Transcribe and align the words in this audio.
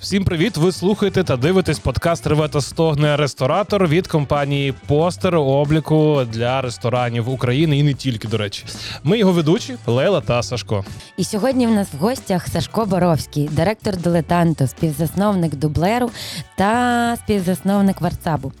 Всім 0.00 0.24
привіт! 0.24 0.56
Ви 0.56 0.72
слухаєте 0.72 1.24
та 1.24 1.36
дивитесь 1.36 1.78
подкаст 1.78 2.26
«Реве 2.26 2.48
та 2.48 2.60
стогне 2.60 3.16
ресторатор 3.16 3.88
від 3.88 4.06
компанії 4.06 4.74
Постер 4.86 5.36
обліку 5.36 6.22
для 6.32 6.60
ресторанів 6.60 7.28
України 7.28 7.78
і 7.78 7.82
не 7.82 7.94
тільки, 7.94 8.28
до 8.28 8.36
речі. 8.36 8.64
Ми 9.02 9.18
його 9.18 9.32
ведучі 9.32 9.76
Лейла 9.86 10.20
та 10.20 10.42
Сашко. 10.42 10.84
І 11.16 11.24
сьогодні 11.24 11.66
в 11.66 11.70
нас 11.70 11.88
в 11.92 11.96
гостях 11.96 12.48
Сашко 12.48 12.86
Боровський, 12.86 13.48
директор 13.52 13.96
дилетанту, 13.96 14.66
співзасновник 14.66 15.54
дублеру 15.54 16.10
та 16.56 17.16
співзасновник 17.16 18.00
Варцабу. 18.00 18.52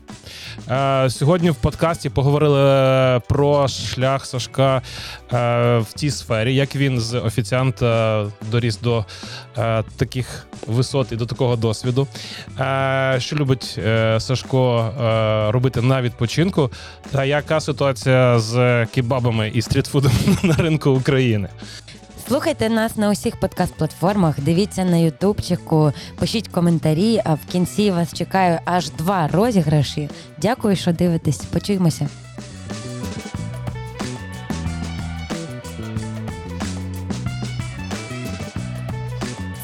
Е, 0.70 1.10
Сьогодні 1.10 1.50
в 1.50 1.54
подкасті 1.54 2.10
поговорили 2.10 3.20
про 3.28 3.68
шлях 3.68 4.26
Сашка 4.26 4.82
е, 5.32 5.78
в 5.78 5.86
цій 5.94 6.10
сфері, 6.10 6.54
як 6.54 6.76
він 6.76 7.00
з 7.00 7.14
офіціанта 7.14 8.26
доріс 8.50 8.78
до 8.78 9.04
е, 9.58 9.84
таких 9.96 10.46
висот 10.66 11.12
і 11.12 11.16
до 11.16 11.26
такого 11.28 11.56
досвіду. 11.56 12.06
Е, 12.60 13.16
Що 13.18 13.36
любить 13.36 13.74
е, 13.78 14.20
Сашко 14.20 14.80
е, 14.80 15.52
робити 15.52 15.82
на 15.82 16.02
відпочинку, 16.02 16.70
та 17.10 17.24
яка 17.24 17.60
ситуація 17.60 18.38
з 18.38 18.86
кебабами 18.86 19.50
і 19.54 19.62
стрітфудом 19.62 20.12
на 20.42 20.54
ринку 20.54 20.90
України. 20.90 21.48
Слухайте 22.28 22.68
нас 22.68 22.96
на 22.96 23.10
усіх 23.10 23.40
подкаст-платформах, 23.40 24.34
дивіться 24.38 24.84
на 24.84 24.96
ютубчику, 24.96 25.92
пишіть 26.18 26.48
коментарі, 26.48 27.20
а 27.24 27.34
в 27.34 27.38
кінці 27.52 27.90
вас 27.90 28.14
чекаю 28.14 28.58
аж 28.64 28.90
два 28.90 29.28
розіграші. 29.28 30.08
Дякую, 30.38 30.76
що 30.76 30.92
дивитесь. 30.92 31.36
Почуємося. 31.38 32.08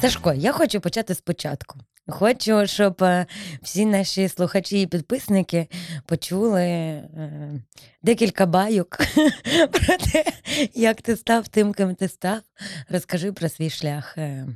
Сашко, 0.05 0.33
я 0.33 0.51
хочу 0.51 0.81
почати 0.81 1.15
спочатку. 1.15 1.79
Хочу, 2.07 2.67
щоб 2.67 3.03
е, 3.03 3.25
всі 3.61 3.85
наші 3.85 4.29
слухачі 4.29 4.81
і 4.81 4.87
підписники 4.87 5.67
почули 6.05 6.61
е, 6.61 7.61
декілька 8.01 8.45
байок 8.45 8.97
про 9.71 9.97
те, 9.97 10.25
як 10.73 11.01
ти 11.01 11.15
став 11.15 11.47
тим, 11.47 11.73
ким 11.73 11.95
ти 11.95 12.07
став. 12.07 12.41
Розкажи 12.89 13.31
про 13.31 13.49
свій 13.49 13.69
шлях 13.69 14.17
е, 14.17 14.47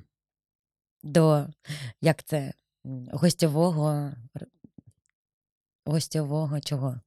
до 1.04 1.48
як 2.02 2.23
це 2.23 2.54
гостьового 3.12 4.12
гостьового 5.86 6.60
чого? 6.60 7.00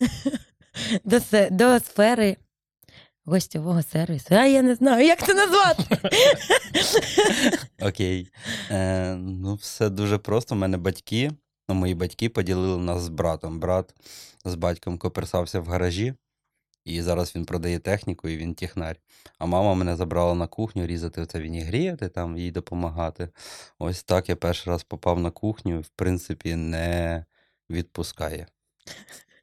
До, 1.04 1.20
се- 1.20 1.50
до 1.50 1.80
сфери 1.80 2.36
гостьового 3.24 3.82
сервісу. 3.82 4.34
А 4.34 4.44
я 4.46 4.62
не 4.62 4.74
знаю, 4.74 5.06
як 5.06 5.26
це 5.26 5.34
назвати. 5.34 5.98
Окей. 7.82 8.28
Е, 8.70 9.14
ну, 9.16 9.54
все 9.54 9.90
дуже 9.90 10.18
просто. 10.18 10.54
У 10.54 10.58
мене 10.58 10.76
батьки, 10.76 11.30
ну, 11.68 11.74
мої 11.74 11.94
батьки 11.94 12.28
поділили 12.28 12.78
нас 12.78 13.02
з 13.02 13.08
братом. 13.08 13.60
Брат 13.60 13.94
з 14.44 14.54
батьком 14.54 14.98
коперсався 14.98 15.60
в 15.60 15.66
гаражі, 15.66 16.14
і 16.84 17.02
зараз 17.02 17.36
він 17.36 17.44
продає 17.44 17.78
техніку, 17.78 18.28
і 18.28 18.36
він 18.36 18.54
технарь. 18.54 18.96
А 19.38 19.46
мама 19.46 19.74
мене 19.74 19.96
забрала 19.96 20.34
на 20.34 20.46
кухню 20.46 20.86
різати 20.86 21.20
оце 21.20 21.40
вінігріти, 21.40 22.08
там 22.08 22.38
їй 22.38 22.50
допомагати. 22.50 23.28
Ось 23.78 24.02
так 24.02 24.28
я 24.28 24.36
перший 24.36 24.72
раз 24.72 24.82
попав 24.82 25.20
на 25.20 25.30
кухню, 25.30 25.78
і, 25.78 25.82
в 25.82 25.88
принципі, 25.88 26.54
не 26.54 27.24
відпускає. 27.70 28.46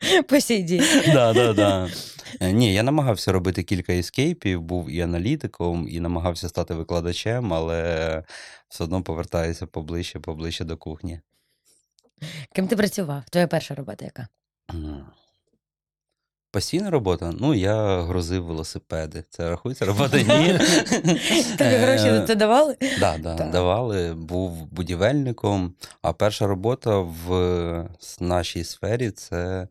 По 0.28 0.40
сій 0.40 0.64
дій. 0.64 0.82
Да, 1.14 1.34
да, 1.34 1.54
да. 1.54 1.90
Е, 2.40 2.52
Ні, 2.52 2.74
я 2.74 2.84
намагався 2.84 3.32
робити 3.32 3.64
кілька 3.64 3.94
ескейпів, 3.94 4.62
був 4.62 4.90
і 4.90 5.02
аналітиком, 5.02 5.88
і 5.90 6.00
намагався 6.00 6.50
стати 6.50 6.74
викладачем, 6.74 7.54
але 7.54 8.24
все 8.70 8.84
одно 8.84 9.04
повертаюся 9.04 9.68
поближче, 9.68 10.20
поближче 10.20 10.64
до 10.66 10.78
кухні. 10.78 11.20
Ким 12.56 12.68
ти 12.68 12.76
працював? 12.76 13.24
Твоя 13.30 13.48
перша 13.48 13.76
робота 13.76 14.06
яка? 14.06 14.28
Постійна 16.52 16.90
робота? 16.90 17.34
Ну, 17.40 17.54
я 17.54 18.02
грузив 18.02 18.46
велосипеди. 18.46 19.24
Це 19.30 19.50
рахується 19.50 19.86
робота? 19.86 20.18
Ні. 20.18 20.58
Тобі 21.58 21.76
гроші 21.76 22.04
за 22.04 22.24
це 22.28 22.36
давали? 22.36 22.76
Да, 23.00 23.18
да, 23.18 23.36
Так. 23.36 23.52
давали, 23.52 24.14
був 24.14 24.66
будівельником. 24.66 25.74
А 26.02 26.14
перша 26.14 26.48
робота 26.48 26.98
в 27.00 27.88
нашій 28.20 28.64
сфері 28.64 29.12
це 29.12 29.68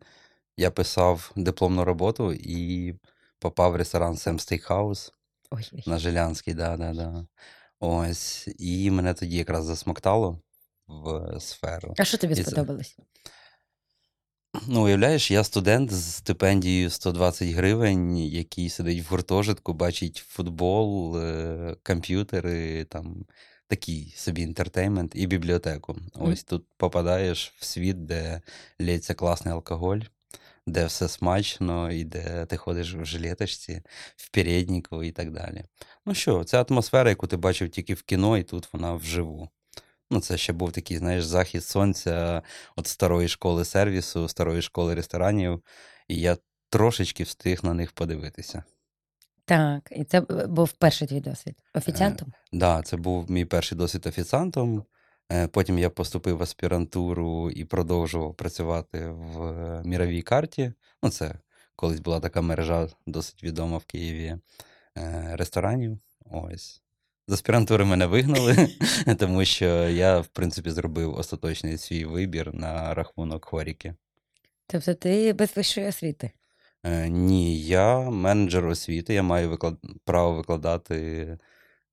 я 0.59 0.71
писав 0.71 1.31
дипломну 1.35 1.83
роботу 1.83 2.33
і 2.33 2.95
попав 3.39 3.71
в 3.71 3.75
ресторан 3.75 4.13
Sam 4.13 4.33
Steakhouse 4.33 5.11
Ой, 5.51 5.69
ой. 5.73 5.83
на 5.87 5.99
Жилянській, 5.99 6.53
да, 6.53 6.77
да, 6.77 6.93
да. 6.93 7.27
Ось. 7.79 8.47
І 8.59 8.91
мене 8.91 9.13
тоді 9.13 9.37
якраз 9.37 9.65
засмоктало 9.65 10.41
в 10.87 11.39
сферу. 11.39 11.93
А 11.97 12.05
що 12.05 12.17
тобі 12.17 12.33
І 12.33 12.35
це- 12.35 12.43
сподобалось? 12.43 12.97
Ну, 14.67 14.83
уявляєш, 14.83 15.31
я 15.31 15.43
студент 15.43 15.91
з 15.91 16.13
стипендією 16.15 16.89
120 16.89 17.49
гривень, 17.49 18.17
який 18.17 18.69
сидить 18.69 19.03
в 19.03 19.09
гуртожитку, 19.09 19.73
бачить 19.73 20.17
футбол, 20.27 21.17
е, 21.17 21.75
комп'ютери, 21.83 22.85
там 22.85 23.25
такий 23.67 24.13
собі 24.17 24.41
інтертеймент 24.41 25.11
і 25.15 25.27
бібліотеку. 25.27 25.97
Ось 26.13 26.43
тут 26.43 26.65
попадаєш 26.77 27.53
в 27.57 27.65
світ, 27.65 28.05
де 28.05 28.41
лється 28.81 29.13
класний 29.13 29.53
алкоголь, 29.53 29.99
де 30.67 30.85
все 30.85 31.07
смачно, 31.07 31.91
і 31.91 32.03
де 32.03 32.45
ти 32.45 32.57
ходиш 32.57 32.93
в 32.93 33.05
жилеточці, 33.05 33.81
в 34.15 34.29
переднику 34.31 35.03
і 35.03 35.11
так 35.11 35.31
далі. 35.31 35.63
Ну 36.05 36.13
що, 36.13 36.43
це 36.43 36.65
атмосфера, 36.69 37.09
яку 37.09 37.27
ти 37.27 37.37
бачив 37.37 37.69
тільки 37.69 37.93
в 37.93 38.03
кіно, 38.03 38.37
і 38.37 38.43
тут 38.43 38.73
вона 38.73 38.93
вживу. 38.93 39.49
Ну, 40.11 40.19
це 40.21 40.37
ще 40.37 40.53
був 40.53 40.71
такий, 40.71 40.97
знаєш, 40.97 41.25
захід 41.25 41.63
сонця 41.65 42.41
от 42.75 42.87
старої 42.87 43.27
школи 43.27 43.65
сервісу, 43.65 44.27
старої 44.27 44.61
школи 44.61 44.95
ресторанів, 44.95 45.63
і 46.07 46.15
я 46.15 46.37
трошечки 46.69 47.23
встиг 47.23 47.59
на 47.63 47.73
них 47.73 47.91
подивитися. 47.91 48.63
Так, 49.45 49.89
і 49.91 50.03
це 50.03 50.21
був 50.47 50.71
перший 50.71 51.07
твій 51.07 51.19
досвід. 51.19 51.55
Офіціантом? 51.73 52.33
Да, 52.51 52.81
це 52.81 52.97
був 52.97 53.31
мій 53.31 53.45
перший 53.45 53.77
досвід 53.77 54.05
офіціантом. 54.05 54.83
Е, 55.31 55.47
Потім 55.47 55.79
я 55.79 55.89
поступив 55.89 56.37
в 56.37 56.43
аспірантуру 56.43 57.51
і 57.51 57.65
продовжував 57.65 58.35
працювати 58.35 59.09
в 59.09 59.81
міровій 59.85 60.21
карті. 60.21 60.73
Ну, 61.03 61.09
це 61.09 61.35
колись 61.75 61.99
була 61.99 62.19
така 62.19 62.41
мережа 62.41 62.87
досить 63.07 63.43
відома 63.43 63.77
в 63.77 63.85
Києві 63.85 64.37
е, 64.97 65.29
ресторанів. 65.33 65.99
Ось. 66.31 66.81
З 67.27 67.33
аспірантури 67.33 67.85
мене 67.85 68.05
вигнали, 68.05 68.69
тому 69.19 69.45
що 69.45 69.89
я, 69.89 70.19
в 70.19 70.27
принципі, 70.27 70.69
зробив 70.69 71.13
остаточний 71.13 71.77
свій 71.77 72.05
вибір 72.05 72.53
на 72.53 72.93
рахунок 72.93 73.45
хоріки. 73.45 73.95
Тобто 74.67 74.93
ти 74.93 75.33
без 75.33 75.57
вищої 75.57 75.87
освіти. 75.87 76.31
Е, 76.83 77.09
ні, 77.09 77.61
я 77.61 77.99
менеджер 77.99 78.67
освіти, 78.67 79.13
я 79.13 79.23
маю 79.23 79.49
виклад... 79.49 79.77
право 80.05 80.35
викладати 80.35 80.97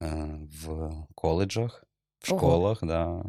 е, 0.02 0.38
в 0.64 0.90
коледжах, 1.14 1.85
в 2.20 2.32
Ого. 2.32 2.38
школах, 2.40 2.78
да. 2.82 3.22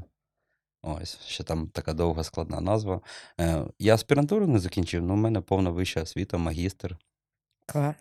Ось, 0.83 1.19
ще 1.25 1.43
там 1.43 1.67
така 1.67 1.93
довга 1.93 2.23
складна 2.23 2.61
назва. 2.61 3.01
Е, 3.39 3.61
я 3.79 3.93
аспірантуру 3.95 4.47
не 4.47 4.59
закінчив, 4.59 5.03
але 5.03 5.13
в 5.13 5.17
мене 5.17 5.41
повна 5.41 5.69
вища 5.69 6.01
освіта, 6.01 6.37
магістр. 6.37 6.97
Клас. 7.65 7.95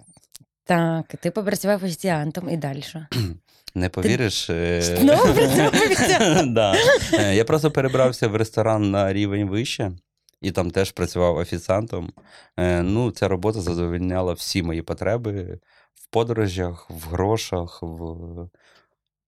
Так, 0.64 1.06
ти 1.20 1.30
попрацював 1.30 1.84
офіціантом 1.84 2.50
і 2.50 2.56
далі. 2.56 2.82
що? 2.82 3.06
Не 3.74 3.88
повіриш. 3.88 4.50
е, 4.50 4.82
Знову 4.82 5.34
працював 5.34 5.68
офіціантом? 5.74 6.54
Да. 6.54 6.74
Е, 7.12 7.34
Я 7.36 7.44
просто 7.44 7.70
перебрався 7.70 8.28
в 8.28 8.36
ресторан 8.36 8.90
на 8.90 9.12
рівень 9.12 9.48
вище, 9.48 9.92
і 10.40 10.52
там 10.52 10.70
теж 10.70 10.92
працював 10.92 11.36
офіціантом. 11.36 12.12
Е, 12.56 12.82
Ну, 12.82 13.10
ця 13.10 13.28
робота 13.28 13.60
задовольняла 13.60 14.32
всі 14.32 14.62
мої 14.62 14.82
потреби 14.82 15.58
в 15.94 16.06
подорожах, 16.10 16.90
в 16.90 17.08
грошах, 17.08 17.78
в... 17.82 18.48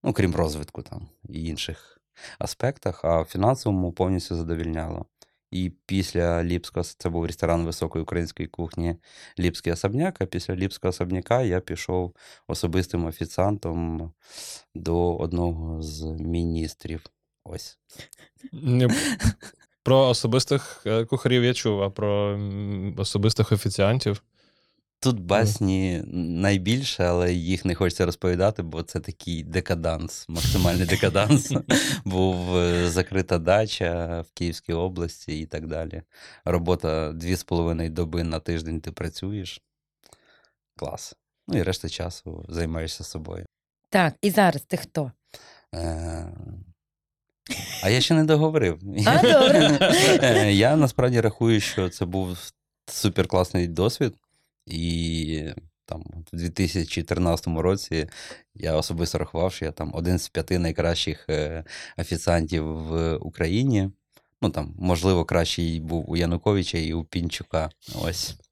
ну, 0.02 0.12
крім 0.12 0.34
розвитку 0.34 0.82
там 0.82 1.08
і 1.28 1.44
інших 1.44 2.00
аспектах, 2.38 3.04
а 3.04 3.20
в 3.20 3.24
фінансовому 3.24 3.92
повністю 3.92 4.36
задовольняло. 4.36 5.06
І 5.50 5.72
після 5.86 6.44
Ліпського, 6.44 6.84
це 6.98 7.08
був 7.08 7.26
ресторан 7.26 7.64
високої 7.64 8.02
української 8.02 8.48
кухні 8.48 8.96
Ліпський 9.38 9.72
особняк, 9.72 10.20
а 10.20 10.26
після 10.26 10.54
Ліпського 10.54 10.90
особняка 10.90 11.42
я 11.42 11.60
пішов 11.60 12.14
особистим 12.46 13.06
офіціантом 13.06 14.12
до 14.74 15.16
одного 15.16 15.82
з 15.82 16.04
міністрів. 16.04 17.04
Ось. 17.44 17.78
Про 19.82 20.08
особистих 20.08 20.82
е, 20.86 21.04
кухарів 21.04 21.44
я 21.44 21.54
чув, 21.54 21.82
а 21.82 21.90
про 21.90 22.40
особистих 22.96 23.52
офіціантів. 23.52 24.22
Тут 25.00 25.20
басні 25.20 26.02
найбільше, 26.14 27.04
але 27.04 27.32
їх 27.32 27.64
не 27.64 27.74
хочеться 27.74 28.06
розповідати, 28.06 28.62
бо 28.62 28.82
це 28.82 29.00
такий 29.00 29.42
декаданс, 29.42 30.28
максимальний 30.28 30.86
декаданс. 30.88 31.52
Був 32.04 32.56
е, 32.56 32.90
закрита 32.90 33.38
дача 33.38 34.20
в 34.20 34.32
Київській 34.34 34.72
області 34.72 35.40
і 35.40 35.46
так 35.46 35.66
далі. 35.66 36.02
Робота 36.44 37.12
дві 37.12 37.34
з 37.36 37.44
половиною 37.44 37.90
доби 37.90 38.22
на 38.24 38.40
тиждень 38.40 38.80
ти 38.80 38.92
працюєш. 38.92 39.60
Клас. 40.76 41.14
Ну 41.48 41.58
і 41.58 41.62
решта 41.62 41.88
часу 41.88 42.44
займаєшся 42.48 43.04
собою. 43.04 43.46
Так, 43.90 44.14
і 44.22 44.30
зараз 44.30 44.62
ти 44.62 44.76
хто? 44.76 45.12
Е, 45.74 46.32
А 47.82 47.88
я 47.90 48.00
ще 48.00 48.14
не 48.14 48.24
договорив. 48.24 48.80
А, 49.06 49.22
добре. 49.22 49.78
Е, 50.22 50.52
Я 50.52 50.76
насправді 50.76 51.20
рахую, 51.20 51.60
що 51.60 51.88
це 51.88 52.04
був 52.04 52.38
суперкласний 52.86 53.68
досвід. 53.68 54.14
І 54.70 55.54
там 55.84 56.04
у 56.32 56.36
2013 56.36 57.46
році 57.46 58.08
я 58.54 58.74
особисто 58.74 59.18
рахував, 59.18 59.52
що 59.52 59.64
я 59.64 59.72
там 59.72 59.90
один 59.94 60.18
з 60.18 60.28
п'яти 60.28 60.58
найкращих 60.58 61.26
е, 61.28 61.64
офіціантів 61.96 62.64
в 62.64 63.16
Україні. 63.16 63.90
Ну 64.42 64.50
там, 64.50 64.74
можливо, 64.78 65.24
кращий 65.24 65.80
був 65.80 66.10
у 66.10 66.16
Януковича 66.16 66.78
і 66.78 66.92
у 66.92 67.04
Пінчука. 67.04 67.70
Ось. 68.02 68.34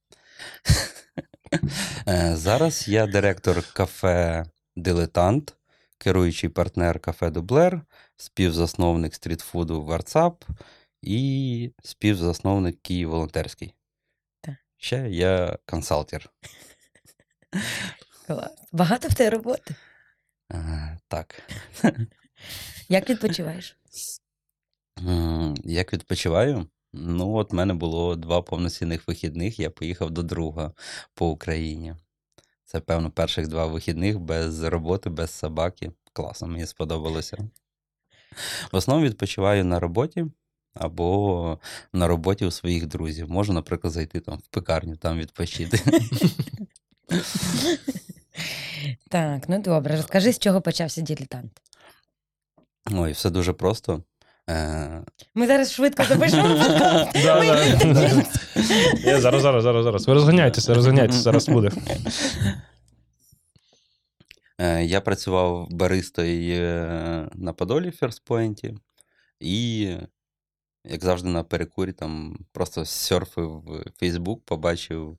Е, 2.08 2.36
Зараз 2.36 2.88
я 2.88 3.06
директор 3.06 3.62
кафе 3.72 4.44
Дилетант, 4.76 5.56
керуючий 5.98 6.50
партнер 6.50 7.00
кафе 7.00 7.30
Дублер, 7.30 7.80
співзасновник 8.16 9.14
стрітфуду 9.14 9.82
Варцап 9.82 10.44
і 11.02 11.70
співзасновник 11.82 12.82
Київ 12.82 13.10
Волонтерський. 13.10 13.75
Ще 14.76 15.08
я 15.10 15.58
консалтер. 15.66 16.30
Клас. 18.26 18.50
Багато 18.72 19.08
в 19.08 19.14
тебе 19.14 19.30
роботи. 19.30 19.74
Е, 20.52 20.98
Так. 21.08 21.42
Як 22.88 23.10
відпочиваєш? 23.10 23.76
Як 25.64 25.92
відпочиваю? 25.92 26.66
Ну, 26.92 27.34
от 27.34 27.52
в 27.52 27.54
мене 27.54 27.74
було 27.74 28.16
два 28.16 28.42
повноцінних 28.42 29.08
вихідних. 29.08 29.58
Я 29.58 29.70
поїхав 29.70 30.10
до 30.10 30.22
друга 30.22 30.72
по 31.14 31.30
Україні. 31.30 31.94
Це, 32.64 32.80
певно, 32.80 33.10
перших 33.10 33.48
два 33.48 33.66
вихідних 33.66 34.18
без 34.18 34.62
роботи, 34.62 35.10
без 35.10 35.30
собаки. 35.30 35.92
Класно, 36.12 36.48
мені 36.48 36.66
сподобалося. 36.66 37.36
В 38.72 38.76
основному 38.76 39.08
відпочиваю 39.08 39.64
на 39.64 39.80
роботі 39.80 40.26
або 40.80 41.58
на 41.92 42.06
роботі 42.06 42.44
у 42.44 42.50
своїх 42.50 42.86
друзів. 42.86 43.30
Можу, 43.30 43.52
наприклад, 43.52 43.92
зайти 43.92 44.20
там 44.20 44.38
в 44.38 44.46
пекарню, 44.48 44.96
там 44.96 45.18
відпочити. 45.18 45.80
Так, 49.08 49.48
ну 49.48 49.62
добре. 49.62 49.96
Розкажи, 49.96 50.32
з 50.32 50.38
чого 50.38 50.60
почався 50.60 51.02
дилетант. 51.02 51.52
Ой, 52.92 53.12
все 53.12 53.30
дуже 53.30 53.52
просто. 53.52 54.02
Е, 54.50 55.02
Ми 55.34 55.46
зараз 55.46 55.72
швидко 55.72 56.04
запишемо 56.04 56.48
подкаст. 56.58 57.12
Да, 57.22 57.40
Ми 57.40 57.46
да, 57.46 57.64
йдемо. 57.64 57.94
да. 57.94 58.24
Я 59.04 59.20
зараз, 59.20 59.42
зараз, 59.42 59.62
зараз, 59.62 59.84
зараз. 59.84 60.06
Ви 60.08 60.14
розганяйтеся, 60.14 60.74
розганяйтеся, 60.74 61.20
зараз 61.20 61.48
буде. 61.48 61.70
Е, 64.60 64.84
Я 64.84 65.00
працював 65.00 65.68
баристою 65.70 66.62
е, 66.62 67.28
на 67.34 67.52
Подолі 67.52 67.88
в 67.88 67.96
Ферспойнті, 67.96 68.74
і, 69.40 69.92
як 70.86 71.04
завжди, 71.04 71.28
на 71.28 71.44
перекурі 71.44 71.92
там 71.92 72.38
просто 72.52 72.84
серфив 72.84 73.62
Фейсбук, 73.98 74.44
побачив 74.44 75.18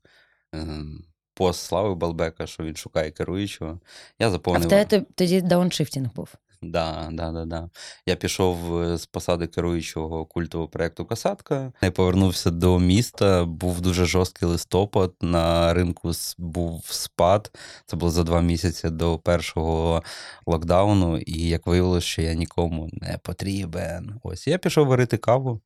ем, 0.53 1.05
пост 1.33 1.65
Слави 1.65 1.95
Балбека, 1.95 2.47
що 2.47 2.63
він 2.63 2.75
шукає 2.75 3.11
керуючого. 3.11 3.79
Я 4.19 4.29
А 4.55 4.59
в 4.59 4.69
тебе 4.69 5.05
тоді 5.15 5.41
дауншифтінг 5.41 6.13
був. 6.13 6.35
Да, 6.61 7.09
да, 7.11 7.31
да, 7.31 7.45
да. 7.45 7.69
Я 8.05 8.15
пішов 8.15 8.81
е, 8.81 8.97
з 8.97 9.05
посади 9.05 9.47
керуючого 9.47 10.25
культового 10.25 10.69
проєкту 10.69 11.05
Касатка. 11.05 11.73
Я 11.81 11.91
повернувся 11.91 12.51
до 12.51 12.79
міста. 12.79 13.45
Був 13.45 13.81
дуже 13.81 14.05
жорсткий 14.05 14.47
листопад. 14.47 15.13
На 15.21 15.73
ринку 15.73 16.11
був 16.37 16.85
спад. 16.85 17.51
Це 17.85 17.97
було 17.97 18.11
за 18.11 18.23
два 18.23 18.41
місяці 18.41 18.89
до 18.89 19.17
першого 19.17 20.03
локдауну. 20.47 21.17
І 21.17 21.47
як 21.47 21.67
виявилося, 21.67 22.07
що 22.07 22.21
я 22.21 22.33
нікому 22.33 22.89
не 22.91 23.17
потрібен. 23.23 24.19
Ось 24.23 24.47
я 24.47 24.57
пішов 24.57 24.87
варити 24.87 25.17
каву. 25.17 25.61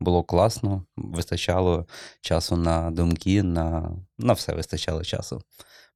Було 0.00 0.22
класно, 0.22 0.84
вистачало 0.96 1.86
часу 2.20 2.56
на 2.56 2.90
думки, 2.90 3.42
на, 3.42 3.90
на 4.18 4.32
все 4.32 4.52
вистачало 4.54 5.04
часу. 5.04 5.42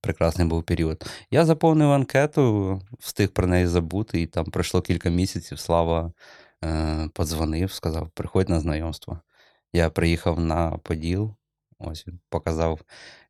Прекрасний 0.01 0.47
був 0.47 0.63
період. 0.63 1.05
Я 1.31 1.45
заповнив 1.45 1.91
анкету, 1.91 2.81
встиг 2.99 3.29
про 3.29 3.47
неї 3.47 3.67
забути, 3.67 4.21
і 4.21 4.27
там 4.27 4.45
пройшло 4.45 4.83
кілька 4.83 5.11
місяців. 5.11 5.59
Слава 5.59 6.13
е, 6.65 7.09
подзвонив, 7.15 7.73
сказав: 7.73 8.11
приходь 8.11 8.49
на 8.49 8.61
знайомство. 8.61 9.21
Я 9.73 9.91
приїхав 9.91 10.41
на 10.41 10.71
Поділ, 10.71 11.35
ось 11.79 12.09
він 12.09 12.21
показав 12.29 12.81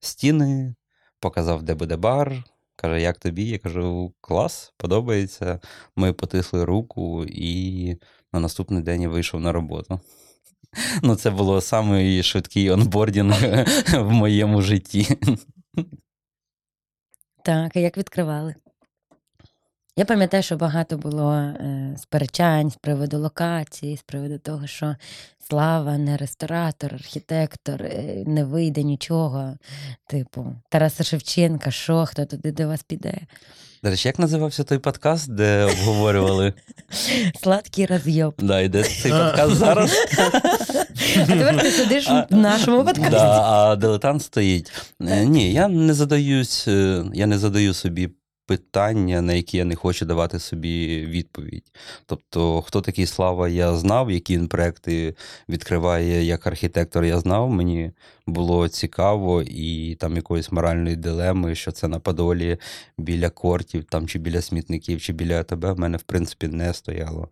стіни, 0.00 0.74
показав, 1.20 1.62
де 1.62 1.74
буде 1.74 1.96
бар. 1.96 2.44
Каже, 2.76 3.00
як 3.00 3.18
тобі? 3.18 3.44
Я 3.44 3.58
кажу, 3.58 4.14
клас, 4.20 4.74
подобається. 4.76 5.60
Ми 5.96 6.12
потисли 6.12 6.64
руку, 6.64 7.24
і 7.28 7.96
на 8.32 8.40
наступний 8.40 8.82
день 8.82 9.02
я 9.02 9.08
вийшов 9.08 9.40
на 9.40 9.52
роботу. 9.52 10.00
Ну, 11.02 11.16
це 11.16 11.30
було 11.30 11.60
самий 11.60 12.22
онбордінг 12.70 13.36
в 14.00 14.10
моєму 14.10 14.62
житті. 14.62 15.18
Так, 17.48 17.76
а 17.76 17.78
як 17.78 17.98
відкривали? 17.98 18.54
Я 19.96 20.04
пам'ятаю, 20.04 20.42
що 20.42 20.56
багато 20.56 20.98
було 20.98 21.32
е, 21.32 21.94
сперечань 21.98 22.70
з 22.70 22.76
приводу 22.76 23.18
локації, 23.18 23.96
з 23.96 24.02
приводу 24.02 24.38
того, 24.38 24.66
що 24.66 24.96
Слава 25.48 25.98
не 25.98 26.16
ресторатор, 26.16 26.94
архітектор, 26.94 27.82
е, 27.82 28.24
не 28.26 28.44
вийде 28.44 28.82
нічого. 28.82 29.56
Типу, 30.06 30.54
Тараса 30.68 31.04
Шевченка, 31.04 31.70
що, 31.70 32.06
хто 32.06 32.26
туди 32.26 32.52
до 32.52 32.68
вас 32.68 32.82
піде? 32.82 33.18
До 33.82 33.90
речі, 33.90 34.08
як 34.08 34.18
називався 34.18 34.64
той 34.64 34.78
подкаст, 34.78 35.30
де 35.32 35.64
обговорювали? 35.64 36.52
Сладкий 37.42 37.86
роз'єб. 37.86 38.34
Да, 38.38 38.60
і 38.60 38.68
де 38.68 38.82
цей 38.82 39.12
подкаст 39.12 39.54
зараз? 39.54 39.92
А 41.16 41.26
тепер 41.26 41.60
ти 41.62 41.70
сидиш 41.70 42.08
в 42.08 42.26
нашому 42.30 42.84
подкасті. 42.84 43.10
Да, 43.10 43.42
а 43.42 43.76
дилетант 43.76 44.22
стоїть. 44.22 44.72
Е, 45.00 45.24
Ні, 45.24 45.52
я 45.52 45.68
не 45.68 45.94
задаюсь, 45.94 46.68
е, 46.68 47.04
я 47.14 47.26
не 47.26 47.38
задаю 47.38 47.74
собі 47.74 48.10
питання, 48.48 49.22
на 49.22 49.32
які 49.32 49.56
я 49.56 49.64
не 49.64 49.74
хочу 49.76 50.06
давати 50.06 50.38
собі 50.38 51.06
відповідь. 51.06 51.72
Тобто, 52.06 52.62
хто 52.62 52.80
такий 52.80 53.06
Слава, 53.06 53.48
я 53.48 53.76
знав, 53.76 54.10
які 54.10 54.36
він 54.36 54.48
проекти 54.48 55.14
відкриває 55.48 56.24
як 56.24 56.46
архітектор, 56.46 57.04
я 57.04 57.18
знав. 57.18 57.50
Мені 57.50 57.92
було 58.26 58.68
цікаво, 58.68 59.42
і 59.42 59.94
там 59.94 60.16
якоїсь 60.16 60.52
моральної 60.52 60.96
дилеми, 60.96 61.54
що 61.54 61.72
це 61.72 61.88
на 61.88 61.98
Подолі 61.98 62.58
біля 62.98 63.30
кортів, 63.30 63.84
там 63.84 64.08
чи 64.08 64.18
біля 64.18 64.42
смітників, 64.42 65.00
чи 65.00 65.12
біля 65.12 65.42
тебе, 65.42 65.72
в 65.72 65.78
мене, 65.78 65.96
в 65.96 66.02
принципі, 66.02 66.48
не 66.48 66.74
стояло. 66.74 67.28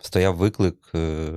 Стояв 0.00 0.36
виклик 0.36 0.76
е, 0.94 1.30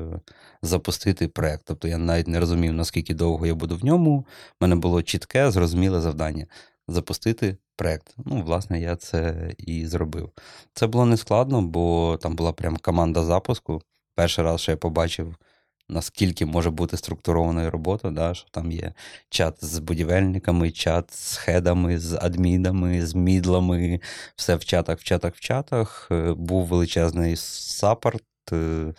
запустити 0.61 1.27
проект. 1.27 1.63
Тобто 1.65 1.87
я 1.87 1.97
навіть 1.97 2.27
не 2.27 2.39
розумів, 2.39 2.73
наскільки 2.73 3.13
довго 3.13 3.45
я 3.45 3.55
буду 3.55 3.77
в 3.77 3.85
ньому. 3.85 4.11
У 4.17 4.25
мене 4.61 4.75
було 4.75 5.01
чітке, 5.03 5.51
зрозуміле 5.51 6.01
завдання 6.01 6.45
запустити 6.87 7.57
проект. 7.75 8.15
Ну, 8.25 8.41
власне, 8.41 8.81
я 8.81 8.95
це 8.95 9.51
і 9.57 9.87
зробив. 9.87 10.31
Це 10.73 10.87
було 10.87 11.05
нескладно, 11.05 11.61
бо 11.61 12.17
там 12.21 12.35
була 12.35 12.53
прям 12.53 12.77
команда 12.77 13.23
запуску. 13.23 13.81
Перший 14.15 14.43
раз, 14.43 14.61
що 14.61 14.71
я 14.71 14.77
побачив, 14.77 15.35
наскільки 15.89 16.45
може 16.45 16.69
бути 16.69 16.97
структурованою 16.97 17.71
робота, 17.71 18.11
да, 18.11 18.33
що 18.33 18.49
там 18.51 18.71
є 18.71 18.93
чат 19.29 19.65
з 19.65 19.79
будівельниками, 19.79 20.71
чат 20.71 21.13
з 21.13 21.37
хедами, 21.37 21.99
з 21.99 22.13
адмінами, 22.21 23.05
з 23.05 23.15
мідлами, 23.15 24.01
все 24.35 24.55
в 24.55 24.65
чатах, 24.65 24.99
в 24.99 25.03
чатах, 25.03 25.35
в 25.35 25.39
чатах. 25.39 26.07
Е, 26.11 26.33
Був 26.33 26.65
величезний 26.65 27.35
саппорт. 27.35 28.23
Е, 28.51 28.93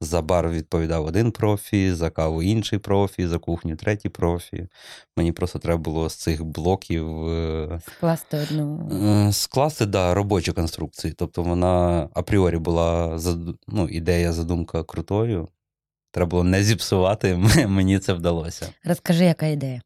За 0.00 0.22
бар 0.22 0.48
відповідав 0.50 1.04
один 1.06 1.32
профі, 1.32 1.92
за 1.92 2.10
каву 2.10 2.42
інший 2.42 2.78
профі, 2.78 3.26
за 3.26 3.38
кухню 3.38 3.76
третій 3.76 4.08
профі. 4.08 4.68
Мені 5.16 5.32
просто 5.32 5.58
треба 5.58 5.78
було 5.78 6.10
з 6.10 6.14
цих 6.14 6.44
блоків 6.44 7.28
е, 7.28 7.80
Скласти 7.96 8.36
одну. 8.38 8.88
е, 9.28 9.32
скласти 9.32 9.86
да, 9.86 10.14
робочу 10.14 10.54
конструкцію. 10.54 11.14
Тобто 11.16 11.42
вона 11.42 12.08
апріорі 12.14 12.58
була 12.58 13.18
ну, 13.68 13.88
ідея, 13.88 14.32
задумка 14.32 14.84
крутою. 14.84 15.48
Треба 16.12 16.28
було 16.28 16.44
не 16.44 16.62
зіпсувати, 16.62 17.36
мені 17.68 17.98
це 17.98 18.12
вдалося. 18.12 18.72
Розкажи, 18.84 19.24
яка 19.24 19.46
ідея. 19.46 19.82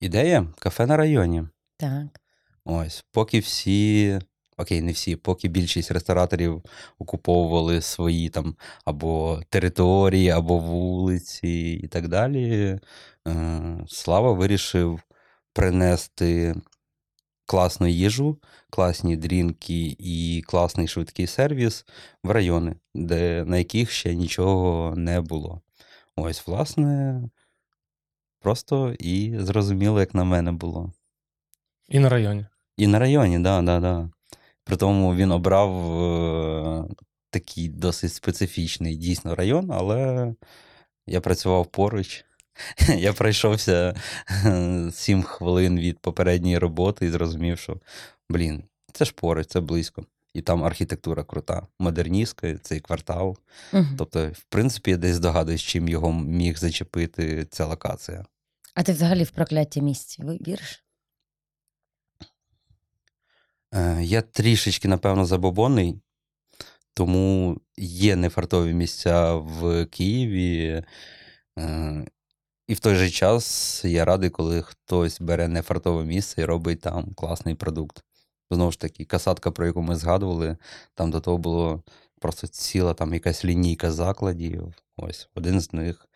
Ідея 0.00 0.46
кафе 0.58 0.86
на 0.86 0.96
районі. 0.96 1.42
Так. 1.76 2.20
Ось, 2.64 3.04
поки 3.12 3.38
всі, 3.38 4.18
окей, 4.56 4.82
не 4.82 4.92
всі, 4.92 5.16
поки 5.16 5.48
більшість 5.48 5.90
рестораторів 5.90 6.62
окуповували 6.98 7.80
свої 7.80 8.28
там 8.28 8.56
або 8.84 9.40
території, 9.48 10.30
або 10.30 10.58
вулиці 10.58 11.80
і 11.82 11.88
так 11.88 12.08
далі, 12.08 12.78
е, 13.28 13.84
Слава 13.88 14.32
вирішив 14.32 15.00
принести 15.52 16.54
класну 17.46 17.86
їжу, 17.86 18.38
класні 18.70 19.16
дрінки 19.16 19.96
і 19.98 20.42
класний 20.46 20.88
швидкий 20.88 21.26
сервіс 21.26 21.86
в 22.24 22.30
райони, 22.30 22.76
де, 22.94 23.44
на 23.44 23.58
яких 23.58 23.90
ще 23.90 24.14
нічого 24.14 24.94
не 24.96 25.20
було. 25.20 25.60
Ось, 26.16 26.46
власне, 26.46 27.20
просто 28.40 28.94
і 28.98 29.34
зрозуміло, 29.38 30.00
як 30.00 30.14
на 30.14 30.24
мене 30.24 30.52
було. 30.52 30.92
І 31.88 31.98
на 31.98 32.08
районі. 32.08 32.46
І 32.76 32.86
на 32.86 32.98
районі, 32.98 33.38
да, 33.38 33.62
да, 33.62 33.80
да. 33.80 34.10
При 34.64 34.76
тому 34.76 35.14
він 35.14 35.32
обрав 35.32 36.02
е, 36.02 36.84
такий 37.30 37.68
досить 37.68 38.12
специфічний 38.12 38.96
дійсно 38.96 39.34
район, 39.34 39.70
але 39.72 40.34
я 41.06 41.20
працював 41.20 41.66
поруч. 41.66 42.24
Я 42.96 43.12
пройшовся 43.12 43.94
7 44.92 45.22
хвилин 45.22 45.78
від 45.78 45.98
попередньої 45.98 46.58
роботи 46.58 47.06
і 47.06 47.10
зрозумів, 47.10 47.58
що 47.58 47.80
блін, 48.30 48.64
це 48.92 49.04
ж 49.04 49.12
поруч, 49.12 49.46
це 49.46 49.60
близько. 49.60 50.06
І 50.34 50.42
там 50.42 50.64
архітектура 50.64 51.24
крута, 51.24 51.66
модерністська, 51.78 52.58
цей 52.58 52.80
квартал. 52.80 53.36
Мгм. 53.72 53.94
Тобто, 53.98 54.28
в 54.28 54.44
принципі, 54.48 54.90
я 54.90 54.96
десь 54.96 55.16
здогадуюсь, 55.16 55.62
чим 55.62 55.88
його 55.88 56.12
міг 56.12 56.58
зачепити 56.58 57.46
ця 57.50 57.66
локація. 57.66 58.24
А 58.74 58.82
ти 58.82 58.92
взагалі 58.92 59.24
в 59.24 59.30
прокляття 59.30 59.80
місці 59.80 60.22
ви 60.22 60.38
віриш? 60.46 60.83
Е, 63.74 64.02
Я 64.02 64.22
трішечки, 64.22 64.88
напевно, 64.88 65.24
забобонний, 65.26 66.00
тому 66.94 67.60
є 67.76 68.16
нефартові 68.16 68.74
місця 68.74 69.34
в 69.34 69.86
Києві. 69.86 70.84
Е, 71.58 72.06
І 72.68 72.74
в 72.74 72.80
той 72.80 72.94
же 72.94 73.10
час 73.10 73.84
я 73.84 74.04
радий, 74.04 74.30
коли 74.30 74.62
хтось 74.62 75.20
бере 75.20 75.48
нефартове 75.48 76.04
місце 76.04 76.42
і 76.42 76.44
робить 76.44 76.80
там 76.80 77.14
класний 77.14 77.54
продукт. 77.54 78.04
Знову 78.50 78.72
ж 78.72 78.80
таки, 78.80 79.04
касатка, 79.04 79.50
про 79.50 79.66
яку 79.66 79.82
ми 79.82 79.96
згадували, 79.96 80.56
там 80.94 81.10
до 81.10 81.20
того 81.20 81.38
було 81.38 81.82
просто 82.20 82.46
ціла 82.46 82.94
там 82.94 83.14
якась 83.14 83.44
лінійка 83.44 83.92
закладів. 83.92 84.74
Ось 84.96 85.28
один 85.34 85.60
з 85.60 85.72
них 85.72 86.08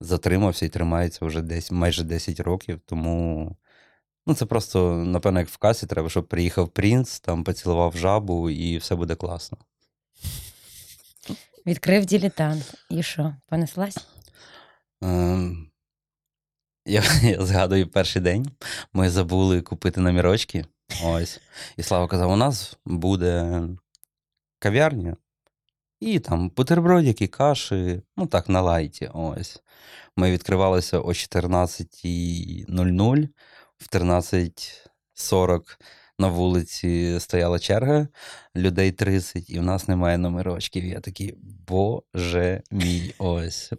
затримався 0.00 0.66
і 0.66 0.68
тримається 0.68 1.26
вже 1.26 1.42
десь 1.42 1.70
майже 1.70 2.04
10 2.04 2.40
років. 2.40 2.80
Тому 2.86 3.56
ну, 4.26 4.34
це 4.34 4.46
просто, 4.46 4.94
напевно, 4.94 5.40
як 5.40 5.48
в 5.48 5.56
касі, 5.56 5.86
треба, 5.86 6.10
щоб 6.10 6.28
приїхав 6.28 6.68
принц, 6.68 7.20
там 7.20 7.44
поцілував 7.44 7.96
жабу, 7.96 8.50
і 8.50 8.78
все 8.78 8.94
буде 8.94 9.14
класно. 9.14 9.58
Відкрив 11.66 12.06
дилетант. 12.06 12.74
І 12.90 13.02
що, 13.02 13.34
понеслась? 13.48 14.06
Ем, 15.02 15.70
Я, 16.86 17.02
я 17.22 17.46
згадую 17.46 17.88
перший 17.88 18.22
день. 18.22 18.50
Ми 18.92 19.10
забули 19.10 19.62
купити 19.62 20.00
номерочки. 20.00 20.64
Ось. 21.04 21.40
І 21.76 21.82
Слава 21.82 22.08
казав: 22.08 22.30
у 22.30 22.36
нас 22.36 22.78
буде 22.84 23.62
кав'ярня. 24.58 25.16
І 26.00 26.18
там 26.18 26.48
бутербродики, 26.48 27.26
каші, 27.26 28.02
ну 28.16 28.26
так, 28.26 28.48
на 28.48 28.60
лайті. 28.60 29.10
Ось. 29.14 29.62
Ми 30.16 30.30
відкривалися 30.30 30.98
о 30.98 31.08
14.00, 31.08 33.28
в 33.78 33.96
13.40 33.96 35.60
на 36.18 36.28
вулиці 36.28 37.20
стояла 37.20 37.58
черга, 37.58 38.08
людей 38.56 38.92
30, 38.92 39.50
і 39.50 39.58
в 39.58 39.62
нас 39.62 39.88
немає 39.88 40.18
номерочків. 40.18 40.84
Я 40.84 41.00
такий, 41.00 41.34
боже 41.68 42.62
мій, 42.70 43.14
ось. 43.18 43.72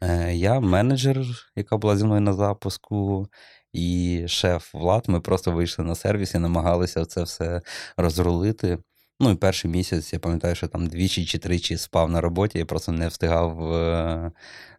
Е, 0.00 0.34
Я 0.34 0.60
менеджер, 0.60 1.26
яка 1.56 1.76
була 1.76 1.96
зі 1.96 2.04
мною 2.04 2.20
на 2.20 2.32
запуску, 2.32 3.28
і 3.72 4.24
шеф 4.28 4.74
Влад. 4.74 5.04
Ми 5.08 5.20
просто 5.20 5.52
вийшли 5.52 5.84
на 5.84 5.94
сервіс 5.94 6.34
і 6.34 6.38
намагалися 6.38 7.04
це 7.04 7.22
все 7.22 7.62
розрулити. 7.96 8.78
Ну 9.20 9.30
і 9.30 9.34
перший 9.34 9.70
місяць, 9.70 10.12
я 10.12 10.18
пам'ятаю, 10.18 10.54
що 10.54 10.68
там 10.68 10.86
двічі 10.86 11.24
чи 11.26 11.38
тричі 11.38 11.76
спав 11.76 12.10
на 12.10 12.20
роботі, 12.20 12.58
я 12.58 12.66
просто 12.66 12.92
не 12.92 13.08
встигав 13.08 13.72
е, 13.72 14.32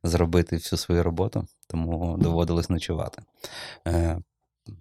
зробити 0.04 0.56
всю 0.56 0.80
свою 0.80 1.04
роботу, 1.04 1.48
тому 1.68 2.18
доводилось 2.20 2.70
ночувати. 2.70 3.22
Е, 3.88 4.18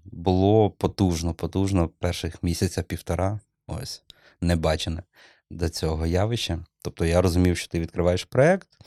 було 0.04 0.70
потужно, 0.70 1.34
потужно 1.34 1.88
перших 1.88 2.42
місяця 2.42 2.82
півтора, 2.82 3.40
ось, 3.66 4.02
небачене 4.40 5.02
до 5.50 5.68
цього 5.68 6.06
явища. 6.06 6.64
Тобто 6.82 7.04
я 7.04 7.22
розумів, 7.22 7.56
що 7.56 7.68
ти 7.68 7.80
відкриваєш 7.80 8.24
проєкт, 8.24 8.68
е, 8.80 8.84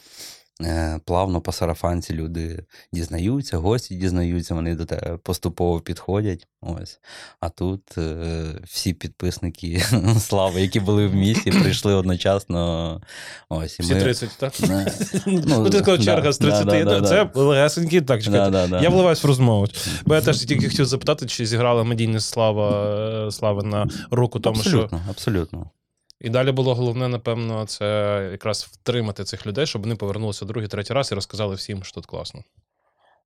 плавно 1.05 1.41
по 1.41 1.51
сарафанці 1.51 2.13
люди 2.13 2.63
дізнаються, 2.93 3.57
гості 3.57 3.95
дізнаються, 3.95 4.53
вони 4.53 4.75
до 4.75 4.85
тебе 4.85 5.17
поступово 5.17 5.79
підходять. 5.81 6.47
Ось. 6.61 6.99
А 7.39 7.49
тут 7.49 7.97
е, 7.97 8.23
всі 8.63 8.93
підписники 8.93 9.83
слави, 10.19 10.61
які 10.61 10.79
були 10.79 11.07
в 11.07 11.15
місті, 11.15 11.51
прийшли 11.51 11.93
одночасно. 11.93 13.01
Ось, 13.49 13.79
і 13.79 13.83
Всі 13.83 13.93
ми- 13.93 14.01
30, 14.01 14.29
так? 14.39 14.59
Не. 14.59 14.91
Ну, 15.47 15.69
ти 15.69 15.77
сказав, 15.77 15.97
да, 15.97 16.03
черга 16.03 16.31
з 16.31 16.37
30. 16.37 16.65
да, 16.65 16.83
да, 16.83 16.99
да, 16.99 17.07
Це 17.07 17.29
да. 17.35 17.41
легесенький, 17.41 18.01
так, 18.01 18.23
чекайте. 18.23 18.79
Я 18.81 18.89
вливаюсь 18.89 19.23
в 19.23 19.27
розмову. 19.27 19.67
Бо 20.05 20.15
я 20.15 20.21
теж 20.21 20.39
тільки 20.39 20.69
хотів 20.69 20.85
запитати, 20.85 21.25
чи 21.25 21.45
зіграла 21.45 21.83
медійна 21.83 22.19
слава 22.19 22.95
е, 23.27 23.31
слави 23.31 23.63
на 23.63 23.87
руку 24.11 24.39
тому, 24.39 24.61
що 24.61 24.69
абсолютно, 24.69 25.01
абсолютно. 25.09 25.69
І 26.21 26.29
далі 26.29 26.51
було 26.51 26.75
головне, 26.75 27.07
напевно, 27.07 27.65
це 27.65 28.29
якраз 28.31 28.63
втримати 28.63 29.23
цих 29.23 29.47
людей, 29.47 29.65
щоб 29.65 29.81
вони 29.81 29.95
повернулися 29.95 30.45
другий, 30.45 30.69
третій 30.69 30.93
раз 30.93 31.11
і 31.11 31.15
розказали 31.15 31.55
всім, 31.55 31.83
що 31.83 31.93
тут 31.93 32.05
класно. 32.05 32.43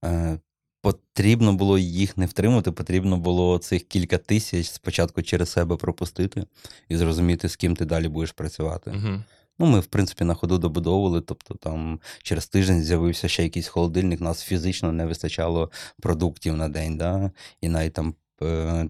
Е, 0.05 0.39
Потрібно 0.81 1.53
було 1.53 1.77
їх 1.77 2.17
не 2.17 2.25
втримати, 2.25 2.71
потрібно 2.71 3.17
було 3.17 3.57
цих 3.57 3.83
кілька 3.83 4.17
тисяч 4.17 4.67
спочатку 4.67 5.21
через 5.21 5.49
себе 5.49 5.75
пропустити 5.75 6.45
і 6.89 6.97
зрозуміти, 6.97 7.49
з 7.49 7.55
ким 7.55 7.75
ти 7.75 7.85
далі 7.85 8.07
будеш 8.07 8.31
працювати. 8.31 8.91
Угу. 8.91 9.23
Ну, 9.59 9.65
ми, 9.65 9.79
в 9.79 9.85
принципі, 9.85 10.23
на 10.23 10.33
ходу 10.33 10.57
добудовували, 10.57 11.21
тобто 11.21 11.55
там 11.55 11.99
через 12.23 12.47
тиждень 12.47 12.83
з'явився 12.83 13.27
ще 13.27 13.43
якийсь 13.43 13.67
холодильник, 13.67 14.21
нас 14.21 14.43
фізично 14.43 14.91
не 14.91 15.05
вистачало 15.05 15.71
продуктів 16.01 16.57
на 16.57 16.69
день. 16.69 16.97
Да? 16.97 17.31
І 17.61 17.69
навіть 17.69 17.93
там 17.93 18.15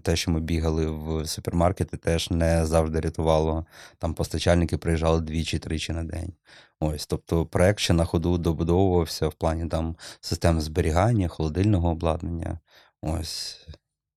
те, 0.02 0.16
що 0.16 0.30
ми 0.30 0.40
бігали 0.40 0.86
в 0.86 1.26
супермаркети, 1.26 1.96
теж 1.96 2.30
не 2.30 2.66
завжди 2.66 3.00
рятувало. 3.00 3.66
Там 3.98 4.14
постачальники 4.14 4.76
приїжджали 4.76 5.20
двічі-тричі 5.20 5.92
на 5.92 6.04
день. 6.04 6.32
Ось, 6.80 7.06
тобто 7.06 7.46
проект 7.46 7.78
ще 7.78 7.92
на 7.92 8.04
ходу 8.04 8.38
добудовувався 8.38 9.28
в 9.28 9.34
плані 9.34 9.68
там 9.68 9.96
систем 10.20 10.60
зберігання, 10.60 11.28
холодильного 11.28 11.90
обладнання. 11.90 12.58
Ось. 13.02 13.66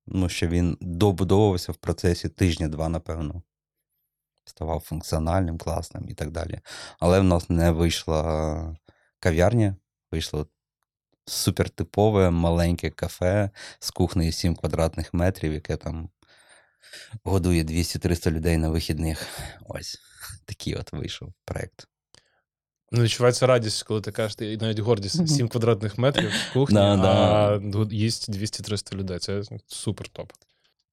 Ну, 0.08 0.30
що 0.30 0.48
він 0.48 0.78
добудовувався 0.82 1.72
в 1.72 1.76
процесі 1.76 2.30
тижня-два, 2.30 2.90
напевно 2.90 3.42
ставав 4.46 4.80
функціональним, 4.80 5.58
класним 5.58 6.10
і 6.10 6.14
так 6.14 6.32
далі. 6.32 6.60
Але 7.00 7.20
в 7.20 7.24
нас 7.24 7.50
не 7.50 7.72
вийшла 7.72 8.78
кав'ярня, 9.20 9.76
вийшло 10.12 10.48
супертипове 11.26 12.30
маленьке 12.30 12.90
кафе 12.90 13.50
з 13.80 13.92
кухнею 13.92 14.32
7 14.32 14.56
квадратних 14.56 15.14
метрів, 15.14 15.54
яке 15.54 15.78
там 15.78 16.10
годує 17.24 17.64
200-300 17.64 18.32
людей 18.32 18.58
на 18.58 18.70
вихідних. 18.70 19.28
Ось 19.68 19.98
такий 20.46 20.76
от 20.76 20.94
вийшов 20.94 21.34
проект. 21.46 21.88
Ну, 22.92 23.04
відчувається 23.04 23.48
радість, 23.48 23.84
коли 23.84 24.02
ти 24.02 24.12
кажеш, 24.12 24.38
і 24.40 24.58
навіть 24.58 24.80
гордість 24.80 25.28
7 25.30 25.48
квадратних 25.48 25.98
метрів 25.98 26.30
в 26.30 26.54
кухні, 26.54 26.76
Да, 26.76 26.96
да. 26.96 27.12
а 27.56 27.86
їсть 27.92 28.30
200-300 28.30 28.96
людей. 28.96 29.20
Це 29.20 29.42
супер 29.68 30.08
топ. 30.08 30.32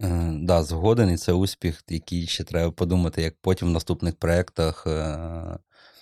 Е, 0.03 0.31
да, 0.43 0.63
згоден, 0.63 1.11
і 1.11 1.17
це 1.17 1.33
успіх, 1.33 1.85
який 1.89 2.27
ще 2.27 2.45
треба 2.45 2.71
подумати, 2.71 3.23
як 3.23 3.35
потім 3.41 3.69
в 3.69 3.71
наступних 3.71 4.17
проєктах 4.17 4.87
е, 4.87 5.59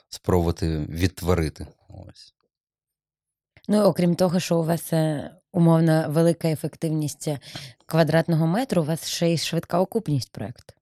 спробувати 0.09 0.79
відтворити. 0.79 1.67
Ось. 1.89 2.35
Ну, 3.69 3.83
окрім 3.83 4.15
того, 4.15 4.41
що 4.41 4.59
у 4.59 4.65
вас 4.65 4.93
е, 4.93 5.31
умовно 5.53 6.05
велика 6.09 6.49
ефективність 6.49 7.29
е, 7.29 7.39
квадратного 7.87 8.47
метру, 8.47 8.83
у 8.83 8.85
вас 8.85 9.09
ще 9.09 9.29
й 9.29 9.39
швидка 9.39 9.81
окупність 9.81 10.33
проекту. 10.33 10.75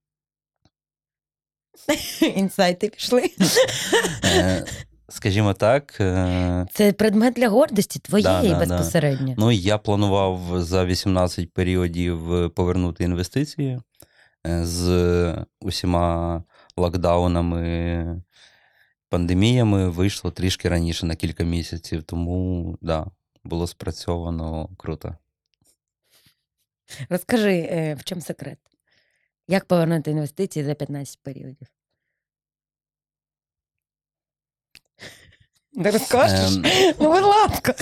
Інсайти 2.35 2.87
пішли. 2.89 3.31
Е, 4.25 4.65
Скажімо 5.09 5.53
так, 5.53 5.93
Це 6.73 6.93
предмет 6.97 7.33
для 7.33 7.49
гордості 7.49 7.99
твоєї 7.99 8.23
Да, 8.23 8.41
да, 8.41 8.49
да. 8.49 8.59
безпосередньо. 8.59 9.35
Ну, 9.37 9.51
я 9.51 9.77
планував 9.77 10.61
за 10.61 10.85
18 10.85 11.53
періодів 11.53 12.51
повернути 12.55 13.03
інвестиції 13.03 13.79
з 14.45 15.45
усіма 15.61 16.43
локдаунами, 16.77 18.21
пандеміями 19.09 19.89
вийшло 19.89 20.31
трішки 20.31 20.69
раніше 20.69 21.05
на 21.05 21.15
кілька 21.15 21.43
місяців, 21.43 22.03
тому 22.03 22.77
да, 22.81 23.05
було 23.43 23.67
спрацьовано 23.67 24.69
круто. 24.77 25.15
Розкажи, 27.09 27.69
е, 27.71 27.95
в 27.95 28.03
чому 28.03 28.21
секрет? 28.21 28.59
Як 29.47 29.65
повернути 29.65 30.11
інвестиції 30.11 30.65
за 30.65 30.73
15 30.73 31.19
періодів? 31.23 31.67
Не 35.73 35.91
розкажеш? 35.91 36.55
Ем. 36.55 36.65
Ну, 36.99 37.13
будь 37.13 37.23
ласка. 37.23 37.75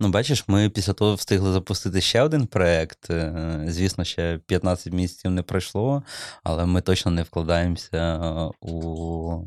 Ну, 0.00 0.08
бачиш, 0.08 0.44
ми 0.48 0.70
після 0.70 0.92
того 0.92 1.14
встигли 1.14 1.52
запустити 1.52 2.00
ще 2.00 2.22
один 2.22 2.46
проєкт. 2.46 3.10
Е, 3.10 3.64
Звісно, 3.68 4.04
ще 4.04 4.38
15 4.46 4.92
місяців 4.92 5.30
не 5.30 5.42
пройшло, 5.42 6.02
але 6.42 6.66
ми 6.66 6.80
точно 6.80 7.10
не 7.10 7.22
вкладаємося 7.22 8.18
у 8.60 9.44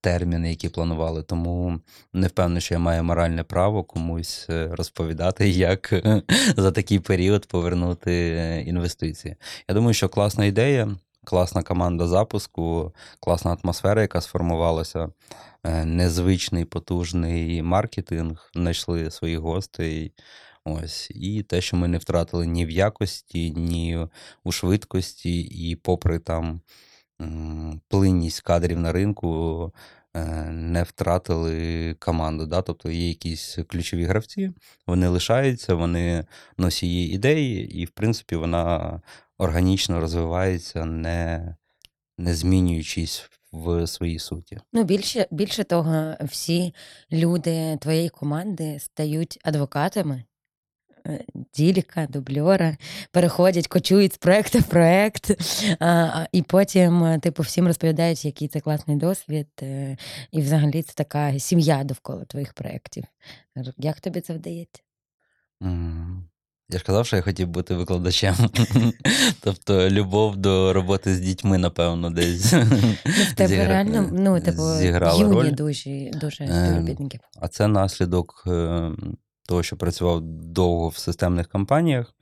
терміни, 0.00 0.50
які 0.50 0.68
планували. 0.68 1.22
Тому 1.22 1.80
не 2.12 2.26
впевнений, 2.26 2.60
що 2.60 2.74
я 2.74 2.80
маю 2.80 3.04
моральне 3.04 3.44
право 3.44 3.84
комусь 3.84 4.46
е, 4.50 4.68
розповідати, 4.72 5.48
як 5.50 5.92
е, 5.92 6.22
за 6.56 6.72
такий 6.72 6.98
період 6.98 7.46
повернути 7.46 8.12
е, 8.12 8.62
інвестиції. 8.62 9.36
Я 9.68 9.74
думаю, 9.74 9.94
що 9.94 10.08
класна 10.08 10.44
ідея. 10.44 10.96
класна 11.24 11.62
команда 11.62 12.06
запуску, 12.06 12.94
класна 13.20 13.56
атмосфера, 13.62 14.02
яка 14.02 14.20
сформувалася, 14.20 15.08
е, 15.64 15.84
незвичний 15.84 16.64
потужний 16.64 17.62
маркетинг, 17.62 18.50
знайшли 18.54 19.10
своїх 19.10 19.38
гостей. 19.38 20.12
Ось. 20.64 21.10
І 21.10 21.42
те, 21.42 21.60
що 21.60 21.76
ми 21.76 21.88
не 21.88 21.98
втратили 21.98 22.46
ні 22.46 22.66
в 22.66 22.70
якості, 22.70 23.50
ні 23.50 24.06
у 24.44 24.52
швидкості, 24.52 25.40
і 25.40 25.76
попри 25.76 26.18
там 26.18 26.60
плинність 27.88 28.40
кадрів 28.40 28.80
на 28.80 28.92
ринку, 28.92 29.72
е, 30.14 30.24
не 30.50 30.82
втратили 30.82 31.94
команду. 31.98 32.46
Да? 32.46 32.62
Тобто 32.62 32.90
є 32.90 33.08
якісь 33.08 33.58
ключові 33.68 34.04
гравці, 34.04 34.52
вони 34.86 35.08
лишаються, 35.08 35.74
вони 35.74 36.24
носії 36.58 37.14
ідеї, 37.14 37.80
і, 37.80 37.84
в 37.84 37.90
принципі, 37.90 38.36
вона 38.36 39.00
органічно 39.38 40.00
розвивається, 40.00 40.84
не, 40.84 41.56
не 42.18 42.34
змінюючись 42.34 43.30
в 43.52 43.86
своїй 43.86 44.18
суті. 44.18 44.58
Ну, 44.72 44.84
більше, 44.84 45.26
більше 45.30 45.64
того, 45.64 46.14
всі 46.20 46.74
люди 47.12 47.78
твоєї 47.80 48.08
команди 48.08 48.78
стають 48.78 49.38
адвокатами. 49.44 50.24
Е, 51.06 51.24
Діліка, 51.54 52.06
дубльора, 52.10 52.76
переходять, 53.10 53.68
кочують 53.68 54.14
з 54.14 54.16
проекту 54.16 54.58
в 54.58 54.62
проект, 54.62 55.30
і 56.32 56.42
потім, 56.42 57.04
е, 57.04 57.18
типу, 57.18 57.42
всім 57.42 57.66
розповідають, 57.66 58.24
який 58.24 58.48
це 58.48 58.60
класний 58.60 58.96
досвід, 58.96 59.48
е, 59.62 59.96
і 60.32 60.40
взагалі 60.40 60.82
це 60.82 60.92
така 60.94 61.38
сім'я 61.38 61.84
довкола 61.84 62.24
твоїх 62.24 62.52
проєктів. 62.52 63.04
Як 63.78 64.00
тобі 64.00 64.20
це 64.20 64.34
вдається? 64.34 64.82
М, 65.62 66.28
Я 66.68 66.78
ж 66.78 66.84
казав, 66.84 67.06
що 67.06 67.16
я 67.16 67.22
хотів 67.22 67.48
бути 67.48 67.74
викладачем. 67.74 68.34
Тобто 69.40 69.90
любов 69.90 70.36
до 70.36 70.72
роботи 70.72 71.14
з 71.14 71.20
дітьми, 71.20 71.58
напевно, 71.58 72.10
десь. 72.10 72.52
Ну, 72.52 72.60
в 73.04 73.34
тебе 73.34 73.66
реально, 73.66 74.08
ну, 74.12 74.40
типу, 74.40 74.62
юні 75.20 75.50
дуже, 75.50 76.10
дуже 76.20 76.44
Ем. 76.44 77.08
А 77.40 77.48
це 77.48 77.68
наслідок 77.68 78.44
е, 78.46 78.90
того, 79.52 79.62
що 79.62 79.76
працював 79.76 80.20
довго 80.20 80.88
в 80.88 80.96
системних 80.96 81.48
компаніях, 81.48 82.14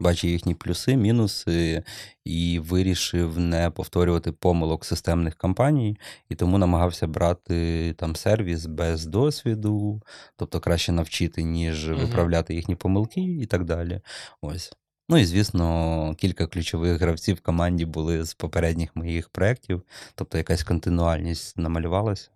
бачив 0.00 0.30
їхні 0.30 0.54
плюси, 0.54 0.96
мінуси, 0.96 1.82
і 2.24 2.58
вирішив 2.58 3.38
не 3.38 3.70
повторювати 3.70 4.32
помилок 4.32 4.84
системних 4.84 5.36
компаній, 5.36 5.98
і 6.28 6.34
тому 6.34 6.58
намагався 6.58 7.06
брати 7.06 7.92
там 7.98 8.16
сервіс 8.16 8.66
без 8.66 9.06
досвіду, 9.06 10.02
тобто 10.36 10.60
краще 10.60 10.92
навчити, 10.92 11.42
ніж 11.42 11.88
виправляти 11.88 12.54
їхні 12.54 12.74
помилки 12.74 13.20
і 13.20 13.46
так 13.46 13.64
далі. 13.64 14.00
Ось. 14.40 14.72
Ну 15.08 15.18
і 15.18 15.24
звісно, 15.24 16.14
кілька 16.18 16.46
ключових 16.46 17.00
гравців 17.00 17.36
в 17.36 17.40
команді 17.40 17.84
були 17.84 18.24
з 18.24 18.34
попередніх 18.34 18.96
моїх 18.96 19.28
проєктів, 19.28 19.82
тобто 20.14 20.38
якась 20.38 20.62
континуальність 20.62 21.58
намалювалася. 21.58 22.30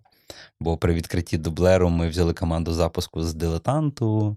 Бо 0.60 0.76
при 0.76 0.94
відкритті 0.94 1.38
дублеру 1.38 1.90
ми 1.90 2.08
взяли 2.08 2.34
команду 2.34 2.72
запуску 2.72 3.22
з 3.22 3.34
дилетанту. 3.34 4.36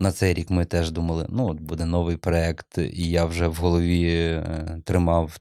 На 0.00 0.12
цей 0.12 0.34
рік 0.34 0.50
ми 0.50 0.64
теж 0.64 0.90
думали, 0.90 1.26
ну, 1.28 1.48
от 1.48 1.60
буде 1.60 1.84
новий 1.84 2.16
проект, 2.16 2.78
і 2.78 3.10
я 3.10 3.24
вже 3.24 3.48
в 3.48 3.54
голові 3.54 4.10
е, 4.10 4.82
тримав 4.84 5.38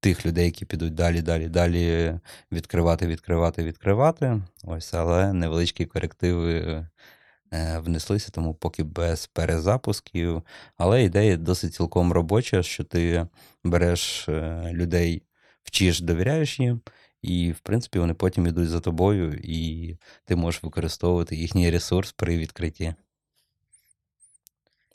тих 0.00 0.26
людей, 0.26 0.44
які 0.44 0.64
підуть 0.64 0.94
далі, 0.94 1.22
далі, 1.22 1.48
далі 1.48 2.14
відкривати, 2.52 3.06
відкривати, 3.06 3.64
відкривати. 3.64 4.42
Ось, 4.64 4.94
але 4.94 5.32
невеличкі 5.32 5.86
корективи 5.86 6.86
е, 7.52 7.78
внеслися, 7.78 8.30
тому 8.30 8.54
поки 8.54 8.82
без 8.82 9.26
перезапусків. 9.26 10.42
Але 10.76 11.04
ідея 11.04 11.36
досить 11.36 11.74
цілком 11.74 12.12
робоча, 12.12 12.62
що 12.62 12.84
ти 12.84 13.26
береш 13.64 14.28
е, 14.28 14.70
людей, 14.72 15.22
вчиш, 15.62 16.00
довіряєш 16.00 16.60
їм, 16.60 16.80
і, 17.22 17.52
в 17.52 17.58
принципі, 17.58 17.98
вони 17.98 18.14
потім 18.14 18.46
йдуть 18.46 18.68
за 18.68 18.80
тобою, 18.80 19.40
і 19.42 19.96
ти 20.24 20.36
можеш 20.36 20.62
використовувати 20.62 21.36
їхній 21.36 21.70
ресурс 21.70 22.12
при 22.12 22.38
відкритті. 22.38 22.94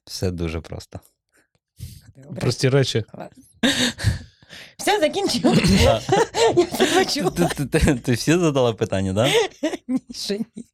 Все 0.06 0.32
дуже 0.32 0.62
просто. 0.62 1.00
Прості 2.40 2.70
речі. 2.70 3.04
Клас. 3.12 3.30
Все, 4.78 5.00
закінчив. 5.00 5.42
Я 6.58 6.66
це 6.66 6.86
почула. 6.86 7.30
Ти, 7.32 7.66
ти, 7.66 7.80
ти, 7.80 7.96
ти 7.96 8.12
всі 8.12 8.38
задала 8.38 8.74
питання, 8.74 9.14
так? 9.14 9.32
Да? 9.62 9.70
Ні, 9.88 10.02
ще 10.12 10.38
ні. 10.38 10.66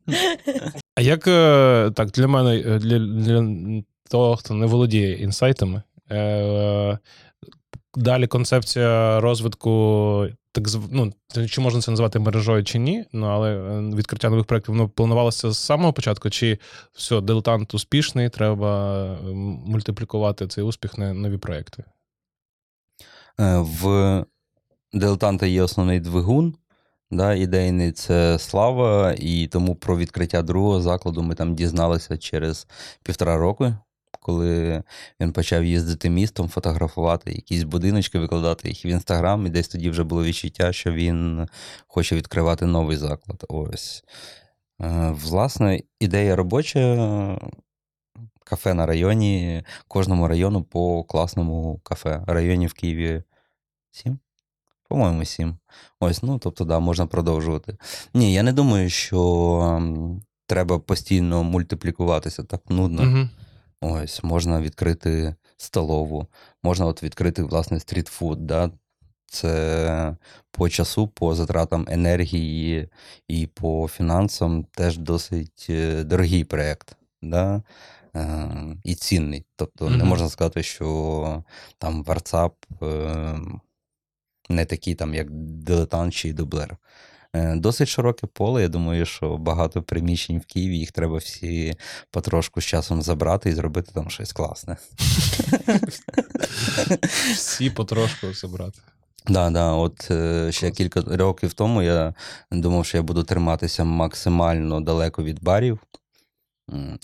А 0.96 1.02
як 1.02 1.28
е, 1.28 1.92
так 1.96 2.12
для 2.12 2.28
мене, 2.28 2.60
е, 2.60 2.80
для, 2.80 3.00
для 3.00 3.44
того, 4.10 4.36
хто 4.36 4.54
не 4.54 4.66
володіє 4.66 5.14
інсайтами, 5.14 5.82
е, 6.12 7.00
далі 7.96 8.28
концепція 8.28 9.20
розвитку, 9.20 10.28
так 10.52 10.68
ну, 10.92 11.14
чи 11.50 11.62
можна 11.62 11.82
це 11.82 11.92
назвати 11.92 12.20
мережою 12.20 12.64
чи 12.64 12.80
ні, 12.80 13.06
ну 13.14 13.28
але 13.28 13.56
е, 13.56 13.82
відкриття 13.96 14.30
нових 14.30 14.46
проєктів 14.46 14.76
воно 14.76 14.90
планувалося 14.90 15.52
з 15.52 15.58
самого 15.58 15.94
початку, 15.94 16.30
чи 16.30 16.58
все, 16.94 17.22
дилетант 17.22 17.74
успішний, 17.74 18.30
треба 18.30 19.06
мультиплікувати 19.66 20.48
цей 20.48 20.64
успіх 20.64 20.98
на 20.98 21.14
нові 21.14 21.38
проєкти? 21.38 21.84
Е, 23.40 23.58
В 23.58 24.26
дилетанта 24.94 25.46
є 25.46 25.62
основний 25.62 26.00
двигун. 26.00 26.56
Да, 27.14 27.34
ідейний 27.34 27.92
це 27.92 28.40
слава, 28.40 29.16
і 29.20 29.48
тому 29.48 29.76
про 29.76 29.98
відкриття 29.98 30.42
другого 30.42 30.82
закладу 30.82 31.24
ми 31.24 31.36
там 31.36 31.56
дізналися 31.56 32.18
через 32.18 32.68
півтора 33.04 33.38
року, 33.38 33.74
коли 34.32 34.84
він 35.20 35.34
почав 35.34 35.66
їздити 35.66 36.10
містом, 36.10 36.50
фотографувати 36.50 37.32
якісь 37.32 37.64
будиночки, 37.64 38.20
викладати 38.20 38.70
їх 38.70 38.86
в 38.86 38.88
інстаграм, 38.88 39.46
і 39.46 39.50
десь 39.50 39.68
тоді 39.68 39.90
вже 39.90 40.04
було 40.04 40.24
відчуття, 40.24 40.74
що 40.74 40.92
він 40.92 41.48
хоче 41.88 42.16
відкривати 42.16 42.66
новий 42.66 42.98
заклад. 42.98 43.46
Ось. 43.50 44.04
Е, 44.82 45.16
Власне, 45.24 45.82
ідея 46.00 46.36
робоча. 46.36 47.40
Кафе 48.44 48.74
на 48.74 48.86
районі, 48.86 49.64
кожному 49.88 50.28
району 50.28 50.64
по 50.64 51.04
класному 51.04 51.80
кафе. 51.84 52.24
Районів 52.28 52.70
в 52.70 52.74
Києві 52.74 53.24
сім? 53.92 54.20
По-моєму, 54.90 55.26
сім. 55.26 55.58
Ось, 56.00 56.24
ну 56.24 56.40
тобто, 56.40 56.66
да, 56.66 56.80
можна 56.80 57.08
продовжувати. 57.08 57.78
Ні, 58.14 58.34
я 58.34 58.44
не 58.44 58.54
думаю, 58.54 58.90
що 58.90 59.82
треба 60.46 60.80
постійно 60.80 61.44
мультиплікуватися, 61.44 62.44
так 62.44 62.62
нудно. 62.70 63.02
Угу. 63.02 63.30
Ось, 63.82 64.24
можна 64.24 64.62
відкрити 64.62 65.36
столову, 65.58 66.28
можна 66.64 66.86
от 66.86 67.04
відкрити, 67.04 67.44
власне, 67.44 67.80
стрітфуд. 67.80 68.48
Да? 68.48 68.72
Це 69.26 70.16
по 70.52 70.70
часу, 70.70 71.08
по 71.08 71.36
затратам 71.36 71.86
енергії 71.90 72.90
і 73.28 73.48
по 73.48 73.88
фінансам 73.88 74.64
теж 74.64 74.98
досить 74.98 75.68
е, 75.70 76.04
дорогий 76.04 76.44
проєкт. 76.44 76.98
Да? 77.22 77.64
Е, 78.16 78.50
і 78.84 78.96
цінний. 78.96 79.46
Тобто 79.56 79.90
не 79.90 80.04
можна 80.04 80.30
сказати, 80.30 80.64
що 80.64 81.44
там 81.78 82.04
WhatsApp 82.04 82.52
е, 82.84 83.40
не 84.50 84.66
такий, 84.66 84.96
там, 84.96 85.14
як 85.14 85.32
дилетант 85.32 86.14
чи 86.14 86.34
дублер. 86.34 86.78
Е, 87.36 87.56
Досить 87.56 87.88
широке 87.88 88.28
поле. 88.28 88.62
Я 88.62 88.68
думаю, 88.68 89.06
що 89.06 89.38
багато 89.38 89.82
приміщень 89.82 90.40
в 90.40 90.46
Києві, 90.46 90.78
їх 90.78 90.92
треба 90.92 91.18
всі 91.18 91.76
потрошку 92.12 92.62
з 92.62 92.66
часом 92.66 93.02
забрати 93.02 93.50
і 93.50 93.54
зробити 93.54 93.92
там 93.94 94.10
щось 94.10 94.34
класне. 94.34 94.78
Всі 97.34 97.70
потрошку 97.70 98.34
забрати. 98.34 98.80
Да, 99.28 99.50
да, 99.50 99.72
от 99.72 100.12
е, 100.12 100.52
ще 100.52 100.72
кілька 100.72 101.02
років 101.02 101.54
тому 101.54 101.82
я 101.82 102.14
думав, 102.52 102.86
що 102.86 102.98
я 102.98 103.04
буду 103.04 103.24
триматися 103.24 103.84
максимально 103.84 104.82
далеко 104.82 105.24
від 105.24 105.44
барів. 105.44 105.80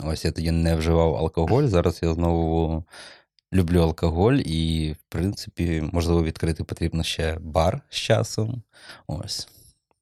Ось 0.04 0.26
я 0.26 0.32
тоді 0.32 0.52
не 0.52 0.76
вживав 0.76 1.16
алкоголь. 1.16 1.64
Зараз 1.64 2.00
я 2.02 2.14
знову 2.14 2.84
люблю 3.54 3.82
алкоголь, 3.82 4.34
і, 4.34 4.92
в 4.94 5.04
принципі, 5.10 5.90
можливо, 5.92 6.24
відкрити 6.24 6.64
потрібно 6.64 7.04
ще 7.04 7.38
бар 7.40 7.82
з 7.90 7.96
часом. 7.96 8.64
Ось. 9.08 9.48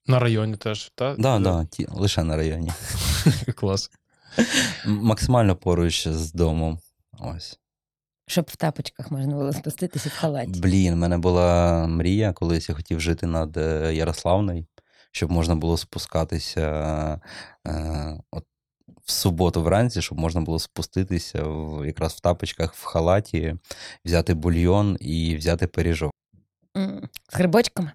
На 0.08 0.20
районі 0.20 0.56
теж, 0.58 0.92
так? 0.96 1.20
Да, 1.20 1.40
да, 1.40 1.66
ті, 1.66 1.88
лише 1.90 2.24
на 2.24 2.36
районі. 2.36 2.72
Клас. 3.56 3.92
М, 4.86 5.00
Максимально 5.04 5.56
поруч 5.56 6.08
з 6.08 6.34
домом. 6.34 6.80
Ось. 7.20 7.60
Щоб 8.28 8.46
в 8.50 8.56
тапочках 8.56 9.12
можна 9.12 9.34
було 9.36 9.54
спуститися 9.54 10.10
в 10.10 10.18
халаті. 10.20 10.60
Блін, 10.60 10.94
в 10.94 10.98
мене 10.98 11.18
була 11.18 11.88
мрія, 11.88 12.34
колись 12.34 12.70
я 12.70 12.76
хотів 12.76 13.00
жити 13.00 13.28
над 13.28 13.58
е, 13.58 13.94
Ярославною, 13.96 14.66
щоб 15.12 15.32
можна 15.32 15.56
було 15.56 15.78
спускатися 15.78 16.62
е, 17.68 18.20
от, 18.32 18.44
в 19.06 19.12
суботу 19.12 19.62
вранці, 19.64 20.02
щоб 20.02 20.20
можна 20.20 20.42
було 20.42 20.60
спуститися 20.60 21.44
в, 21.44 21.86
якраз 21.88 22.14
в 22.14 22.20
тапочках 22.20 22.74
в 22.74 22.84
халаті, 22.84 23.56
взяти 24.06 24.34
бульйон 24.34 24.98
і 25.00 25.36
взяти 25.36 25.68
пиріжок. 25.68 26.12
М, 26.78 27.10
З 27.30 27.36
грибочками. 27.36 27.92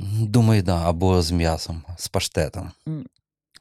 Думаю, 0.00 0.62
да, 0.62 0.88
або 0.88 1.22
з 1.22 1.30
м'ясом, 1.30 1.82
з 1.98 2.08
паштетом. 2.08 2.70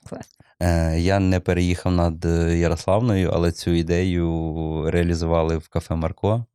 Клас. 0.10 0.26
Е, 0.60 1.00
Я 1.00 1.20
не 1.20 1.40
переїхав 1.40 1.92
над 1.92 2.26
е, 2.26 2.58
Ярославною, 2.58 3.32
але 3.34 3.52
цю 3.52 3.72
ідею 3.72 4.86
реалізували 4.92 5.58
в 5.58 5.68
кафе 5.68 5.96
Марко. 5.96 6.46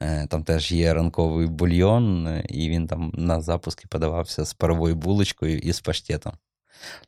Е, 0.00 0.26
Там 0.26 0.44
теж 0.44 0.72
є 0.72 0.94
ранковий 0.94 1.46
бульйон, 1.46 2.28
і 2.48 2.68
він 2.68 2.86
там 2.86 3.12
на 3.14 3.40
запуски 3.40 3.84
подавався 3.88 4.44
з 4.44 4.54
паровою 4.54 4.94
булочкою 4.94 5.58
і 5.58 5.72
з 5.72 5.80
паштетом. 5.80 6.32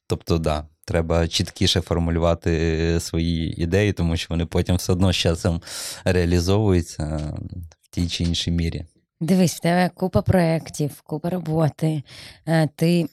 Тобто, 0.06 0.38
да, 0.38 0.66
треба 0.84 1.28
чіткіше 1.28 1.80
формулювати 1.80 3.00
свої 3.00 3.62
ідеї, 3.62 3.92
тому 3.92 4.16
що 4.16 4.26
вони 4.30 4.46
потім 4.46 4.76
все 4.76 4.92
одно 4.92 5.12
з 5.12 5.16
часом 5.16 5.62
реалізовуються 6.04 7.34
в 7.80 7.88
тій 7.88 8.08
чи 8.08 8.24
іншій 8.24 8.50
мірі. 8.50 8.84
Дивись, 9.20 9.54
в 9.56 9.60
тебе 9.60 9.88
купа 9.94 10.22
проєктів, 10.22 11.00
купа 11.00 11.30
роботи. 11.30 12.02
Е, 12.48 12.68
Ти 12.76 13.06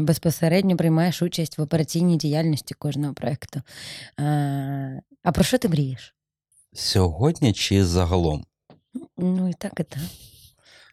безпосередньо 0.00 0.76
приймаєш 0.76 1.22
участь 1.22 1.58
в 1.58 1.62
операційній 1.62 2.16
діяльності 2.16 2.74
кожного 2.74 3.14
проєкту. 3.14 3.62
Е, 4.20 5.02
А 5.22 5.32
про 5.32 5.44
що 5.44 5.58
ти 5.58 5.68
мрієш? 5.68 6.14
Сьогодні 6.72 7.52
чи 7.52 7.84
загалом? 7.84 8.44
Ну, 9.18 9.48
і 9.48 9.52
так, 9.52 9.72
і 9.80 9.82
так. 9.82 10.02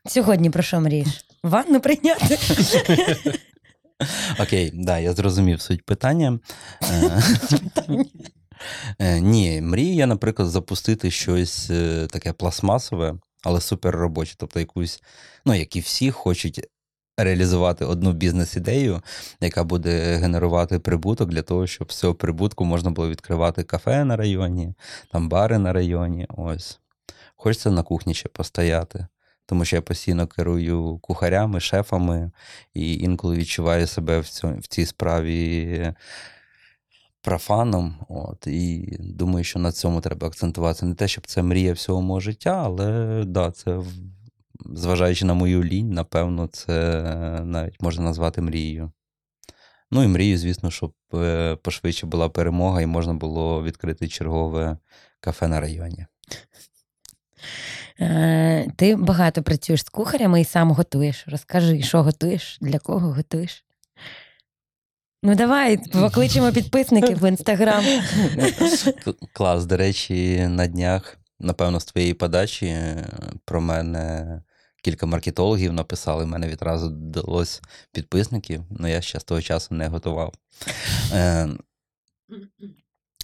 Сьогодні 0.08 0.50
про 0.50 0.64
що 0.64 0.80
мрієш? 0.80 1.26
Ванну 1.44 1.80
прийняти? 1.82 2.38
Окей, 4.40 4.72
да, 4.74 5.00
я 5.00 5.14
зрозумів 5.14 5.62
суть 5.62 5.86
питання. 5.86 6.40
Е, 9.00 9.22
Ні, 9.22 9.62
мрію 9.62 9.94
я, 9.96 10.06
наприклад, 10.06 10.50
запустити 10.50 11.12
щось 11.12 11.68
таке 12.10 12.34
пластмасове, 12.34 13.16
але 13.48 13.62
супер 13.62 13.96
робоче. 13.96 14.36
Тобто 14.38 14.60
якусь, 14.60 15.04
ну, 15.46 15.54
як 15.54 15.76
і 15.76 15.80
всі, 15.80 16.12
хочуть 16.12 16.68
реалізувати 17.18 17.86
одну 17.86 18.14
бізнес-ідею, 18.14 19.02
яка 19.42 19.64
буде 19.64 20.16
генерувати 20.16 20.80
прибуток 20.80 21.30
для 21.30 21.42
того, 21.42 21.68
щоб 21.68 21.92
з 21.92 21.96
цього 21.96 22.16
прибутку 22.16 22.66
можна 22.66 22.92
було 22.92 23.10
відкривати 23.10 23.64
кафе 23.64 24.06
на 24.06 24.18
районі, 24.18 24.74
там 25.12 25.30
бари 25.30 25.58
на 25.58 25.74
районі. 25.74 26.28
Ось. 26.30 26.80
Хочеться 27.36 27.72
на 27.72 27.84
кухні 27.84 28.14
ще 28.14 28.30
постояти. 28.30 29.08
Тому 29.46 29.66
що 29.66 29.76
я 29.76 29.82
постійно 29.82 30.28
керую 30.28 30.98
кухарями, 30.98 31.60
шефами, 31.60 32.32
і 32.74 32.98
інколи 32.98 33.36
відчуваю 33.36 33.88
себе 33.88 34.20
в 34.44 34.68
цій 34.68 34.86
справі 34.86 35.94
профаном. 37.28 37.96
От, 38.10 38.48
і 38.48 38.98
думаю, 39.00 39.44
що 39.44 39.60
на 39.60 39.72
цьому 39.72 40.02
треба 40.02 40.28
акцентуватися. 40.28 40.86
Не 40.86 40.96
те, 40.96 41.08
щоб 41.08 41.28
це 41.28 41.44
мрія 41.44 41.74
всього 41.74 42.02
мого 42.02 42.20
життя, 42.20 42.62
але 42.66 43.24
да, 43.26 43.52
це, 43.52 43.80
зважаючи 44.74 45.26
на 45.26 45.34
мою 45.34 45.64
лінь, 45.64 45.90
напевно, 45.90 46.48
це 46.48 47.02
навіть 47.44 47.82
можна 47.82 48.04
назвати 48.04 48.42
мрією. 48.42 48.92
Ну 49.92 50.04
і 50.04 50.08
мрію, 50.08 50.38
звісно, 50.38 50.72
щоб 50.72 50.94
е, 51.14 51.56
пошвидше 51.56 52.06
була 52.06 52.30
перемога 52.30 52.82
і 52.82 52.86
можна 52.86 53.14
було 53.14 53.64
відкрити 53.64 54.08
чергове 54.08 54.78
кафе 55.20 55.48
на 55.48 55.60
районі. 55.60 56.06
Е, 58.00 58.72
Ти 58.76 58.96
багато 58.96 59.44
працюєш 59.44 59.86
з 59.86 59.90
кухарями 59.90 60.42
і 60.42 60.46
сам 60.46 60.72
готуєш. 60.72 61.28
Розкажи, 61.28 61.82
що 61.82 62.04
готуєш, 62.04 62.58
для 62.62 62.80
кого 62.80 63.14
готуєш. 63.14 63.67
Ну, 65.24 65.36
давай, 65.36 65.78
покличемо 65.78 66.52
підписників 66.52 67.18
в 67.20 67.30
інстаграм. 67.30 67.84
Клас, 69.34 69.66
до 69.66 69.78
речі, 69.78 70.48
на 70.48 70.68
днях, 70.68 71.18
напевно, 71.40 71.80
з 71.80 71.86
твоєї 71.86 72.14
подачі 72.14 72.66
е, 72.66 73.08
про 73.46 73.62
мене 73.62 74.42
кілька 74.84 75.06
маркетологів 75.06 75.74
написали. 75.74 76.26
Мене 76.26 76.48
відразу 76.48 76.90
додалось 76.90 77.62
підписників, 77.92 78.64
але 78.80 78.92
я 78.92 79.02
ще 79.02 79.20
з 79.20 79.24
того 79.24 79.42
часу 79.42 79.76
не 79.76 79.88
готував. 79.88 80.34
Е, 81.14 81.48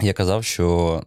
я 0.02 0.14
казав, 0.14 0.44
що 0.44 1.04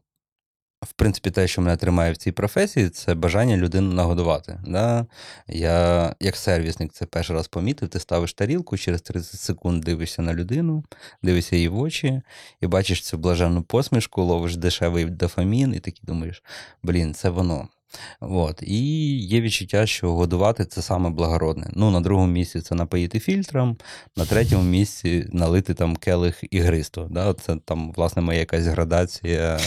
в 0.82 0.92
принципі 0.92 1.30
те, 1.30 1.48
що 1.48 1.62
мене 1.62 1.76
тримає 1.76 2.12
в 2.12 2.16
цій 2.16 2.32
професії, 2.32 2.88
це 2.88 3.14
бажання 3.14 3.56
людину 3.56 3.92
нагодувати. 3.92 4.60
Да? 4.66 5.06
Я, 5.48 6.14
як 6.20 6.36
сервісник, 6.36 6.92
це 6.92 7.06
перший 7.06 7.36
раз 7.36 7.48
помітив. 7.48 7.88
Ти 7.88 8.00
ставиш 8.00 8.34
тарілку, 8.34 8.76
через 8.76 9.02
30 9.02 9.40
секунд 9.40 9.84
дивишся 9.84 10.22
на 10.22 10.34
людину, 10.34 10.84
дивишся 11.22 11.56
її 11.56 11.68
в 11.68 11.78
очі, 11.78 12.22
і 12.60 12.66
бачиш 12.66 13.02
цю 13.02 13.18
блаженну 13.18 13.62
посмішку, 13.62 14.22
ловиш 14.22 14.56
дешевий 14.56 15.04
дофамін, 15.04 15.74
і 15.74 15.80
такий 15.80 16.02
думаєш, 16.04 16.42
блін, 16.82 17.14
це 17.14 17.30
воно. 17.30 17.68
От. 18.20 18.62
І 18.62 19.18
є 19.18 19.40
відчуття, 19.40 19.86
що 19.86 20.12
годувати 20.12 20.64
це 20.64 20.82
саме 20.82 21.10
благородне. 21.10 21.70
Ну, 21.74 21.90
на 21.90 22.00
другому 22.00 22.32
місці 22.32 22.60
це 22.60 22.74
напоїти 22.74 23.20
фільтром, 23.20 23.76
на 24.16 24.24
третьому 24.24 24.62
місці 24.62 25.26
налити 25.32 25.74
там 25.74 25.96
келих 25.96 26.44
ігристо. 26.50 27.08
Да? 27.10 27.34
Це 27.34 27.56
там, 27.64 27.92
власне, 27.92 28.22
моя 28.22 28.38
якась 28.38 28.64
градація 28.66 29.58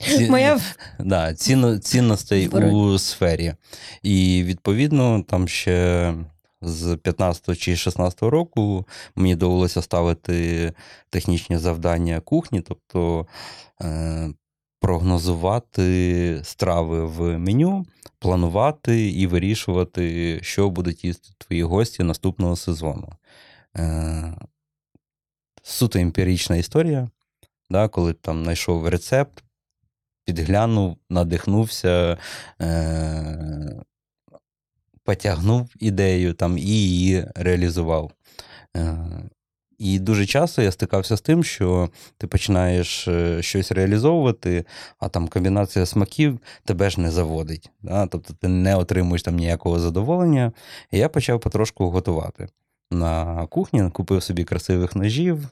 ці- 0.00 0.30
Моя 0.30 0.60
да, 0.98 1.34
цінно, 1.34 1.78
цінностей 1.78 2.48
у 2.48 2.98
сфері. 2.98 3.54
І 4.02 4.42
відповідно, 4.46 5.24
там 5.28 5.48
ще 5.48 6.14
з 6.62 6.96
15 6.96 7.58
чи 7.58 7.76
16 7.76 8.22
року 8.22 8.86
мені 9.16 9.36
довелося 9.36 9.82
ставити 9.82 10.72
технічні 11.10 11.58
завдання 11.58 12.20
кухні, 12.20 12.60
тобто 12.60 13.26
е, 13.82 14.28
прогнозувати 14.88 16.40
страви 16.44 17.04
в 17.06 17.38
меню, 17.38 17.86
планувати 18.18 19.10
і 19.10 19.26
вирішувати, 19.26 20.38
що 20.42 20.70
будуть 20.70 21.04
їсти 21.04 21.30
твої 21.38 21.62
гості 21.62 22.02
наступного 22.02 22.56
сезону. 22.56 23.12
Е, 23.76 24.34
суто 25.62 25.98
емпірична 25.98 26.56
історія, 26.56 27.10
да, 27.70 27.88
коли 27.88 28.12
там 28.12 28.42
знайшов 28.42 28.88
рецепт, 28.88 29.44
підглянув, 30.24 30.96
надихнувся, 31.10 32.18
е- 32.60 33.82
потягнув 35.04 35.70
ідею 35.80 36.32
там, 36.32 36.58
і 36.58 36.62
її 36.62 37.26
реалізував. 37.34 38.12
Е- 38.76 39.30
і 39.78 39.98
дуже 39.98 40.26
часто 40.26 40.62
я 40.62 40.72
стикався 40.72 41.16
з 41.16 41.20
тим, 41.20 41.44
що 41.44 41.88
ти 42.18 42.26
починаєш 42.26 43.08
е, 43.08 43.42
щось 43.42 43.72
реалізовувати, 43.72 44.64
а 44.98 45.08
там 45.08 45.28
комбінація 45.28 45.86
смаків 45.86 46.38
тебе 46.64 46.90
ж 46.90 47.00
не 47.00 47.10
заводить. 47.10 47.70
Да? 47.82 48.06
Тобто 48.06 48.34
ти 48.34 48.48
не 48.48 48.76
отримуєш 48.76 49.22
там 49.22 49.36
ніякого 49.36 49.78
задоволення. 49.78 50.52
І 50.90 50.98
я 50.98 51.08
почав 51.08 51.40
потрошку 51.40 51.90
готувати. 51.90 52.48
На 52.90 53.46
кухні 53.46 53.90
купив 53.90 54.22
собі 54.22 54.44
красивих 54.44 54.96
ножів. 54.96 55.48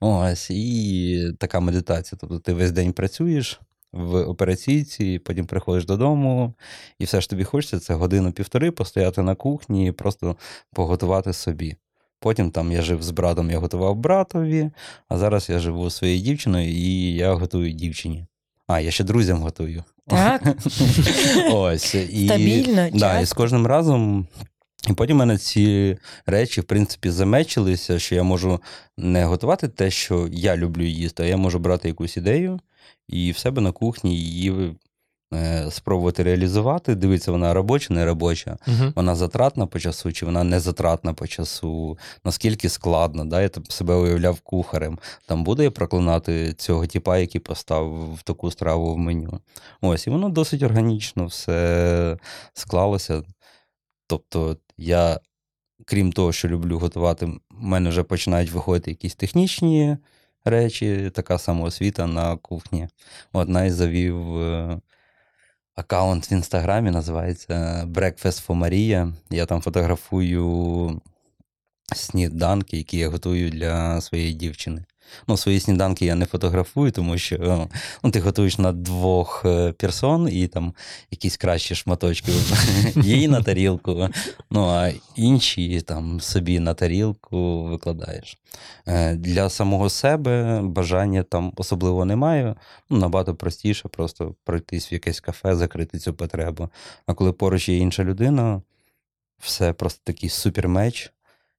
Ось, 0.00 0.50
і 0.50 1.32
така 1.38 1.60
медитація. 1.60 2.18
Тобто 2.20 2.38
ти 2.38 2.52
весь 2.52 2.72
день 2.72 2.92
працюєш 2.92 3.60
в 3.92 4.22
операційці, 4.22 5.18
потім 5.18 5.46
приходиш 5.46 5.84
додому, 5.84 6.54
і 6.98 7.04
все 7.04 7.20
ж 7.20 7.30
тобі 7.30 7.44
хочеться 7.44 7.80
це 7.80 7.94
годину-півтори 7.94 8.70
постояти 8.70 9.22
на 9.22 9.34
кухні 9.34 9.86
і 9.86 9.92
просто 9.92 10.36
поготувати 10.72 11.32
собі. 11.32 11.76
Потім 12.24 12.50
там 12.50 12.72
я 12.72 12.82
жив 12.82 13.02
з 13.02 13.10
братом, 13.10 13.50
я 13.50 13.58
готував 13.58 13.96
братові, 13.96 14.70
а 15.08 15.18
зараз 15.18 15.48
я 15.48 15.58
живу 15.58 15.90
зі 15.90 15.96
своєю 15.96 16.20
дівчиною 16.20 16.68
і 16.68 17.14
я 17.14 17.32
готую 17.32 17.72
дівчині. 17.72 18.26
А, 18.66 18.80
я 18.80 18.90
ще 18.90 19.04
друзям 19.04 19.42
готую. 19.42 19.84
Так. 20.06 20.42
Ось. 21.52 21.94
І, 21.94 22.26
Стабільно, 22.26 22.88
да, 22.92 23.20
і 23.20 23.24
з 23.24 23.32
кожним 23.32 23.66
разом. 23.66 24.26
І 24.90 24.92
потім 24.92 25.16
в 25.16 25.18
мене 25.18 25.38
ці 25.38 25.96
речі, 26.26 26.60
в 26.60 26.64
принципі, 26.64 27.10
замечилися, 27.10 27.98
що 27.98 28.14
я 28.14 28.22
можу 28.22 28.60
не 28.96 29.24
готувати 29.24 29.68
те, 29.68 29.90
що 29.90 30.28
я 30.32 30.56
люблю 30.56 30.84
їсти, 30.84 31.22
а 31.22 31.26
я 31.26 31.36
можу 31.36 31.58
брати 31.58 31.88
якусь 31.88 32.16
ідею 32.16 32.60
і 33.08 33.32
в 33.32 33.38
себе 33.38 33.62
на 33.62 33.72
кухні 33.72 34.16
її 34.16 34.76
спробувати 35.70 36.22
реалізувати. 36.22 36.94
Дивитися, 36.94 37.32
вона 37.32 37.54
робоча, 37.54 37.94
не 37.94 38.04
робоча. 38.04 38.56
Угу. 38.66 38.92
Вона 38.96 39.14
затратна 39.14 39.66
по 39.66 39.80
часу, 39.80 40.12
чи 40.12 40.26
вона 40.26 40.44
не 40.44 40.60
затратна 40.60 41.14
по 41.14 41.26
часу, 41.26 41.98
наскільки 42.24 42.68
складно, 42.68 43.24
да? 43.24 43.42
я 43.42 43.48
там 43.48 43.64
себе 43.64 43.94
уявляв 43.94 44.40
кухарем. 44.40 44.98
Там 45.26 45.44
буду 45.44 45.62
я 45.62 45.70
проклинати 45.70 46.52
цього 46.52 46.86
тіпа, 46.86 47.18
який 47.18 47.40
поставив 47.40 48.22
таку 48.24 48.50
страву 48.50 48.94
в 48.94 48.98
меню. 48.98 49.40
Ось, 49.80 50.06
і 50.06 50.10
воно 50.10 50.28
досить 50.28 50.62
органічно 50.62 51.26
все 51.26 52.16
склалося. 52.54 53.22
Тобто, 54.06 54.56
я, 54.76 55.20
крім 55.84 56.12
того, 56.12 56.32
що 56.32 56.48
люблю 56.48 56.78
готувати, 56.78 57.26
в 57.26 57.40
мене 57.50 57.90
вже 57.90 58.02
починають 58.02 58.50
виходити 58.50 58.90
якісь 58.90 59.14
технічні 59.14 59.96
речі, 60.44 61.10
така 61.14 61.38
самоосвіта 61.38 62.06
на 62.06 62.36
кухні. 62.36 62.88
От 63.32 63.48
навіть 63.48 63.74
завів. 63.74 64.16
Е, 65.76 65.80
Аккаунт 65.80 66.30
в 66.30 66.32
інстаграмі 66.32 66.90
називається 66.90 67.84
Breakfast 67.92 68.46
for 68.46 68.58
Maria. 68.58 69.12
Я 69.30 69.46
там 69.46 69.60
фотографую 69.60 71.00
сніданки, 71.94 72.76
які 72.76 72.98
я 72.98 73.08
готую 73.08 73.50
для 73.50 74.00
своєї 74.00 74.32
дівчини. 74.32 74.84
Ну, 75.28 75.36
свої 75.36 75.60
сніданки 75.60 76.06
я 76.06 76.14
не 76.14 76.26
фотографую, 76.26 76.92
тому 76.92 77.18
що 77.18 77.68
ну, 78.02 78.10
ти 78.10 78.20
готуєш 78.20 78.58
на 78.58 78.72
двох 78.72 79.42
е, 79.44 79.72
персон 79.72 80.28
і 80.32 80.46
там 80.46 80.74
якісь 81.10 81.36
кращі 81.36 81.74
шматочки 81.74 82.32
їй 82.96 83.28
на 83.28 83.42
тарілку, 83.42 84.08
ну 84.50 84.66
а 84.68 84.92
інші 85.16 85.80
там 85.80 86.20
собі 86.20 86.60
на 86.60 86.74
тарілку 86.74 87.64
викладаєш. 87.64 88.38
Е, 88.86 89.14
Для 89.14 89.50
самого 89.50 89.90
себе 89.90 90.60
бажання 90.62 91.22
там 91.22 91.52
особливо 91.56 92.04
немає. 92.04 92.54
Ну, 92.90 92.98
набагато 92.98 93.34
простіше 93.34 93.88
просто 93.88 94.34
пройтись 94.44 94.92
в 94.92 94.92
якесь 94.92 95.20
кафе, 95.20 95.56
закрити 95.56 95.98
цю 95.98 96.14
потребу. 96.14 96.68
А 97.06 97.14
коли 97.14 97.32
поруч 97.32 97.68
є 97.68 97.76
інша 97.76 98.04
людина, 98.04 98.62
все 99.38 99.72
просто 99.72 100.00
такий 100.04 100.28
супермеч, 100.28 101.12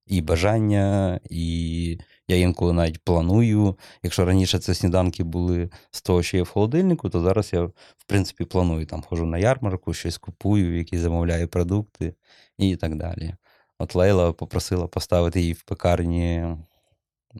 і 0.06 0.20
бажання, 0.20 1.20
і 1.30 1.98
я 2.28 2.36
інколи 2.36 2.72
навіть 2.72 2.98
планую. 3.04 3.78
Якщо 4.02 4.24
раніше 4.24 4.58
це 4.58 4.74
сніданки 4.74 5.24
були 5.24 5.70
з 5.90 6.02
того, 6.02 6.22
що 6.22 6.36
є 6.36 6.42
в 6.42 6.48
холодильнику, 6.48 7.08
то 7.08 7.20
зараз 7.20 7.52
я, 7.52 7.62
в 7.96 8.04
принципі, 8.06 8.44
планую 8.44 8.86
там 8.86 9.02
хожу 9.02 9.26
на 9.26 9.38
ярмарку, 9.38 9.94
щось 9.94 10.18
купую, 10.18 10.78
які 10.78 10.98
замовляю 10.98 11.48
продукти 11.48 12.14
і 12.58 12.76
так 12.76 12.94
далі. 12.94 13.34
От 13.78 13.94
Лейла 13.94 14.32
попросила 14.32 14.86
поставити 14.86 15.40
їй 15.40 15.52
в 15.52 15.62
пекарні 15.62 16.56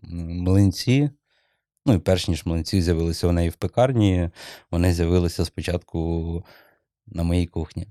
млинці. 0.02 1.10
Ну 1.86 1.94
і 1.94 1.98
перш 1.98 2.28
ніж 2.28 2.46
млинці 2.46 2.82
з'явилися 2.82 3.28
у 3.28 3.32
неї 3.32 3.48
в 3.48 3.54
пекарні, 3.54 4.30
вони 4.70 4.92
з'явилися 4.94 5.44
спочатку 5.44 6.44
на 7.06 7.22
моїй 7.22 7.46
кухні. 7.46 7.86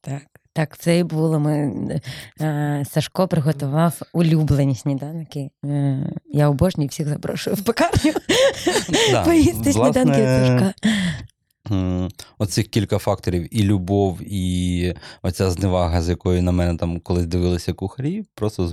Так, 0.00 0.37
так, 0.58 0.78
це 0.78 0.98
і 0.98 1.02
було. 1.02 1.40
Ми, 1.40 1.72
е, 2.40 2.84
Сашко 2.90 3.28
приготував 3.28 4.00
улюблені 4.12 4.74
сніданки. 4.74 5.50
Е, 5.64 6.12
я 6.26 6.48
обожнюю 6.48 6.88
всіх 6.88 7.08
запрошую 7.08 7.56
в 7.56 7.62
пекарню 7.62 8.12
Да, 9.10 9.24
поїсти 9.24 9.72
сніданки 9.72 10.20
від 10.20 10.28
Сашка. 10.28 10.74
Оцих 12.38 12.68
кілька 12.68 12.98
факторів: 12.98 13.56
і 13.56 13.62
любов, 13.62 14.18
і 14.22 14.94
оця 15.22 15.50
зневага, 15.50 16.02
з 16.02 16.08
якою 16.08 16.42
на 16.42 16.52
мене 16.52 16.76
там 16.76 17.00
колись 17.00 17.26
дивилися 17.26 17.72
кухарі, 17.72 18.24
просто 18.34 18.68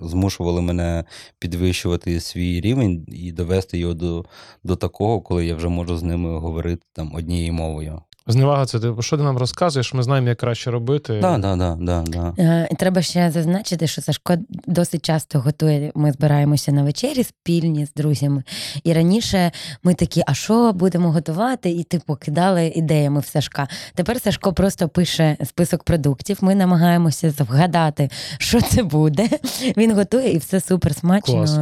змушували 0.00 0.60
мене 0.60 1.04
підвищувати 1.38 2.20
свій 2.20 2.60
рівень 2.60 3.06
і 3.08 3.32
довести 3.32 3.78
його 3.78 3.94
до, 3.94 4.24
до 4.64 4.76
такого, 4.76 5.20
коли 5.20 5.46
я 5.46 5.54
вже 5.54 5.68
можу 5.68 5.96
з 5.96 6.02
ними 6.02 6.38
говорити 6.38 6.82
там 6.92 7.14
однією 7.14 7.52
мовою. 7.52 8.02
Зневага, 8.30 8.66
це 8.66 8.80
типу, 8.80 9.02
що 9.02 9.16
ти 9.16 9.22
нам 9.22 9.38
розказуєш, 9.38 9.94
ми 9.94 10.02
знаємо, 10.02 10.28
як 10.28 10.38
краще 10.38 10.70
робити. 10.70 11.18
Так, 11.22 11.42
так, 11.42 11.58
так, 11.58 11.78
так, 11.86 12.04
так. 12.04 12.34
Е, 12.38 12.68
і 12.70 12.74
Треба 12.74 13.02
ще 13.02 13.30
зазначити, 13.30 13.86
що 13.86 14.02
Сашко 14.02 14.34
досить 14.66 15.04
часто 15.04 15.40
готує. 15.40 15.92
Ми 15.94 16.12
збираємося 16.12 16.72
на 16.72 16.82
вечері 16.82 17.24
спільні 17.24 17.86
з 17.86 17.92
друзями. 17.92 18.42
І 18.84 18.92
раніше 18.92 19.52
ми 19.82 19.94
такі, 19.94 20.22
а 20.26 20.34
що 20.34 20.72
будемо 20.72 21.12
готувати? 21.12 21.70
І 21.70 21.84
типу 21.84 22.16
кидали 22.16 22.66
ідеями 22.66 23.20
в 23.20 23.26
Сашка. 23.26 23.68
Тепер 23.94 24.20
Сашко 24.20 24.52
просто 24.52 24.88
пише 24.88 25.36
список 25.44 25.82
продуктів. 25.82 26.38
Ми 26.40 26.54
намагаємося 26.54 27.34
вгадати, 27.38 28.10
що 28.38 28.60
це 28.60 28.82
буде. 28.82 29.28
Він 29.76 29.94
готує 29.94 30.32
і 30.32 30.38
все 30.38 30.60
супер 30.60 30.94
смачно. 30.94 31.34
Клас. 31.34 31.58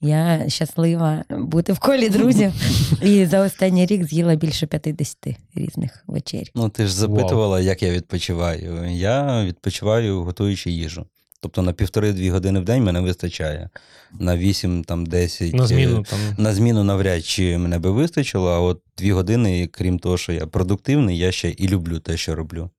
Я 0.00 0.44
щаслива 0.48 1.24
бути 1.30 1.72
в 1.72 1.78
колі 1.78 2.08
друзів. 2.08 2.52
І 3.02 3.26
за 3.26 3.40
останній 3.40 3.86
рік 3.86 4.04
з'їла 4.04 4.34
більше 4.34 4.66
50 4.66 5.16
різних 5.54 6.01
вечерів. 6.06 6.50
Ну, 6.54 6.68
ти 6.68 6.86
ж 6.86 6.94
запитувала, 6.94 7.60
як 7.60 7.82
я 7.82 7.90
відпочиваю. 7.90 8.90
Я 8.90 9.44
відпочиваю, 9.44 10.22
готуючи 10.22 10.70
їжу. 10.70 11.06
Тобто 11.40 11.62
на 11.62 11.72
півтори-дві 11.72 12.30
години 12.30 12.60
в 12.60 12.64
день 12.64 12.84
мене 12.84 13.00
вистачає. 13.00 13.70
На 14.18 14.36
8, 14.36 14.84
там 14.84 15.06
10. 15.06 15.54
На 15.54 15.64
е, 15.64 15.66
зміну 15.66 16.02
там. 16.02 16.18
На 16.38 16.54
зміну 16.54 16.84
навряд 16.84 17.24
чи 17.24 17.58
мене 17.58 17.78
би 17.78 17.90
вистачило, 17.90 18.48
а 18.50 18.60
от 18.60 18.82
дві 18.98 19.12
години, 19.12 19.66
крім 19.66 19.98
того, 19.98 20.18
що 20.18 20.32
я 20.32 20.46
продуктивний, 20.46 21.18
я 21.18 21.32
ще 21.32 21.50
і 21.50 21.68
люблю 21.68 21.98
те, 21.98 22.16
що 22.16 22.34
роблю. 22.34 22.70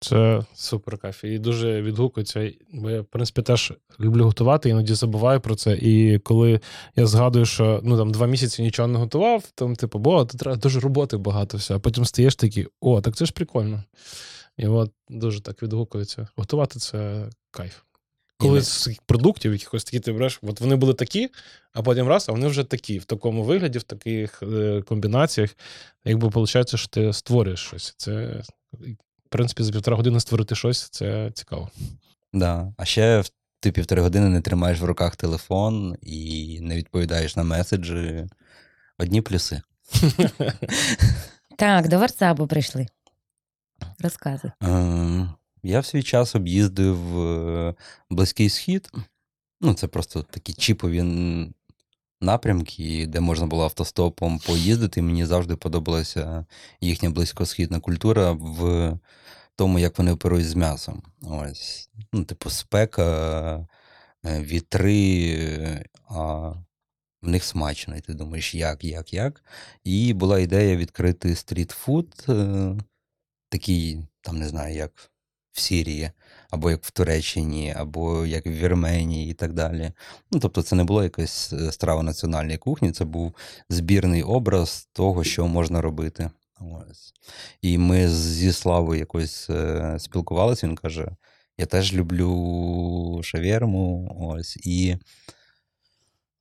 Це 0.00 0.42
супер 0.54 0.98
кайф. 0.98 1.24
І 1.24 1.38
дуже 1.38 1.82
відгукується. 1.82 2.52
Бо 2.72 2.90
я, 2.90 3.00
в 3.00 3.04
принципі, 3.04 3.42
теж 3.42 3.72
люблю 4.00 4.24
готувати, 4.24 4.68
іноді 4.68 4.94
забуваю 4.94 5.40
про 5.40 5.54
це. 5.54 5.76
І 5.76 6.18
коли 6.18 6.60
я 6.96 7.06
згадую, 7.06 7.46
що 7.46 7.80
ну 7.84 7.96
там 7.96 8.12
два 8.12 8.26
місяці 8.26 8.62
нічого 8.62 8.88
не 8.88 8.98
готував, 8.98 9.44
там, 9.54 9.76
типу, 9.76 9.98
бо 9.98 10.24
тут 10.24 10.40
треба 10.40 10.56
дуже 10.56 10.80
роботи 10.80 11.16
багато 11.16 11.58
все. 11.58 11.74
А 11.74 11.78
потім 11.78 12.04
стаєш 12.04 12.36
такий, 12.36 12.66
о, 12.80 13.00
так 13.00 13.16
це 13.16 13.26
ж 13.26 13.32
прикольно. 13.32 13.84
І 14.56 14.66
от 14.66 14.92
дуже 15.08 15.40
так 15.40 15.62
відгукується. 15.62 16.28
Готувати 16.36 16.78
це 16.78 17.28
кайф. 17.50 17.82
Коли 18.38 18.62
з 18.62 18.88
продуктів 19.06 19.52
якихось 19.52 19.84
такі 19.84 20.00
ти 20.00 20.12
береш, 20.12 20.38
от 20.42 20.60
вони 20.60 20.76
були 20.76 20.94
такі, 20.94 21.28
а 21.72 21.82
потім 21.82 22.08
раз, 22.08 22.28
а 22.28 22.32
вони 22.32 22.46
вже 22.46 22.64
такі, 22.64 22.98
в 22.98 23.04
такому 23.04 23.42
вигляді, 23.44 23.78
в 23.78 23.82
таких 23.82 24.42
е, 24.42 24.82
комбінаціях, 24.82 25.56
якби 26.04 26.28
виходить, 26.28 26.76
що 26.76 26.88
ти 26.88 27.12
створюєш 27.12 27.60
щось. 27.60 27.94
Це, 27.96 28.42
в 29.26 29.28
принципі, 29.28 29.62
за 29.62 29.72
півтора 29.72 29.96
години 29.96 30.20
створити 30.20 30.54
щось 30.54 30.88
це 30.88 31.30
цікаво. 31.34 31.70
Да. 32.32 32.72
А 32.76 32.84
ще 32.84 33.22
ти 33.60 33.72
півтори 33.72 34.02
години 34.02 34.28
не 34.28 34.40
тримаєш 34.40 34.80
в 34.80 34.84
руках 34.84 35.16
телефон 35.16 35.96
і 36.02 36.58
не 36.62 36.76
відповідаєш 36.76 37.36
на 37.36 37.42
меседжі. 37.42 38.26
Одні 38.98 39.22
плюси. 39.22 39.60
Так, 41.58 41.88
до 41.88 41.98
Варсабу 41.98 42.46
прийшли. 42.46 42.86
Розказуй. 43.98 44.50
Е, 44.62 45.28
Я 45.62 45.80
в 45.80 45.86
свій 45.86 46.02
час 46.02 46.34
об'їздив 46.34 47.20
е, 47.20 47.74
Близький 48.10 48.48
Схід. 48.50 48.90
Ну, 49.60 49.74
це 49.74 49.86
просто 49.86 50.22
такі 50.22 50.52
чіпові 50.52 51.02
напрямки, 52.20 53.06
де 53.06 53.20
можна 53.20 53.46
було 53.46 53.64
автостопом 53.64 54.38
поїздити. 54.38 55.02
Мені 55.02 55.24
завжди 55.24 55.56
подобалася 55.56 56.44
їхня 56.80 57.10
близькосхідна 57.10 57.80
культура 57.80 58.32
в 58.32 58.92
тому, 59.56 59.78
як 59.78 59.98
вони 59.98 60.12
оперують 60.12 60.48
з 60.48 60.54
м'ясом. 60.54 61.02
Ось. 61.22 61.90
Ну, 62.12 62.24
типу, 62.24 62.50
спека, 62.50 63.68
е, 64.26 64.40
вітри, 64.40 65.84
а 66.08 66.52
в 67.22 67.28
них 67.28 67.44
смачно. 67.44 67.96
І 67.96 68.00
ти 68.00 68.14
думаєш, 68.14 68.54
як, 68.54 68.84
як, 68.84 69.14
як. 69.14 69.44
І 69.84 70.12
була 70.12 70.38
ідея 70.38 70.76
відкрити 70.76 71.36
стрітфуд, 71.36 72.24
е, 72.28 72.76
такий, 73.48 73.98
там 74.20 74.38
не 74.38 74.48
знаю, 74.48 74.74
як 74.74 75.10
в 75.52 75.60
Сирії, 75.60 76.10
або 76.50 76.70
як 76.70 76.84
в 76.84 76.90
Туреччині, 76.90 77.74
або 77.76 78.26
як 78.26 78.46
в 78.46 78.50
Вірменії 78.50 79.30
і 79.30 79.34
так 79.34 79.52
далі. 79.52 79.92
Ну, 80.32 80.40
тобто, 80.40 80.62
це 80.62 80.76
не 80.76 80.84
було 80.84 81.02
якась 81.02 81.52
е, 81.52 81.72
страва 81.72 82.02
національної 82.02 82.58
кухні, 82.58 82.92
це 82.92 83.04
був 83.04 83.34
збірний 83.70 84.22
образ 84.22 84.88
того, 84.92 85.24
що 85.24 85.46
можна 85.46 85.80
робити. 85.80 86.30
Ось. 86.60 87.14
І 87.62 87.78
ми 87.78 88.08
зі 88.08 88.52
Славою 88.52 89.00
якось 89.00 89.50
е, 89.50 89.96
спілкувалися. 89.98 90.66
Він 90.66 90.76
каже: 90.76 91.08
Я 91.58 91.66
теж 91.66 91.94
люблю 91.94 93.20
шаверму. 93.24 94.16
Ось. 94.20 94.56
І 94.56 94.96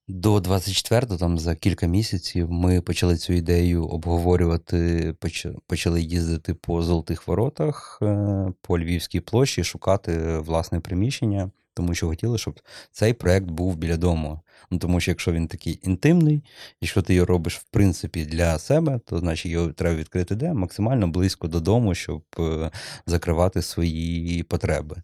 до 0.08 0.38
24-го, 0.38 1.18
там 1.18 1.39
за 1.39 1.56
кілька 1.56 1.88
місяців, 1.88 2.52
ми 2.52 2.82
почали 2.82 3.18
цю 3.18 3.34
ідею 3.34 3.88
обговорювати, 3.88 5.13
поч- 5.20 5.56
почали 5.68 6.02
їздити 6.02 6.54
по 6.54 6.82
золотих 6.82 7.28
воротах, 7.28 8.00
е, 8.02 8.48
по 8.62 8.80
Львівській 8.80 9.20
площі, 9.20 9.63
шукати 9.63 10.38
власне 10.38 10.80
приміщення, 10.80 11.52
тому 11.74 11.96
що 11.96 12.08
хотіли, 12.08 12.38
щоб 12.38 12.60
цей 12.91 13.13
проект 13.13 13.46
був 13.46 13.76
біля 13.76 13.98
дому. 13.98 14.39
Ну, 14.72 14.78
тому 14.78 15.00
що 15.00 15.12
якщо 15.12 15.32
він 15.32 15.48
такий 15.48 15.80
інтимний, 15.84 16.44
якщо 16.82 17.02
ти 17.02 17.13
його 17.13 17.26
робиш 17.26 17.58
в 17.58 17.63
принципі 17.63 18.26
для 18.26 18.60
себе, 18.60 19.00
то 19.06 19.20
значить 19.20 19.52
його 19.52 19.68
треба 19.74 19.96
відкрити 19.96 20.36
де 20.36 20.54
максимально 20.54 21.08
близько 21.08 21.48
додому, 21.48 21.96
щоб 21.96 22.24
е, 22.39 22.72
закривати 23.06 23.62
свої 23.62 24.44
потреби. 24.44 24.96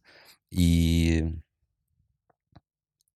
І 0.51 1.23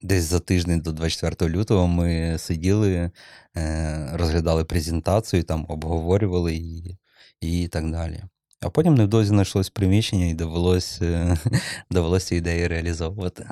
десь 0.06 0.24
за 0.24 0.40
тиждень 0.40 0.82
до 0.82 0.92
24 0.92 1.52
лютого 1.52 1.88
ми 1.88 2.36
сиділи, 2.38 3.12
е, 3.58 4.10
розглядали 4.14 4.66
презентацію, 4.66 5.44
там 5.44 5.66
обговорювали 5.70 6.54
її 6.54 6.98
і 7.42 7.68
так 7.68 7.92
далі. 7.92 8.24
А 8.62 8.70
потім 8.70 8.96
невдовзі 8.96 9.30
знайшлось 9.30 9.70
приміщення 9.70 10.26
і 10.26 10.34
довелося, 10.34 11.38
довелося 11.92 12.36
ідеї 12.36 12.68
реалізовувати. 12.68 13.50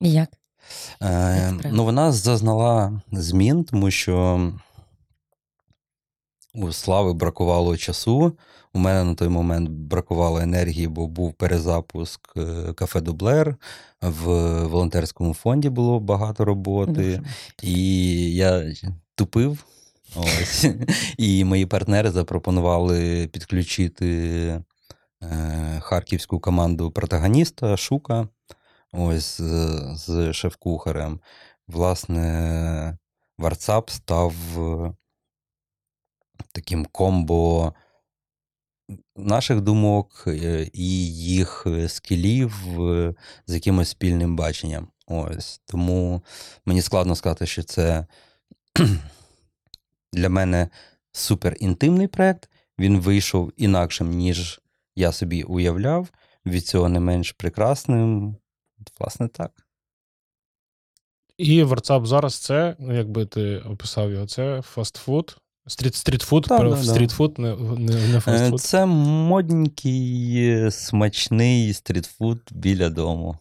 І 0.00 0.12
як? 0.12 0.28
Е, 1.02 1.52
ну, 1.72 1.84
вона 1.84 2.12
зазнала 2.12 3.02
змін, 3.12 3.64
тому 3.64 3.90
що 3.90 4.52
у 6.54 6.72
Слави 6.72 7.12
бракувало 7.12 7.76
часу. 7.76 8.32
У 8.74 8.78
мене 8.78 9.04
на 9.04 9.14
той 9.14 9.28
момент 9.28 9.70
бракувало 9.70 10.40
енергії, 10.40 10.88
бо 10.88 11.06
був 11.06 11.32
перезапуск 11.32 12.32
е, 12.36 12.72
кафе 12.72 13.00
Дублер. 13.00 13.56
В 14.00 14.26
волонтерському 14.66 15.34
фонді 15.34 15.68
було 15.68 16.00
багато 16.00 16.44
роботи. 16.44 17.22
І 17.62 18.34
я 18.34 18.74
тупив. 19.14 19.64
Ось. 20.16 20.66
І 21.18 21.44
мої 21.44 21.66
партнери 21.66 22.10
запропонували 22.10 23.28
підключити 23.32 24.08
е, 25.22 25.80
харківську 25.80 26.40
команду 26.40 26.90
протагоніста 26.90 27.76
Шука. 27.76 28.28
ось 28.92 29.40
з, 29.94 30.32
шеф-кухарем. 30.32 31.20
Власне, 31.68 32.98
Варцап 33.38 33.90
став 33.90 34.34
е, 34.58 34.92
таким 36.52 36.84
комбо 36.84 37.72
наших 39.16 39.60
думок 39.60 40.24
е, 40.26 40.70
і 40.72 41.14
їх 41.14 41.64
е, 41.66 41.88
скілів 41.88 42.80
е, 42.80 43.14
з 43.46 43.54
якимось 43.54 43.88
спільним 43.88 44.36
баченням. 44.36 44.88
Ось. 45.06 45.60
Тому 45.64 46.22
мені 46.66 46.82
складно 46.82 47.16
сказати, 47.16 47.46
що 47.46 47.62
це 47.62 48.06
для 50.12 50.28
мене 50.28 50.68
супер 51.12 51.56
інтимний 51.60 52.06
проєкт. 52.06 52.50
Він 52.78 53.00
вийшов 53.00 53.52
інакшим, 53.56 54.10
ніж 54.10 54.60
я 54.96 55.12
собі 55.12 55.42
уявляв. 55.42 56.08
Від 56.46 56.66
цього 56.66 56.88
не 56.88 57.00
менш 57.00 57.32
прекрасним. 57.32 58.36
Власне, 59.00 59.28
так. 59.28 59.66
І 61.36 61.64
WhatsApp 61.64 62.06
зараз 62.06 62.34
це, 62.38 62.76
ну, 62.78 62.96
якби 62.96 63.26
ти 63.26 63.58
описав 63.58 64.10
його, 64.10 64.26
це 64.26 64.62
фастфуд. 64.62 65.36
Стріт, 65.66 65.94
стрітфуд, 65.94 66.46
да, 66.48 66.58
да. 66.58 66.76
стрітфуд, 66.76 67.38
не, 67.38 67.56
не, 67.56 68.08
не 68.08 68.16
Е, 68.16 68.20
фастфуд. 68.20 68.60
Це 68.60 68.86
модненький, 68.86 70.36
е, 70.36 70.70
смачний 70.70 71.72
стрітфуд 71.72 72.40
біля 72.50 72.88
дому. 72.88 73.38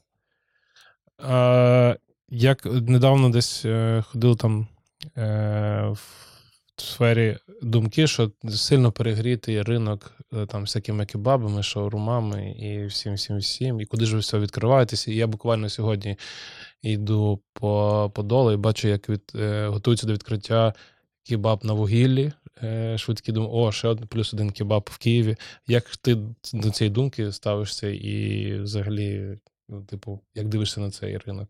А, 1.17 1.95
як 2.29 2.65
недавно 2.65 3.29
десь 3.29 3.65
е, 3.65 4.03
ходив 4.07 4.35
там 4.35 4.67
е, 5.17 5.87
в 5.93 5.99
сфері 6.81 7.37
думки, 7.61 8.07
що 8.07 8.31
сильно 8.49 8.91
перегрітий 8.91 9.61
ринок 9.61 10.11
е, 10.33 10.45
там 10.45 10.61
всякими 10.61 11.05
кебабами, 11.05 11.63
шаурмами 11.63 12.51
і 12.51 12.85
всім, 12.85 13.13
всім, 13.13 13.37
всім. 13.37 13.81
І 13.81 13.85
куди 13.85 14.05
ж 14.05 14.13
ви 14.13 14.19
все 14.19 14.39
відкриваєтеся? 14.39 15.11
І 15.11 15.15
я 15.15 15.27
буквально 15.27 15.69
сьогодні 15.69 16.17
йду 16.81 17.41
по, 17.53 18.11
по 18.15 18.23
долу 18.23 18.51
і 18.51 18.57
бачу, 18.57 18.87
як 18.87 19.09
від, 19.09 19.31
е, 19.35 19.67
готуються 19.67 20.07
до 20.07 20.13
відкриття 20.13 20.73
кебаб 21.23 21.65
на 21.65 21.73
вугіллі. 21.73 22.31
Е, 22.63 22.97
швидкі 22.97 23.31
думаю, 23.31 23.53
о, 23.53 23.71
ще 23.71 23.87
один 23.87 24.07
плюс 24.07 24.33
один 24.33 24.51
кебаб 24.51 24.89
в 24.91 24.97
Києві. 24.97 25.35
Як 25.67 25.95
ти 25.97 26.17
до 26.53 26.69
цієї 26.69 26.93
думки 26.93 27.31
ставишся 27.31 27.87
і 27.89 28.53
взагалі, 28.59 29.37
ну, 29.69 29.83
типу, 29.83 30.19
як 30.35 30.47
дивишся 30.47 30.81
на 30.81 30.91
цей 30.91 31.17
ринок? 31.17 31.49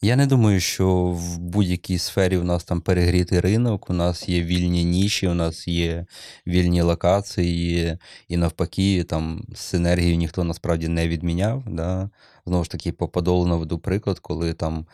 Я 0.00 0.16
не 0.16 0.26
думаю, 0.26 0.60
що 0.60 1.04
в 1.04 1.38
будь-якій 1.38 1.98
сфері 1.98 2.36
у 2.36 2.44
нас 2.44 2.64
там 2.64 2.80
перегрітий 2.80 3.40
ринок, 3.40 3.90
у 3.90 3.92
нас 3.92 4.28
є 4.28 4.42
вільні 4.42 4.84
ніші, 4.84 5.28
у 5.28 5.34
нас 5.34 5.68
є 5.68 6.06
вільні 6.46 6.82
локації, 6.82 7.98
і 8.28 8.36
навпаки, 8.36 9.04
там 9.04 9.44
синергію 9.54 10.16
ніхто 10.16 10.44
насправді 10.44 10.88
не 10.88 11.08
відміняв. 11.08 11.64
Да? 11.66 12.10
Знову 12.46 12.64
ж 12.64 12.70
таки, 12.70 12.92
по 12.92 13.08
Подолу 13.08 13.46
наведу 13.46 13.78
приклад, 13.78 14.18
коли 14.18 14.52
там 14.52 14.86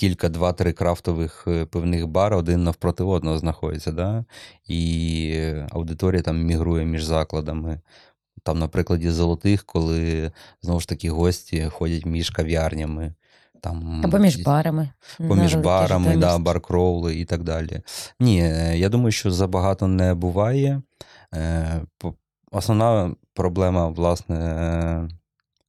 кілька, 0.00 0.28
два-три 0.28 0.72
крафтових 0.72 1.44
е, 1.46 1.64
пивних 1.64 2.06
бар 2.06 2.34
один 2.34 2.64
навпроти 2.64 3.02
одного 3.04 3.38
знаходиться, 3.38 3.92
да? 3.92 4.24
і 4.66 5.54
аудиторія 5.70 6.22
там 6.22 6.42
мігрує 6.42 6.84
між 6.84 7.04
закладами. 7.04 7.80
Там, 8.42 8.58
на 8.58 8.68
прикладі 8.68 9.10
золотих, 9.10 9.64
коли 9.64 10.32
знову 10.62 10.80
ж 10.80 10.88
таки 10.88 11.10
гості 11.10 11.68
ходять 11.72 12.06
між 12.06 12.30
кав'ярнями. 12.30 13.14
Там, 13.60 14.00
Або 14.04 14.18
між 14.18 14.42
барами. 14.42 14.90
поміж 15.18 15.54
барами, 15.54 16.16
да, 16.16 16.38
баркроули 16.38 17.16
і 17.16 17.24
так 17.24 17.42
далі. 17.42 17.82
Ні, 18.20 18.42
е, 18.42 18.78
я 18.78 18.88
думаю, 18.88 19.12
що 19.12 19.30
забагато 19.30 19.86
не 19.86 20.14
буває. 20.14 20.82
Е, 21.34 21.80
Основна 22.52 23.14
проблема, 23.34 23.88
власне, 23.88 24.38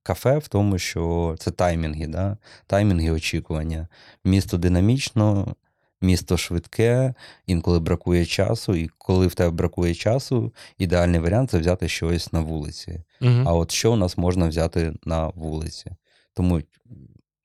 кафе 0.04 0.38
в 0.38 0.48
тому, 0.48 0.78
що 0.78 1.36
це 1.40 1.52
таймінги, 1.52 2.08
да? 2.08 2.38
таймінги 2.68 3.12
очікування. 3.12 3.88
Місто 4.26 4.58
динамічно, 4.58 5.56
місто 6.02 6.38
швидке, 6.38 7.14
інколи 7.48 7.80
бракує 7.80 8.26
часу, 8.26 8.76
і 8.76 8.90
коли 8.98 9.28
в 9.28 9.34
тебе 9.34 9.52
бракує 9.52 9.96
часу, 9.96 10.54
ідеальний 10.78 11.20
варіант 11.20 11.50
це 11.52 11.60
взяти 11.60 11.88
щось 11.88 12.34
на 12.34 12.40
вулиці. 12.40 13.04
Угу. 13.22 13.44
А 13.46 13.54
от 13.54 13.72
що 13.72 13.94
у 13.94 13.96
нас 13.96 14.18
можна 14.18 14.48
взяти 14.48 14.94
на 15.04 15.28
вулиці? 15.28 15.92
Тому 16.34 16.62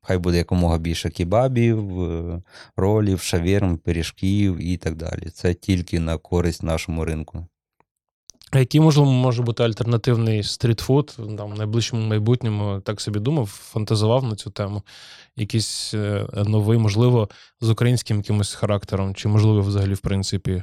хай 0.00 0.18
буде 0.18 0.38
якомога 0.38 0.78
більше 0.78 1.10
кебабів, 1.10 2.02
е, 2.02 2.42
ролів, 2.76 3.20
шаверм, 3.20 3.78
пиріжків 3.78 4.56
і 4.56 4.76
так 4.76 4.94
далі. 4.94 5.30
Це 5.30 5.54
тільки 5.54 6.00
на 6.00 6.18
користь 6.18 6.62
нашому 6.62 7.04
ринку. 7.04 7.46
А 8.50 8.58
який, 8.58 8.80
можливо, 8.80 9.10
може 9.10 9.42
бути 9.42 9.62
альтернативний 9.62 10.42
стрітфуд 10.42 11.16
там, 11.16 11.50
в 11.50 11.58
найближчому 11.58 12.06
майбутньому, 12.06 12.80
так 12.80 13.00
собі 13.00 13.18
думав, 13.18 13.46
фантазував 13.46 14.24
на 14.24 14.36
цю 14.36 14.50
тему. 14.50 14.82
Якийсь 15.36 15.94
е, 15.94 16.26
новий, 16.34 16.78
можливо, 16.78 17.28
з 17.60 17.70
українським 17.70 18.16
якимось 18.16 18.54
характером, 18.54 19.14
чи, 19.14 19.28
можливо, 19.28 19.60
взагалі, 19.60 19.94
в 19.94 20.00
принципі. 20.00 20.62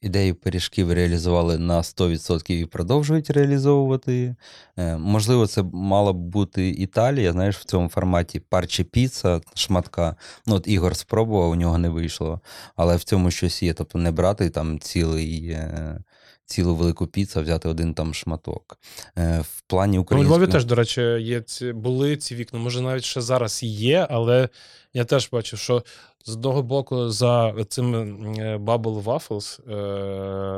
Ідею 0.00 0.34
пиріжків 0.34 0.92
реалізували 0.92 1.58
на 1.58 1.78
100% 1.78 2.52
і 2.52 2.66
продовжують 2.66 3.30
реалізовувати. 3.30 4.36
Е, 4.76 4.96
Можливо, 4.96 5.46
це 5.46 5.62
мала 5.72 6.12
б 6.12 6.16
бути 6.16 6.68
Італія, 6.68 7.32
знаєш, 7.32 7.56
в 7.56 7.64
цьому 7.64 7.88
форматі 7.88 8.40
парче 8.40 8.84
піца, 8.84 9.40
шматка. 9.54 10.16
Ну, 10.46 10.54
от 10.54 10.68
Ігор 10.68 10.96
спробував, 10.96 11.50
у 11.50 11.54
нього 11.54 11.78
не 11.78 11.88
вийшло. 11.88 12.40
Але 12.76 12.96
в 12.96 13.04
цьому 13.04 13.30
щось 13.30 13.62
є. 13.62 13.74
Тобто 13.74 13.98
не 13.98 14.10
брати 14.10 14.50
там 14.50 14.78
цілий, 14.78 15.48
е, 15.48 15.98
цілу 16.46 16.74
велику 16.74 17.06
піцу, 17.06 17.38
а 17.38 17.42
взяти 17.42 17.68
один 17.68 17.94
там 17.94 18.14
шматок. 18.14 18.78
Е, 19.18 19.40
В 19.40 19.60
плані 19.60 19.96
Ну, 19.96 20.00
у 20.00 20.02
української... 20.02 20.38
Львові 20.38 20.52
теж, 20.52 20.64
до 20.64 20.74
речі, 20.74 21.00
є 21.02 21.40
ці, 21.40 21.72
були 21.72 22.16
ці 22.16 22.34
вікна. 22.34 22.58
Може, 22.58 22.80
навіть 22.80 23.04
ще 23.04 23.20
зараз 23.20 23.62
і 23.62 23.66
є, 23.66 24.06
але 24.10 24.48
я 24.94 25.04
теж 25.04 25.28
бачив, 25.32 25.58
що 25.58 25.82
з 26.26 26.32
одного 26.32 26.62
боку 26.62 27.10
за 27.10 27.54
цим 27.68 27.94
е, 27.94 28.56
Bubble 28.56 29.02
Waffles 29.02 29.72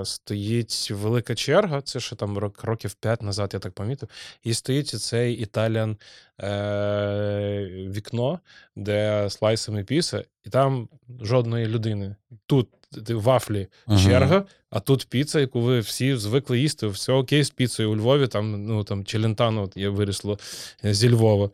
е, 0.01 0.05
стоїть 0.05 0.90
велика 0.90 1.35
черга. 1.35 1.81
Це 1.81 2.01
ще 2.01 2.16
там 2.16 2.38
рок, 2.38 2.64
років 2.64 2.94
5 2.94 3.22
назад, 3.22 3.51
я 3.55 3.59
так 3.61 3.72
помітив. 3.72 4.09
І 4.42 4.55
стоїть 4.55 4.88
цей 4.88 5.35
італіан 5.35 5.96
е, 6.40 7.68
вікно, 7.94 8.40
де 8.77 9.27
слайсами 9.31 9.85
піса, 9.85 10.24
і 10.44 10.51
там 10.51 10.88
жодної 11.20 11.66
людини. 11.66 12.16
Тут 12.46 12.68
вафлі 13.09 13.66
Мгм. 13.87 13.98
черга, 13.98 14.44
а 14.70 14.81
тут 14.81 15.07
піца, 15.09 15.40
яку 15.40 15.61
ви 15.61 15.81
всі 15.81 16.16
звикли 16.16 16.59
їсти. 16.59 16.87
Все 16.87 17.12
окей 17.12 17.44
з 17.44 17.51
піцею 17.51 17.92
у 17.92 17.96
Львові, 17.96 18.27
там, 18.27 18.64
ну 18.64 18.85
там 18.85 19.05
Челентано 19.05 19.62
от 19.62 19.77
є 19.77 19.88
вирісло 19.88 20.38
е, 20.85 20.94
зі 20.94 21.11
Львова. 21.11 21.51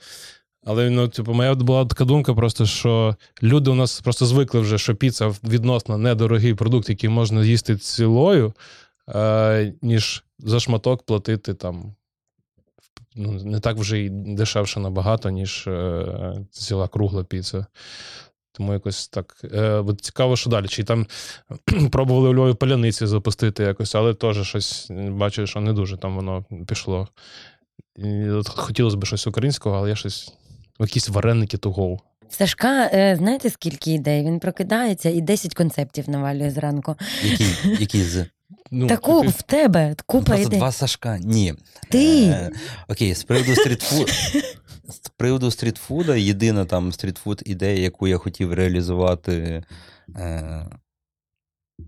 Але 0.65 0.91
ну, 0.91 1.09
типу, 1.09 1.35
моя 1.35 1.55
була 1.55 1.85
така 1.85 2.05
думка, 2.05 2.35
просто 2.35 2.67
що 2.67 3.17
люди 3.43 3.71
у 3.71 3.75
нас 3.75 4.01
просто 4.01 4.27
звикли 4.27 4.61
вже, 4.61 4.79
що 4.79 4.95
піца 4.95 5.35
відносно 5.45 5.99
недорогий 5.99 6.55
продукт, 6.55 6.89
який 6.89 7.11
можна 7.11 7.45
їсти 7.45 7.77
цілою, 7.77 8.53
е, 9.09 9.75
ніж 9.83 10.25
за 10.39 10.61
шматок 10.61 11.03
платити 11.03 11.55
там. 11.55 11.95
Ну, 13.17 13.33
не 13.33 13.61
так 13.61 13.77
вже 13.77 13.99
й 13.99 14.09
дешевше 14.11 14.81
набагато, 14.81 15.31
ніж 15.31 15.67
е, 15.67 16.35
ціла 16.51 16.89
кругла 16.89 17.25
піца. 17.25 17.67
Тому 18.57 18.73
якось 18.73 19.09
так. 19.09 19.37
Е, 19.55 19.69
от 19.69 20.01
цікаво, 20.01 20.37
що 20.37 20.51
далі. 20.51 20.69
Чи 20.69 20.85
там 20.85 21.07
пробували 21.91 22.29
у 22.29 22.35
Львові 22.35 22.55
паляниці 22.55 23.07
запустити 23.07 23.63
якось, 23.63 23.95
але 23.95 24.15
теж 24.15 24.49
щось 24.49 24.87
бачу, 24.91 25.47
що 25.47 25.61
не 25.61 25.73
дуже 25.73 25.97
там 25.97 26.17
воно 26.17 26.45
пішло. 26.69 27.09
І 27.97 28.31
от 28.31 28.49
хотілося 28.49 28.97
б 28.97 29.07
щось 29.07 29.27
українського, 29.27 29.77
але 29.77 29.89
я 29.89 29.97
щось. 29.97 30.33
Якісь 30.81 31.09
вареники 31.09 31.57
to 31.57 31.75
go. 31.75 31.99
Сашка, 32.29 32.91
е, 32.93 33.17
знаєте, 33.17 33.51
скільки 33.51 33.93
ідей? 33.93 34.25
Він 34.25 34.41
прокидається 34.41 35.11
і 35.11 35.21
10 35.21 35.55
концептів 35.55 36.09
навалює 36.11 36.51
зранку. 36.51 36.97
Який, 37.25 37.47
який 37.81 38.03
з 38.03 38.27
Ну, 38.71 38.87
Таку 38.87 39.15
такий- 39.15 39.31
в 39.31 39.43
тебе 39.43 39.95
купа 40.07 40.37
ідей. 40.37 40.59
два 40.59 40.73
Сашка. 40.73 41.19
Ні. 41.19 41.55
Ти. 41.91 42.23
Е, 42.25 42.51
окей, 42.89 43.15
з 43.15 43.25
приводу 43.25 43.55
стрітфуду. 43.55 44.07
З 44.89 45.09
приводу 45.09 45.51
стрітфуда, 45.51 46.17
єдина 46.17 46.65
там 46.65 46.93
стрітфуд 46.93 47.43
ідея, 47.47 47.81
яку 47.83 48.09
я 48.09 48.19
хотів 48.19 48.53
реалізувати 48.53 49.65
е, 50.17 50.67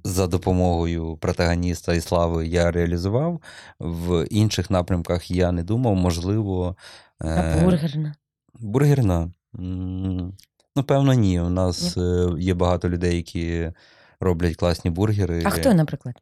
за 0.05 0.27
допомогою 0.27 1.17
протагоніста 1.17 1.95
і 1.95 2.01
слави, 2.01 2.47
я 2.47 2.71
реалізував. 2.71 3.43
В 3.79 4.27
інших 4.31 4.71
напрямках 4.71 5.31
я 5.31 5.53
не 5.53 5.63
думав, 5.63 5.95
можливо. 5.97 6.77
А 7.19 7.27
Е, 7.29 7.65
бургерна. 7.65 8.15
бургерна. 8.55 9.33
Ну, 9.53 10.85
певно, 10.87 11.13
ні. 11.15 11.41
У 11.41 11.49
нас 11.51 11.97
е, 11.97 12.29
є 12.39 12.55
багато 12.55 12.89
людей, 12.89 13.17
які 13.17 13.73
роблять 14.21 14.57
класні 14.57 14.91
бургери. 14.91 15.43
А 15.47 15.51
хто, 15.51 15.75
наприклад? 15.75 16.15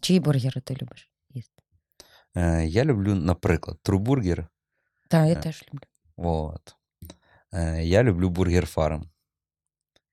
Чиї 0.00 0.20
бургери 0.20 0.60
ти 0.60 0.76
любиш 0.82 1.10
їсти? 1.30 1.62
Е, 2.36 2.66
Я 2.66 2.84
люблю, 2.84 3.14
наприклад, 3.14 3.78
трубургер. 3.82 4.46
Так, 5.08 5.26
я 5.26 5.32
Е. 5.32 5.36
теж 5.36 5.64
люблю. 5.72 5.80
Вот. 6.18 6.76
Е, 7.52 7.84
Я 7.84 8.02
люблю 8.02 8.30
бургер 8.30 8.66
фарм. 8.66 9.10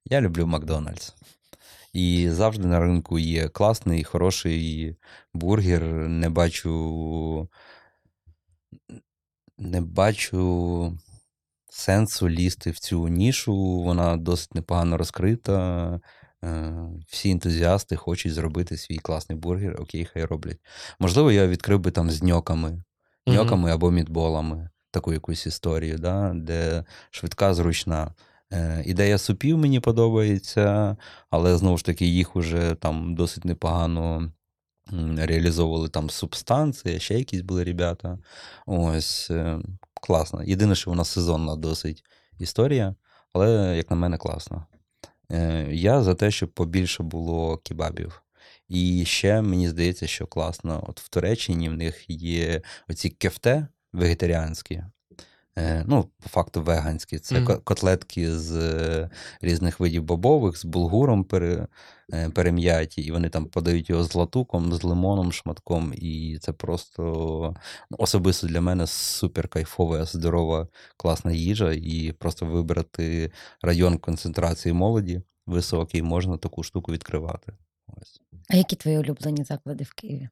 Я 0.06 0.22
люблю 0.22 0.48
Макдональдс. 0.48 1.16
І 1.94 2.30
завжди 2.30 2.68
на 2.68 2.80
ринку 2.80 3.20
є 3.20 3.50
класний, 3.50 4.04
хороший 4.04 4.96
бургер. 5.34 5.84
Не 6.08 6.30
бачу 6.30 7.50
не 9.58 9.82
бачу 9.82 10.98
сенсу 11.70 12.30
лізти 12.30 12.72
в 12.72 12.80
цю 12.80 13.08
нішу. 13.08 13.56
Вона 13.82 14.18
досить 14.18 14.56
непогано 14.56 14.98
розкрита. 14.98 16.00
Е, 16.44 16.74
Всі 17.08 17.30
ентузіасти 17.32 17.96
хочуть 17.96 18.34
зробити 18.34 18.78
свій 18.78 18.98
класний 18.98 19.38
бургер, 19.38 19.82
окей, 19.82 20.06
хай 20.06 20.26
роблять. 20.26 20.60
Можливо, 21.00 21.32
я 21.32 21.48
відкрив 21.48 21.80
би 21.80 21.92
там 21.92 22.12
з 22.12 22.24
ньоками, 22.24 22.84
ньоками 23.28 23.72
або 23.72 23.92
мідболами 23.92 24.70
таку 24.96 25.14
якусь 25.14 25.46
історію, 25.46 25.98
да, 25.98 26.34
де 26.36 26.84
швидка, 27.12 27.54
зручна. 27.54 28.14
Е, 28.54 28.84
Ідея 28.86 29.18
супів 29.18 29.58
мені 29.58 29.80
подобається, 29.80 30.98
але 31.30 31.58
знову 31.58 31.78
ж 31.78 31.86
таки 31.86 32.06
їх 32.06 32.36
уже 32.36 32.76
там 32.76 33.16
досить 33.16 33.46
непогано 33.46 34.32
реалізовували 35.18 35.90
там 35.90 36.10
субстанції, 36.10 37.00
ще 37.00 37.20
якісь 37.20 37.42
були 37.42 37.64
ребята. 37.64 38.20
Ось 38.66 39.32
е, 39.32 39.60
класно. 40.02 40.44
Єдине, 40.44 40.76
що 40.76 40.90
вона 40.90 41.06
сезонна 41.06 41.56
досить 41.56 42.04
історія, 42.40 42.96
але, 43.34 43.78
як 43.78 43.90
на 43.90 43.96
мене, 43.96 44.18
класно. 44.18 44.66
Е, 45.32 45.68
Я 45.72 46.04
за 46.04 46.16
те, 46.16 46.32
щоб 46.32 46.50
побільше 46.50 47.04
було 47.04 47.58
кебабів. 47.58 48.22
І 48.68 49.06
ще 49.06 49.42
мені 49.42 49.70
здається, 49.70 50.08
що 50.08 50.28
класно. 50.28 50.84
От 50.88 51.02
в 51.02 51.10
Туреччині 51.10 51.70
в 51.70 51.74
них 51.74 52.06
є 52.10 52.62
оці 52.90 53.10
кефте 53.10 53.68
вегетаріанські. 53.96 54.84
Е, 55.58 55.84
Ну, 55.88 56.10
по 56.24 56.30
факту 56.30 56.62
веганські. 56.62 57.20
Це 57.20 57.42
ко- 57.42 57.60
котлетки 57.60 58.36
з 58.36 58.52
е, 58.56 59.10
різних 59.42 59.80
видів 59.80 60.04
бобових, 60.04 60.58
з 60.58 60.66
булгуром 60.66 61.24
пере, 61.24 61.68
е, 62.14 62.30
перем'яті, 62.30 63.02
і 63.02 63.12
вони 63.12 63.30
там 63.30 63.46
подають 63.46 63.90
його 63.90 64.04
з 64.04 64.16
латуком, 64.16 64.74
з 64.74 64.84
лимоном, 64.84 65.32
шматком. 65.32 65.94
І 65.98 66.38
це 66.42 66.52
просто 66.52 67.04
ну, 67.92 67.98
особисто 68.00 68.48
для 68.48 68.62
мене 68.62 68.88
супер 68.88 69.48
кайфова, 69.48 70.06
здорова, 70.06 70.68
класна 70.98 71.32
їжа. 71.32 71.72
І 71.74 72.12
просто 72.12 72.46
вибрати 72.46 73.32
район 73.62 73.98
концентрації 73.98 74.74
молоді 74.74 75.22
високий, 75.48 76.02
можна 76.02 76.38
таку 76.38 76.64
штуку 76.64 76.92
відкривати. 76.92 77.54
Ось. 77.88 78.22
А 78.50 78.56
які 78.56 78.76
твої 78.76 78.98
улюблені 78.98 79.44
заклади 79.44 79.84
в 79.84 79.94
Києві? 79.94 80.30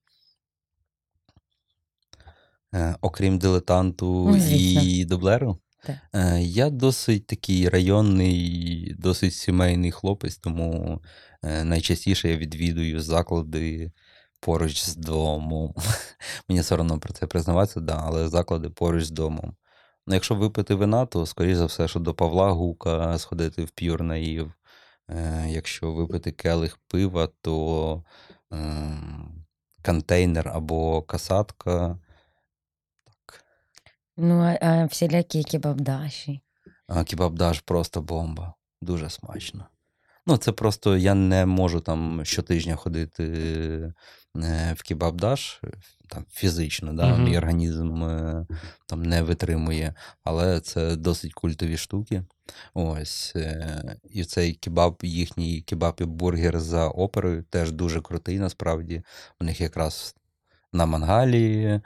Е, 2.74 2.96
окрім 3.02 3.40
дилетанту 3.40 4.28
Ну, 4.30 4.38
і 4.38 5.06
дублеру. 5.06 5.58
Так. 5.86 5.96
Е, 6.14 6.42
я 6.42 6.70
досить 6.70 7.28
такий 7.28 7.70
районний, 7.70 8.96
досить 9.00 9.34
сімейний 9.34 9.92
хлопець, 9.92 10.38
тому 10.38 11.02
е, 11.44 11.64
найчастіше 11.64 12.30
я 12.30 12.38
відвідую 12.38 13.02
заклади 13.02 13.92
поруч 14.40 14.84
з 14.84 14.96
домом. 14.96 15.76
Мені 16.50 16.64
соромно 16.64 17.00
про 17.00 17.14
це 17.14 17.28
признаватися, 17.28 17.80
да, 17.80 18.02
але 18.06 18.30
заклади 18.30 18.70
поруч 18.70 19.04
з 19.04 19.12
домом. 19.12 19.56
Ну, 20.08 20.14
якщо 20.14 20.36
випити 20.36 20.76
вина, 20.76 21.06
то, 21.06 21.26
скоріш 21.26 21.58
за 21.58 21.66
все, 21.66 21.88
що 21.88 22.00
до 22.00 22.14
Павла 22.14 22.52
Гука 22.52 23.18
сходити 23.18 23.64
в 23.64 23.70
П'юр 23.70 24.04
Наїв. 24.04 24.54
Якщо 25.48 25.92
випити 25.92 26.32
келих 26.32 26.78
пива, 26.88 27.30
то 27.42 28.04
е, 28.54 28.58
контейнер 29.86 30.50
або 30.50 31.02
касатка. 31.02 32.00
Ну, 34.18 34.39
а, 34.41 34.57
а 34.61 34.86
всілякі 34.86 35.43
кебабдаші. 35.43 36.41
А 36.88 37.03
кебабдаш 37.03 37.59
просто 37.59 38.01
бомба. 38.01 38.53
Дуже 38.82 39.09
смачно. 39.09 39.66
Ну, 40.28 40.38
це 40.38 40.51
просто 40.51 40.97
я 40.97 41.14
не 41.14 41.45
можу 41.45 41.80
там 41.80 42.26
щотижня 42.26 42.76
ходити 42.76 43.24
е, 44.38 44.74
в 44.78 44.84
кебабдаш 44.84 45.61
там, 46.09 46.26
фізично, 46.32 46.93
да? 46.93 47.18
Мій 47.18 47.38
організм 47.38 48.03
е, 48.03 48.45
там 48.88 49.03
не 49.03 49.22
витримує, 49.24 49.93
але 50.24 50.59
це 50.59 50.95
досить 50.95 51.34
культові 51.34 51.78
штуки. 51.78 52.24
Ось. 52.74 53.34
е, 53.36 53.95
І 54.09 54.24
цей 54.24 54.53
кебаб, 54.53 54.99
їхній 55.03 55.61
кебаб 55.61 55.95
і 56.01 56.03
бургер 56.03 56.59
за 56.59 56.88
оперою 56.88 57.43
теж 57.43 57.72
дуже 57.72 58.01
крутий, 58.01 58.39
насправді. 58.39 59.03
У 59.41 59.43
них 59.43 59.61
якраз 59.61 60.16
на 60.74 60.86
мангалі 60.86 61.82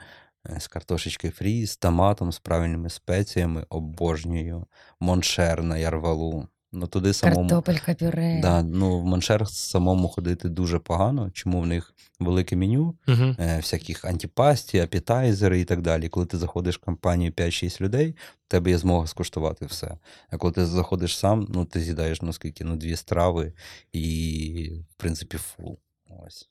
з 0.58 0.66
картошечки 0.68 1.30
фрі, 1.30 1.66
з 1.66 1.76
томатом, 1.76 2.32
з 2.32 2.38
правильними 2.38 2.90
спеціями, 2.90 3.66
обожнюю. 3.68 4.66
Моншер 5.00 5.62
на 5.62 5.78
ярвалу. 5.78 6.48
Ну, 6.72 6.86
туди 6.86 7.12
самому. 7.12 7.48
Картопелька 7.48 7.94
пюре. 7.94 8.38
Да, 8.42 8.62
ну, 8.62 9.00
в 9.00 9.04
Моншер 9.04 9.48
самому 9.48 10.08
ходити 10.08 10.48
дуже 10.48 10.78
погано. 10.78 11.30
Чому 11.30 11.60
в 11.60 11.66
них 11.66 11.94
велике 12.20 12.56
меню, 12.56 12.94
Угу. 13.08 13.34
е, 13.38 13.56
всяких 13.56 14.04
антипасті, 14.04 14.78
appetizer 14.80 15.52
и 15.52 15.60
і 15.60 15.64
так 15.64 15.82
далі. 15.82 16.08
Коли 16.08 16.26
ти 16.26 16.38
заходиш 16.38 16.78
в 16.78 16.80
компанію 16.84 17.32
5-6 17.32 17.80
людей, 17.80 18.14
в 18.46 18.50
тебе 18.50 18.70
є 18.70 18.78
змога 18.78 19.06
скуштувати 19.06 19.66
все. 19.66 19.96
А 20.30 20.36
коли 20.36 20.52
ти 20.52 20.66
заходиш 20.66 21.18
сам, 21.18 21.46
ну 21.50 21.64
ти 21.64 21.80
з'їдаєш 21.80 22.22
ну 22.22 22.32
скільки, 22.32 22.64
ну 22.64 22.76
дві 22.76 22.96
страви 22.96 23.52
і, 23.92 24.70
в 24.90 24.94
принципі, 24.94 25.36
full. 25.36 25.78
Ось. 26.26 26.48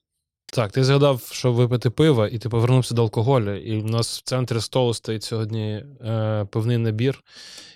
Так, 0.54 0.72
ти 0.72 0.84
згадав, 0.84 1.30
що 1.32 1.52
випити 1.52 1.90
пива, 1.90 2.28
і 2.28 2.38
ти 2.38 2.50
повернувся 2.50 2.96
до 2.96 3.02
алкоголю. 3.02 3.56
І 3.56 3.78
в 3.78 3.86
нас 3.86 4.18
в 4.18 4.22
центрі 4.22 4.62
столу 4.62 4.94
стоїть 4.94 5.24
сьогодні 5.24 5.86
е, 6.06 6.46
пивний 6.52 6.78
набір, 6.78 7.24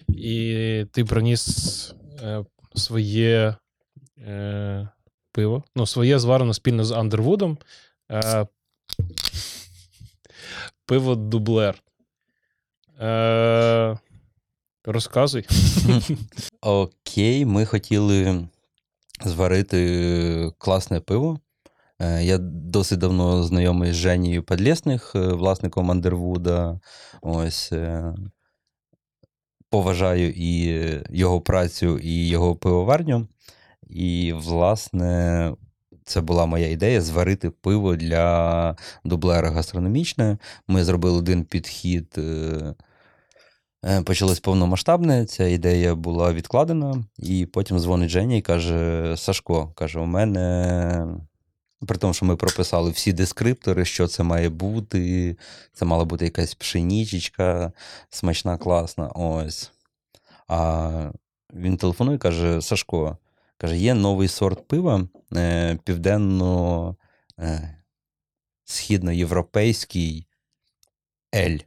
і 0.08 0.86
ти 0.92 1.06
приніс 1.06 1.94
е, 2.22 2.46
своє 2.76 3.56
е, 4.18 4.90
пиво. 5.32 5.64
Ну, 5.76 5.86
своє 5.86 6.20
зварено 6.20 6.54
спільно 6.54 6.84
з 6.84 6.92
Андервудом. 6.92 7.58
Е, 8.12 8.48
пиво 10.86 11.16
дублер. 11.16 11.84
Е, 13.02 13.98
розказуй. 14.86 15.46
Окей, 16.62 17.46
ми 17.46 17.66
хотіли 17.66 18.48
зварити 19.26 20.52
класне 20.58 21.00
пиво. 21.00 21.40
Е, 22.02 22.24
Я 22.24 22.38
досить 22.38 23.00
давно 23.00 23.44
знайомий 23.44 23.92
з 23.92 23.96
Женією 23.96 24.44
Подлєсних, 24.44 25.12
е, 25.16 25.20
власником 25.20 25.92
Андервуда. 25.92 26.80
Ось. 27.22 27.72
е, 27.72 28.14
Поважаю 29.70 30.30
і 30.36 30.80
його 31.10 31.42
працю, 31.42 32.00
і 32.00 32.28
його 32.28 32.56
пивоварню. 32.56 33.28
І, 33.90 34.34
власне, 34.34 35.52
це 36.06 36.22
була 36.22 36.46
моя 36.46 36.70
ідея 36.70 37.02
зварити 37.02 37.50
пиво 37.50 37.96
для 37.96 38.76
дублера 39.04 39.52
гастрономічне. 39.52 40.38
Ми 40.68 40.84
зробили 40.84 41.18
один 41.18 41.44
підхід. 41.46 42.20
Почалось 44.06 44.40
повномасштабне, 44.40 45.26
ця 45.26 45.48
ідея 45.48 45.96
була 45.96 46.34
відкладена, 46.34 47.04
і 47.18 47.46
потім 47.46 47.80
дзвонить 47.80 48.10
Женя 48.10 48.36
і 48.36 48.42
каже: 48.42 49.14
Сашко, 49.18 49.72
каже, 49.76 50.00
у 50.00 50.06
мене. 50.06 51.08
При 51.88 51.98
тому, 51.98 52.14
що 52.14 52.26
ми 52.26 52.36
прописали 52.36 52.92
всі 52.92 53.14
дескриптори, 53.14 53.86
що 53.86 54.08
це 54.08 54.24
має 54.24 54.50
бути. 54.50 55.36
Це 55.74 55.86
мала 55.86 56.06
бути 56.06 56.26
якась 56.26 56.54
пшенічечка, 56.54 57.72
смачна, 58.10 58.58
класна. 58.58 59.08
Ось. 59.08 59.72
А 60.48 61.12
він 61.54 61.78
телефонує 61.78 62.16
і 62.16 62.20
каже: 62.20 62.62
Сашко, 62.62 63.18
каже, 63.58 63.78
є 63.78 63.94
новий 63.94 64.28
сорт 64.28 64.68
пива 64.68 65.08
е, 65.36 65.78
південно 65.84 66.96
е, 67.40 67.78
східноєвропейський 68.66 70.28
Ель. 71.36 71.58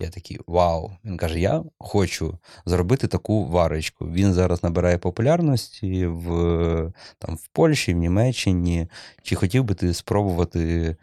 Я 0.00 0.08
такий 0.10 0.38
вау. 0.46 0.92
Він 1.04 1.16
каже: 1.16 1.40
Я 1.40 1.64
хочу 1.78 2.38
зробити 2.66 3.06
таку 3.06 3.46
варочку. 3.46 4.10
Він 4.10 4.32
зараз 4.32 4.62
набирає 4.62 4.98
популярності 4.98 6.06
в, 6.06 6.92
там, 7.18 7.36
в 7.36 7.48
Польщі, 7.48 7.94
в 7.94 7.96
Німеччині. 7.96 8.86
Чи 9.22 9.36
хотів 9.36 9.64
би 9.64 9.74
ти 9.74 9.94
спробувати 9.94 10.96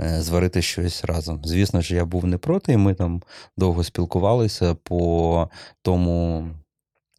е, 0.00 0.22
зварити 0.22 0.62
щось 0.62 1.04
разом? 1.04 1.40
Звісно 1.44 1.80
ж, 1.80 1.94
я 1.94 2.04
був 2.04 2.26
не 2.26 2.38
проти, 2.38 2.72
і 2.72 2.76
ми 2.76 2.94
там 2.94 3.22
довго 3.56 3.84
спілкувалися 3.84 4.74
по 4.74 5.50
тому, 5.82 6.48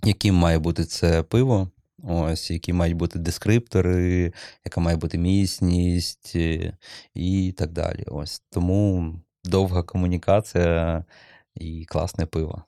яким 0.03 0.35
має 0.35 0.59
бути 0.59 0.85
це 0.85 1.23
пиво. 1.23 1.69
Ось, 2.03 2.51
які 2.51 2.73
мають 2.73 2.97
бути 2.97 3.19
дескриптори, 3.19 4.33
яка 4.65 4.81
має 4.81 4.97
бути 4.97 5.17
міцність 5.17 6.35
і 7.15 7.53
так 7.57 7.71
далі. 7.71 8.03
Ось 8.07 8.41
тому 8.49 9.13
довга 9.45 9.83
комунікація 9.83 11.03
і 11.55 11.85
класне 11.85 12.25
пиво. 12.25 12.63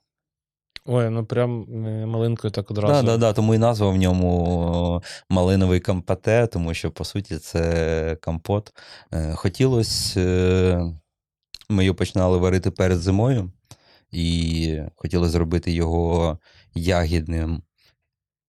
Ой, 0.88 1.10
ну 1.10 1.24
прям 1.26 1.62
е, 1.86 2.06
малинкою 2.06 2.50
так 2.50 2.70
одразу. 2.70 2.94
Так, 2.94 3.04
да, 3.04 3.16
да, 3.16 3.32
тому 3.32 3.54
і 3.54 3.58
назва 3.58 3.90
в 3.90 3.96
ньому 3.96 5.02
малиновий 5.30 5.80
компоте, 5.80 6.46
тому 6.46 6.74
що, 6.74 6.90
по 6.90 7.04
суті, 7.04 7.38
це 7.38 8.16
компот. 8.22 8.72
Е, 9.12 9.34
Хотілося, 9.34 10.20
е, 10.20 10.92
ми 11.68 11.84
його 11.84 11.94
починали 11.94 12.38
варити 12.38 12.70
перед 12.70 12.98
зимою, 12.98 13.50
і 14.10 14.80
хотіли 14.96 15.28
зробити 15.28 15.72
його 15.72 16.38
ягідним. 16.74 17.62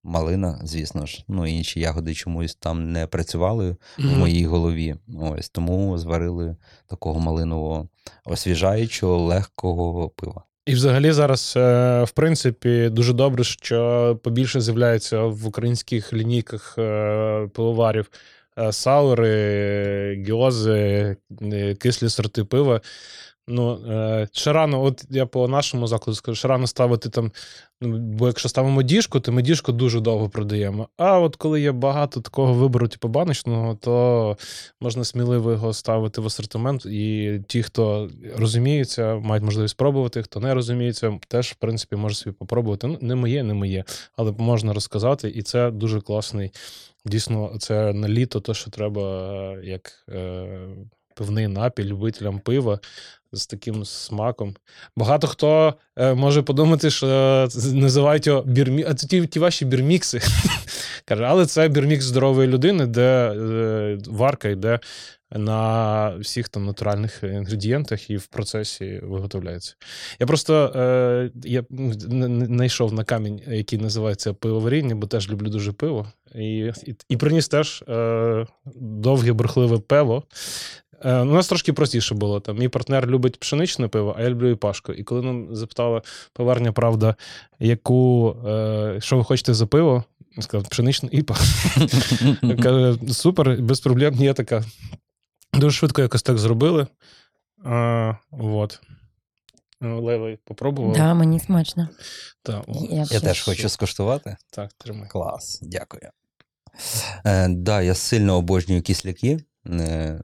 Малина, 0.08 0.60
звісно 0.64 1.05
ж, 1.05 1.24
ну 1.28 1.47
інші 1.47 1.80
ягоди 1.80 2.14
чомусь 2.14 2.55
там 2.55 2.91
не 2.91 3.08
працювали 3.08 3.76
в 3.97 4.18
моїй 4.18 4.45
голові. 4.45 4.95
Ось 5.20 5.49
тому 5.49 5.97
зварили 5.97 6.55
такого 6.88 7.20
малинового 7.20 7.88
освіжаючого, 8.26 9.18
легкого 9.18 10.10
пива. 10.10 10.43
І 10.66 10.74
взагалі 10.74 11.12
зараз, 11.12 11.53
е, 11.58 12.03
в 12.03 12.12
принципі, 12.12 12.89
дуже 12.89 13.14
добре, 13.14 13.43
що 13.43 14.20
побільше 14.24 14.62
з'являється 14.62 15.24
в 15.24 15.47
українських 15.47 16.14
лінійках 16.14 16.76
е, 16.78 17.47
пивоварів 17.53 18.10
е, 18.60 18.72
саури, 18.72 20.24
гіози, 20.28 21.16
кислі 21.80 22.10
сорти 22.10 22.43
пива. 22.43 22.82
Ну, 23.50 23.80
е, 23.91 24.28
ще 24.32 24.54
рано, 24.54 24.84
от 24.84 25.06
я 25.10 25.26
по 25.26 25.48
нашому 25.48 25.88
закладу 25.88 26.16
скажу, 26.16 26.36
ще 26.36 26.48
рано 26.48 26.68
ставити 26.68 27.10
там. 27.10 27.32
Ну, 27.82 27.98
бо 27.98 28.28
якщо 28.28 28.50
ставимо 28.50 28.84
діжку, 28.84 29.20
то 29.20 29.32
ми 29.32 29.41
діжку 29.41 29.72
дуже 29.72 30.00
довго 30.00 30.30
продаємо. 30.30 30.89
А 30.98 31.20
от 31.20 31.36
коли 31.36 31.62
є 31.62 31.72
багато 31.72 32.22
такого 32.22 32.54
вибору, 32.54 32.88
типу 32.88 33.08
баночного, 33.08 33.76
то 33.76 34.38
можна 34.82 35.04
сміливо 35.04 35.52
його 35.52 35.74
ставити 35.74 36.22
в 36.22 36.26
асортимент. 36.26 36.86
І 36.86 37.39
ті, 37.48 37.64
хто 37.64 38.10
розуміється, 38.36 39.16
мають 39.16 39.43
можливість 39.43 39.72
спробувати. 39.72 40.24
Хто 40.24 40.39
не 40.39 40.54
розуміється, 40.54 41.20
теж 41.28 41.48
в 41.48 41.56
принципі 41.56 41.95
може 41.95 42.16
собі 42.16 42.36
попробувати. 42.36 42.88
Ну, 42.88 42.98
не 43.02 43.16
моє, 43.16 43.43
не 43.43 43.54
моє, 43.54 43.84
але 44.16 44.32
можна 44.38 44.74
розказати, 44.74 45.30
і 45.30 45.41
це 45.41 45.72
дуже 45.72 46.02
класний. 46.02 46.52
Дійсно, 47.06 47.56
це 47.60 47.93
на 47.93 48.10
літо, 48.10 48.39
то 48.39 48.54
що 48.54 48.72
треба, 48.72 49.32
е, 49.54 49.62
як 49.64 50.06
е, 50.10 50.48
пивний 51.18 51.48
напій 51.48 51.84
любителям 51.84 52.39
пива 52.39 52.80
з 53.34 53.47
таким 53.47 53.86
смаком. 53.86 54.55
Багато 54.95 55.28
хто 55.28 55.73
е, 55.95 56.13
може 56.13 56.41
подумати, 56.41 56.89
що 56.89 57.47
з- 57.49 57.73
називають 57.73 58.28
його 58.28 58.41
бірмі... 58.41 58.86
а 58.89 58.93
це 58.93 59.07
ті, 59.07 59.28
ті 59.28 59.39
ваші 59.39 59.65
бірмікси. 59.65 60.21
Каже, 61.05 61.23
але 61.23 61.45
це 61.45 61.67
бірмікс 61.67 62.05
здорової 62.05 62.47
людини, 62.47 62.86
де 62.86 63.32
е, 63.32 63.97
варка 64.07 64.49
йде 64.49 64.80
на 65.32 66.09
всіх 66.15 66.49
там 66.49 66.65
натуральних 66.65 67.23
інгредієнтах 67.23 68.09
і 68.09 68.17
в 68.17 68.28
процесі 68.28 68.99
виготовляється. 69.03 69.75
Я 70.19 70.25
просто 70.25 70.71
е, 70.75 71.32
я 71.43 71.63
ну, 71.69 71.93
знайшов 72.45 72.93
на 72.93 73.03
камінь, 73.03 73.41
який 73.47 73.80
називається 73.80 74.34
пивоваріння, 74.34 74.95
бо 74.95 75.07
теж 75.07 75.30
люблю 75.30 75.49
дуже 75.49 75.71
пиво. 75.71 76.07
І, 76.36 76.57
і, 76.86 76.95
і 77.09 77.17
приніс 77.17 77.47
теж 77.47 77.84
е, 77.89 78.45
довге 78.75 79.34
бурхливе 79.34 79.78
пиво. 79.78 80.23
Е, 81.06 81.20
у 81.22 81.26
нас 81.26 81.48
трошки 81.48 81.74
простіше 81.74 82.16
було. 82.16 82.39
Там, 82.39 82.58
мій 82.58 82.68
партнер 82.68 83.08
любить 83.08 83.39
пшеничне 83.39 83.88
пиво, 83.88 84.16
а 84.18 84.22
я 84.22 84.30
люблю 84.30 84.50
іпашку. 84.50 84.93
І 84.93 85.04
коли 85.04 85.22
нам 85.22 85.56
запитала 85.56 86.02
пиварня, 86.34 86.72
правда, 86.72 87.16
яку, 87.60 88.36
е, 88.48 88.98
що 89.02 89.18
ви 89.18 89.24
хочете 89.24 89.54
за 89.54 89.68
пиво, 89.68 90.04
він 90.38 90.41
сказав, 90.41 90.68
пшеничне 90.68 91.10
іпа. 91.12 91.36
Каже, 92.64 92.98
супер, 93.14 93.58
без 93.62 93.80
проблем. 93.80 94.16
Я 94.16 94.34
така. 94.34 94.64
Дуже 95.54 95.78
швидко 95.78 96.02
якось 96.02 96.24
так 96.24 96.38
зробили. 96.38 96.88
А, 97.66 98.14
вот. 98.32 98.80
Левий 99.82 100.38
попробував. 100.43 100.95
Да, 100.95 101.14
мені 101.14 101.39
смачно. 101.39 101.89
Так, 102.43 102.64
о, 102.68 102.88
Я, 102.91 103.06
Я 103.12 103.20
теж 103.20 103.41
хочу 103.43 103.70
скуштувати. 103.70 104.38
так, 104.52 104.74
тримай. 104.74 105.10
Клас, 105.10 105.60
дякую. 105.62 106.10
Е, 107.26 107.48
да, 107.48 107.82
я 107.82 107.95
сильно 107.95 108.38
обожнюю 108.38 108.82
кисляки. 108.82 109.39
Е, 109.68 110.22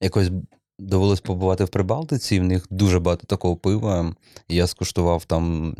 Якось 0.00 0.30
довелось 0.78 1.20
побувати 1.20 1.64
в 1.64 1.68
Прибалтиці, 1.68 2.36
і 2.36 2.40
в 2.40 2.44
них 2.44 2.66
дуже 2.70 2.98
багато 3.00 3.26
такого 3.26 3.56
пива. 3.56 4.14
Я 4.48 4.66
скуштував 4.66 5.24
там 5.24 5.76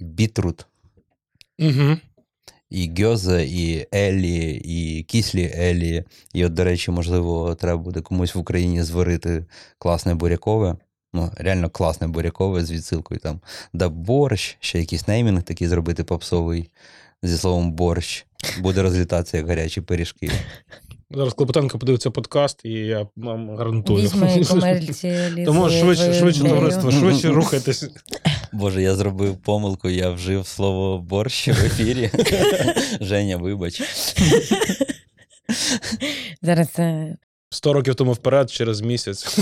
бітрут, 0.00 0.66
Угу. 1.58 1.96
і 2.70 3.02
гьозе, 3.02 3.46
і 3.46 3.86
елі, 3.94 4.60
і 4.64 5.02
кислі 5.02 5.52
елі. 5.54 6.04
І 6.34 6.44
от, 6.44 6.54
до 6.54 6.64
речі, 6.64 6.90
можливо, 6.90 7.54
треба 7.54 7.82
буде 7.82 8.00
комусь 8.00 8.34
в 8.34 8.38
Україні 8.38 8.82
зварити 8.82 9.44
класне 9.78 10.14
бурякове. 10.14 10.76
Ну, 11.12 11.30
реально 11.36 11.70
класне 11.70 12.08
бурякове 12.08 12.64
з 12.64 12.70
відсилкою 12.70 13.20
там 13.20 13.40
да 13.72 13.88
борщ, 13.88 14.56
ще 14.60 14.78
якийсь 14.78 15.08
неймінг 15.08 15.42
такий 15.42 15.68
зробити 15.68 16.04
попсовий 16.04 16.70
зі 17.22 17.38
словом 17.38 17.72
борщ. 17.72 18.26
Буде 18.60 18.82
розлітатися 18.82 19.36
як 19.36 19.48
гарячі 19.48 19.80
пиріжки. 19.80 20.30
Зараз 21.10 21.34
Клопотенко 21.34 21.78
подивиться 21.78 22.10
подкаст, 22.10 22.60
і 22.64 22.70
я 22.70 23.06
вам 23.16 23.56
гарантую. 23.56 24.10
Тому 25.44 25.70
швидше, 25.70 26.14
швидше 26.14 26.42
товариство, 26.42 26.90
швидше 26.90 27.28
рухайтесь. 27.32 27.84
Боже, 28.52 28.82
я 28.82 28.94
зробив 28.94 29.36
помилку, 29.36 29.88
я 29.88 30.10
вжив 30.10 30.46
слово 30.46 30.98
борщ 30.98 31.48
в 31.48 31.64
ефірі. 31.64 32.10
Женя, 33.00 33.36
вибач. 33.36 33.82
Зараз 36.42 36.68
е, 36.78 37.16
100 37.50 37.72
років 37.72 37.94
тому 37.94 38.12
вперед, 38.12 38.50
через 38.50 38.80
місяць. 38.80 39.38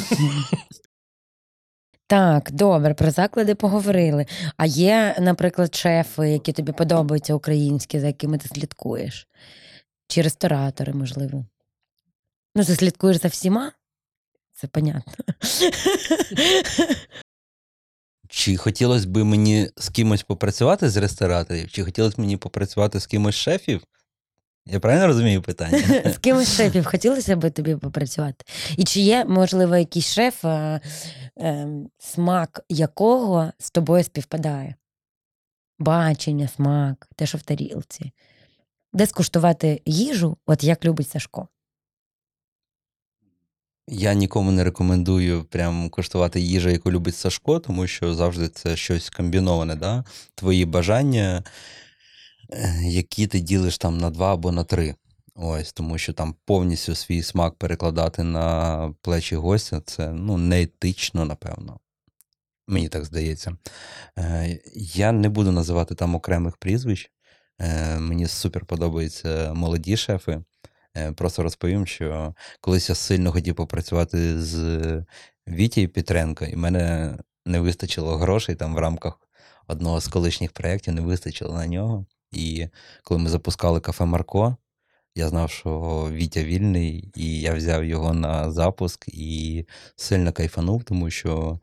Так, 2.08 2.50
добре, 2.52 2.94
про 2.94 3.10
заклади 3.10 3.54
поговорили. 3.54 4.26
А 4.56 4.66
є, 4.66 5.16
наприклад, 5.20 5.74
шефи, 5.74 6.30
які 6.30 6.52
тобі 6.52 6.72
подобаються 6.72 7.34
українські, 7.34 8.00
за 8.00 8.06
якими 8.06 8.38
ти 8.38 8.48
слідкуєш? 8.48 9.28
Чи 10.06 10.22
ресторатори, 10.22 10.92
можливо? 10.92 11.44
Ну, 12.54 12.64
ти 12.64 12.76
слідкуєш 12.76 13.20
за 13.20 13.28
всіма? 13.28 13.72
Це 14.52 14.66
понятно. 14.66 15.24
Чи 18.28 18.56
хотілося 18.56 19.08
б 19.08 19.16
мені 19.24 19.70
з 19.76 19.88
кимось 19.88 20.22
попрацювати 20.22 20.90
з 20.90 20.96
рестораторів, 20.96 21.70
чи 21.70 21.84
хотілося 21.84 22.16
б 22.16 22.20
мені 22.20 22.36
попрацювати 22.36 23.00
з 23.00 23.06
кимось 23.06 23.34
шефів? 23.34 23.82
Я 24.70 24.80
правильно 24.80 25.06
розумію 25.06 25.42
питання? 25.42 26.02
З 26.12 26.18
кимось 26.18 26.48
з 26.48 26.56
шефів 26.56 26.86
хотілося 26.86 27.36
б 27.36 27.50
тобі 27.50 27.76
попрацювати? 27.76 28.44
І 28.76 28.84
чи 28.84 29.00
є, 29.00 29.24
можливо, 29.24 29.76
якийсь 29.76 30.12
шеф, 30.12 30.44
е, 30.44 30.80
е, 31.38 31.68
смак 31.98 32.64
якого 32.68 33.52
з 33.58 33.70
тобою 33.70 34.04
співпадає? 34.04 34.74
Бачення, 35.78 36.48
смак, 36.48 37.08
те, 37.16 37.26
що 37.26 37.38
в 37.38 37.42
тарілці. 37.42 38.12
Де 38.92 39.06
скуштувати 39.06 39.82
їжу, 39.86 40.36
от 40.46 40.64
як 40.64 40.84
любить 40.84 41.08
Сашко. 41.08 41.48
Я 43.90 44.14
нікому 44.14 44.52
не 44.52 44.64
рекомендую 44.64 45.44
прям 45.44 45.90
коштувати 45.90 46.40
їжу, 46.40 46.70
яку 46.70 46.92
любить 46.92 47.16
Сашко, 47.16 47.58
тому 47.60 47.86
що 47.86 48.14
завжди 48.14 48.48
це 48.48 48.76
щось 48.76 49.10
комбіноване, 49.10 49.76
да? 49.76 50.04
твої 50.34 50.64
бажання, 50.64 51.44
які 52.82 53.26
ти 53.26 53.40
ділиш 53.40 53.78
там 53.78 53.98
на 53.98 54.10
два 54.10 54.34
або 54.34 54.52
на 54.52 54.64
три. 54.64 54.94
Ось, 55.34 55.72
тому 55.72 55.98
що 55.98 56.12
там 56.12 56.34
повністю 56.44 56.94
свій 56.94 57.22
смак 57.22 57.54
перекладати 57.54 58.22
на 58.22 58.94
плечі 59.02 59.36
гостя 59.36 59.80
це 59.80 60.12
ну, 60.12 60.36
неетично, 60.36 61.24
напевно. 61.24 61.80
Мені 62.68 62.88
так 62.88 63.04
здається. 63.04 63.56
Е, 64.18 64.60
Я 64.74 65.12
не 65.12 65.28
буду 65.28 65.52
називати 65.52 65.94
там 65.94 66.14
окремих 66.14 66.56
прізвищ. 66.56 67.10
Е, 67.60 67.98
Мені 67.98 68.26
супер 68.26 68.66
подобаються 68.66 69.54
молоді 69.54 69.96
шефи. 69.96 70.44
Е, 70.96 71.12
Просто 71.12 71.42
розповім, 71.42 71.86
що 71.86 72.34
колись 72.60 72.88
я 72.88 72.94
сильно 72.94 73.32
хотів 73.32 73.54
попрацювати 73.54 74.42
з 74.42 75.04
Вітією 75.48 75.92
Петренко, 75.92 76.44
і 76.44 76.56
мене 76.56 77.16
не 77.46 77.60
вистачило 77.60 78.16
грошей 78.16 78.54
там 78.54 78.74
в 78.74 78.78
рамках 78.78 79.20
одного 79.66 80.00
з 80.00 80.08
колишніх 80.08 80.52
проєктів, 80.52 80.94
не 80.94 81.00
вистачило 81.00 81.54
на 81.54 81.66
нього. 81.66 82.06
І 82.32 82.68
коли 83.02 83.20
ми 83.20 83.30
запускали 83.30 83.80
кафе 83.80 84.04
Марко, 84.04 84.56
я 85.14 85.28
знав, 85.28 85.50
що 85.50 86.08
Вітя 86.12 86.42
вільний, 86.42 87.12
і 87.16 87.40
я 87.40 87.54
взяв 87.54 87.84
його 87.84 88.14
на 88.14 88.50
запуск 88.50 89.08
і 89.08 89.66
сильно 89.96 90.32
кайфанув, 90.32 90.84
тому 90.84 91.10
що 91.10 91.60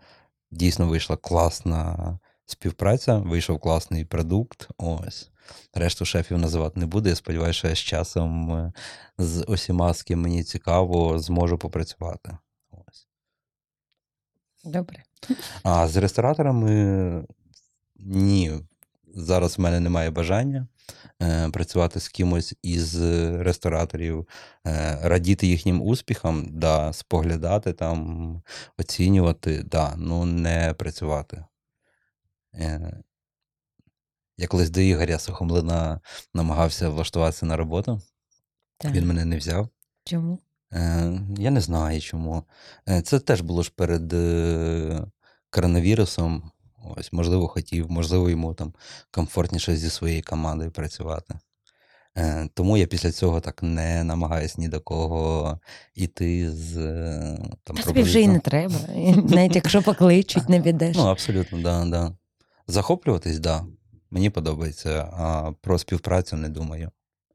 дійсно 0.52 0.88
вийшла 0.88 1.18
класна 1.18 2.20
співпраця, 2.46 3.18
вийшов 3.18 3.60
класний 3.60 4.06
продукт. 4.06 4.68
Ось. 4.78 5.32
Решту 5.74 6.06
шефів 6.06 6.38
називати 6.38 6.80
не 6.80 6.86
буду. 6.86 7.10
Я 7.10 7.16
сподіваюся, 7.16 7.58
що 7.60 7.68
я 7.68 7.76
з 7.76 7.80
часом 7.80 8.52
е, 8.52 8.74
з 9.18 9.46
усіма, 9.48 9.94
з 9.94 10.04
ким 10.04 10.22
мені 10.22 10.44
цікаво, 10.44 11.20
зможу 11.20 11.58
попрацювати. 11.58 12.38
Ось. 12.72 13.08
Добре. 14.64 15.04
А 15.64 15.88
з 15.88 15.98
рестораторами 15.98 17.26
ні. 17.96 18.52
Зараз 19.16 19.58
в 19.58 19.62
мене 19.62 19.80
немає 19.80 20.12
бажання 20.12 20.68
е, 21.22 21.50
працювати 21.50 22.00
з 22.00 22.08
кимось 22.08 22.56
із 22.62 23.02
рестораторів, 23.42 24.28
е, 24.68 25.00
радіти 25.04 25.48
їхнім 25.48 25.82
успіхам, 25.82 26.46
да, 26.50 26.94
споглядати 26.94 27.74
там, 27.74 28.42
оцінювати, 28.78 29.64
да, 29.64 29.96
ну 29.98 30.26
не 30.26 30.74
працювати. 30.74 31.46
Е, 32.56 32.98
я 34.38 34.48
колись 34.48 34.70
до 34.70 34.80
Ігоря 34.80 35.20
Сухомлина 35.20 36.00
намагався 36.34 36.90
влаштуватися 36.90 37.46
на 37.46 37.58
роботу. 37.58 38.02
Так. 38.78 38.92
Він 38.92 39.08
мене 39.08 39.26
не 39.26 39.38
взяв. 39.38 39.70
Чому? 40.04 40.40
Е, 40.74 41.20
я 41.38 41.52
не 41.52 41.62
знаю 41.62 42.02
чому. 42.02 42.44
Е, 42.90 43.02
це 43.02 43.20
теж 43.20 43.42
було 43.42 43.64
ж 43.64 43.72
перед 43.76 44.14
е, 44.14 45.08
коронавірусом. 45.50 46.52
Ось, 46.98 47.14
можливо, 47.14 47.48
хотів, 47.48 47.92
можливо, 47.92 48.30
йому 48.30 48.54
там 48.54 48.74
комфортніше 49.12 49.76
зі 49.76 49.90
своєю 49.90 50.24
командою 50.24 50.72
працювати. 50.72 51.36
Е, 52.18 52.50
Тому 52.54 52.78
я 52.78 52.86
після 52.86 53.12
цього 53.12 53.40
так 53.40 53.64
не 53.64 54.04
намагаюся 54.04 54.56
ні 54.58 54.68
до 54.68 54.80
кого 54.80 55.60
йти 55.96 56.52
з 56.52 56.78
е, 56.78 57.38
там, 57.64 57.76
Та 57.76 57.84
тобі 57.84 58.02
вже 58.02 58.22
і 58.22 58.28
не 58.28 58.40
треба. 58.40 58.76
І 58.96 59.16
Навіть 59.16 59.56
якщо 59.56 59.82
покличуть, 59.82 60.50
не 60.50 60.62
підеш. 60.62 60.98
Ну, 61.00 61.04
абсолютно, 61.06 61.62
да, 61.62 61.86
да. 61.86 62.12
Захоплюватись, 62.68 63.40
да. 63.40 63.66
Мені 64.12 64.30
подобається, 64.30 65.10
а 65.14 65.52
про 65.62 65.80
співпрацю 65.80 66.36
не 66.36 66.50
думаю. 66.50 66.92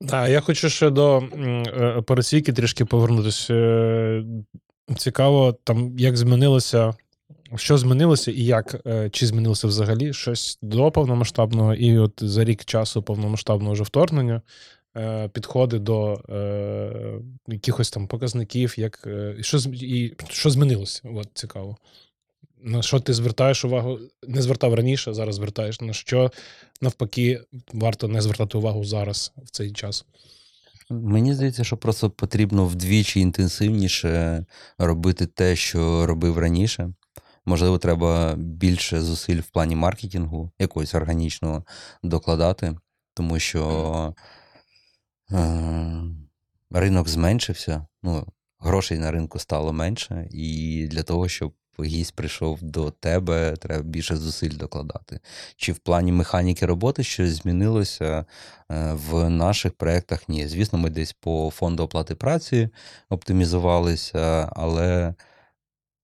Так, 0.08 0.30
я 0.30 0.40
хочу 0.40 0.70
ще 0.70 0.90
до 0.90 1.18
е, 1.18 2.02
трішки 2.52 2.84
повернутися. 2.84 4.24
Цікаво, 4.96 5.52
там 5.52 5.98
як 5.98 6.16
змінилося, 6.16 6.94
що 7.56 7.78
змінилося 7.78 8.30
і 8.30 8.44
як, 8.44 8.80
е, 8.86 9.10
чи 9.10 9.26
змінилося 9.26 9.66
взагалі 9.66 10.12
щось 10.12 10.58
до 10.62 10.90
повномасштабного, 10.90 11.74
і 11.74 11.98
от 11.98 12.12
за 12.16 12.44
рік 12.44 12.64
часу 12.64 13.02
повномасштабного 13.02 13.72
вже 13.72 13.82
вторгнення. 13.82 14.42
е, 14.96 15.28
Підходи 15.28 15.78
до 15.78 16.14
е, 16.28 17.20
якихось 17.48 17.90
там 17.90 18.06
показників, 18.06 18.74
як 18.78 19.08
що 19.40 19.58
і 19.72 20.14
що 20.28 20.50
змінилося? 20.50 21.02
От 21.14 21.28
цікаво. 21.34 21.76
На 22.62 22.82
що 22.82 23.00
ти 23.00 23.14
звертаєш 23.14 23.64
увагу? 23.64 23.98
Не 24.28 24.42
звертав 24.42 24.74
раніше, 24.74 25.14
зараз 25.14 25.34
звертаєш. 25.34 25.80
На 25.80 25.92
що 25.92 26.30
навпаки 26.80 27.40
варто 27.72 28.08
не 28.08 28.20
звертати 28.20 28.58
увагу 28.58 28.84
зараз 28.84 29.32
в 29.36 29.50
цей 29.50 29.72
час. 29.72 30.04
Мені 30.90 31.34
здається, 31.34 31.64
що 31.64 31.76
просто 31.76 32.10
потрібно 32.10 32.66
вдвічі 32.66 33.20
інтенсивніше 33.20 34.44
робити 34.78 35.26
те, 35.26 35.56
що 35.56 36.06
робив 36.06 36.38
раніше. 36.38 36.92
Можливо, 37.46 37.78
треба 37.78 38.34
більше 38.36 39.00
зусиль 39.00 39.40
в 39.40 39.46
плані 39.46 39.76
маркетингу, 39.76 40.50
якогось 40.58 40.94
органічного 40.94 41.64
докладати, 42.02 42.76
тому 43.14 43.38
що 43.38 44.14
е, 45.32 46.02
ринок 46.70 47.08
зменшився, 47.08 47.86
ну, 48.02 48.26
грошей 48.58 48.98
на 48.98 49.10
ринку 49.10 49.38
стало 49.38 49.72
менше, 49.72 50.28
і 50.30 50.86
для 50.90 51.02
того, 51.02 51.28
щоб 51.28 51.54
гість 51.84 52.14
прийшов 52.14 52.58
до 52.62 52.90
тебе, 52.90 53.56
треба 53.56 53.82
більше 53.82 54.16
зусиль 54.16 54.56
докладати. 54.56 55.20
Чи 55.56 55.72
в 55.72 55.78
плані 55.78 56.12
механіки 56.12 56.66
роботи 56.66 57.02
щось 57.02 57.30
змінилося 57.30 58.24
е, 58.70 58.92
в 58.92 59.30
наших 59.30 59.72
проєктах? 59.72 60.28
Ні. 60.28 60.48
Звісно, 60.48 60.78
ми 60.78 60.90
десь 60.90 61.12
по 61.12 61.50
фонду 61.54 61.82
оплати 61.82 62.14
праці 62.14 62.68
оптимізувалися, 63.08 64.48
але 64.52 65.14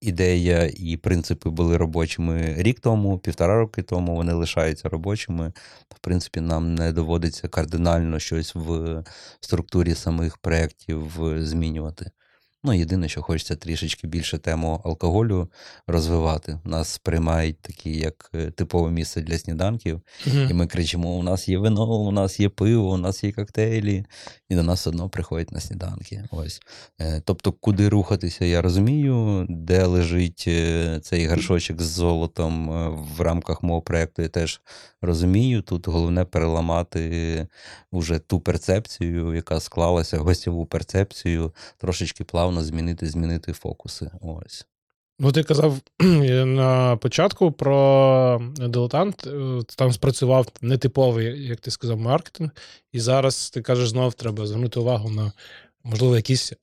ідея 0.07 0.71
і 0.77 0.97
принципи 0.97 1.49
були 1.49 1.77
робочими 1.77 2.55
рік 2.57 2.79
тому, 2.79 3.19
півтора 3.19 3.55
роки 3.55 3.81
тому, 3.81 4.15
вони 4.15 4.33
лишаються 4.33 4.89
робочими. 4.89 5.53
В 5.89 5.99
принципі, 5.99 6.41
нам 6.41 6.75
не 6.75 6.91
доводиться 6.91 7.47
кардинально 7.47 8.19
щось 8.19 8.55
в 8.55 9.03
структурі 9.39 9.95
самих 9.95 10.37
проєктів 10.37 11.11
змінювати. 11.37 12.11
Ну, 12.67 12.73
єдине, 12.73 13.09
що 13.09 13.21
хочеться 13.21 13.55
трішечки 13.55 14.07
більше 14.07 14.37
тему 14.37 14.81
алкоголю 14.85 15.49
розвивати. 15.87 16.59
Нас 16.63 16.89
сприймають 16.89 17.61
такі, 17.61 17.97
як 17.97 18.29
е, 18.35 18.51
типове 18.51 18.91
місце 18.91 19.21
для 19.21 19.37
сніданків, 19.37 20.01
і 20.49 20.53
ми 20.53 20.67
кричимо: 20.67 21.09
у 21.09 21.23
нас 21.23 21.49
є 21.49 21.57
вино, 21.57 21.99
у 21.99 22.11
нас 22.11 22.39
є 22.39 22.49
пиво, 22.49 22.89
у 22.89 22.97
нас 22.97 23.23
є 23.23 23.31
коктейлі, 23.31 24.05
і 24.49 24.55
до 24.55 24.63
нас 24.63 24.87
одно 24.87 25.09
приходять 25.09 25.51
на 25.51 25.59
сніданки. 25.59 26.23
Ось. 26.31 26.61
Е, 27.01 27.21
Тобто, 27.25 27.51
куди 27.51 27.89
рухатися, 27.89 28.45
я 28.45 28.61
розумію, 28.61 29.45
де 29.49 29.85
лежить 29.85 30.45
е, 30.47 30.99
цей 31.03 31.27
горшочок 31.27 31.81
з 31.81 31.85
золотом 31.85 32.69
в 33.17 33.21
рамках 33.21 33.63
мого 33.63 33.81
проєкту, 33.81 34.21
я 34.21 34.27
теж 34.27 34.61
розумію. 35.01 35.61
Тут 35.61 35.87
головне 35.87 36.25
переламати 36.25 37.47
уже 37.91 38.19
ту 38.19 38.39
перцепцію, 38.39 39.35
яка 39.35 39.59
склалася, 39.59 40.17
гостєву 40.17 40.65
перцепцію, 40.65 41.53
трошечки 41.77 42.23
плавно 42.23 42.56
змінити, 42.63 43.07
змінити 43.07 43.53
фокуси. 43.53 44.11
Ось. 44.21 44.65
Ну, 45.19 45.31
ти 45.31 45.43
казав 45.43 45.79
на 46.45 46.97
початку 46.97 47.51
про 47.51 48.41
дилетант. 48.57 49.27
е, 49.27 49.61
Там 49.77 49.93
спрацював 49.93 50.47
нетиповий, 50.61 51.47
як 51.47 51.59
ти 51.59 51.71
сказав, 51.71 51.97
маркетинг. 51.99 52.49
І 52.91 52.99
зараз 52.99 53.49
ти 53.49 53.61
кажеш, 53.61 53.89
знов 53.89 54.13
треба 54.13 54.47
звернути 54.47 54.79
увагу 54.79 55.09
на, 55.09 55.31
можливо, 55.83 56.15
якийсь 56.15 56.53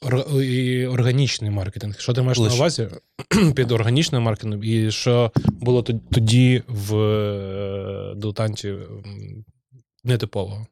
органічний 0.91 1.51
маркетинг. 1.51 2.01
Що 2.01 2.13
ти 2.13 2.23
маєш 2.23 2.39
Лише- 2.39 2.55
на 2.55 2.57
увазі 2.61 2.89
під 3.57 3.73
органічним 3.73 4.23
маркетингом? 4.23 4.65
І 4.65 4.91
що 4.91 5.33
було 5.53 5.83
тоді 5.83 6.63
в 6.69 6.97
е, 6.97 8.15
дилетанті 8.17 8.75
нетипового? 10.05 10.67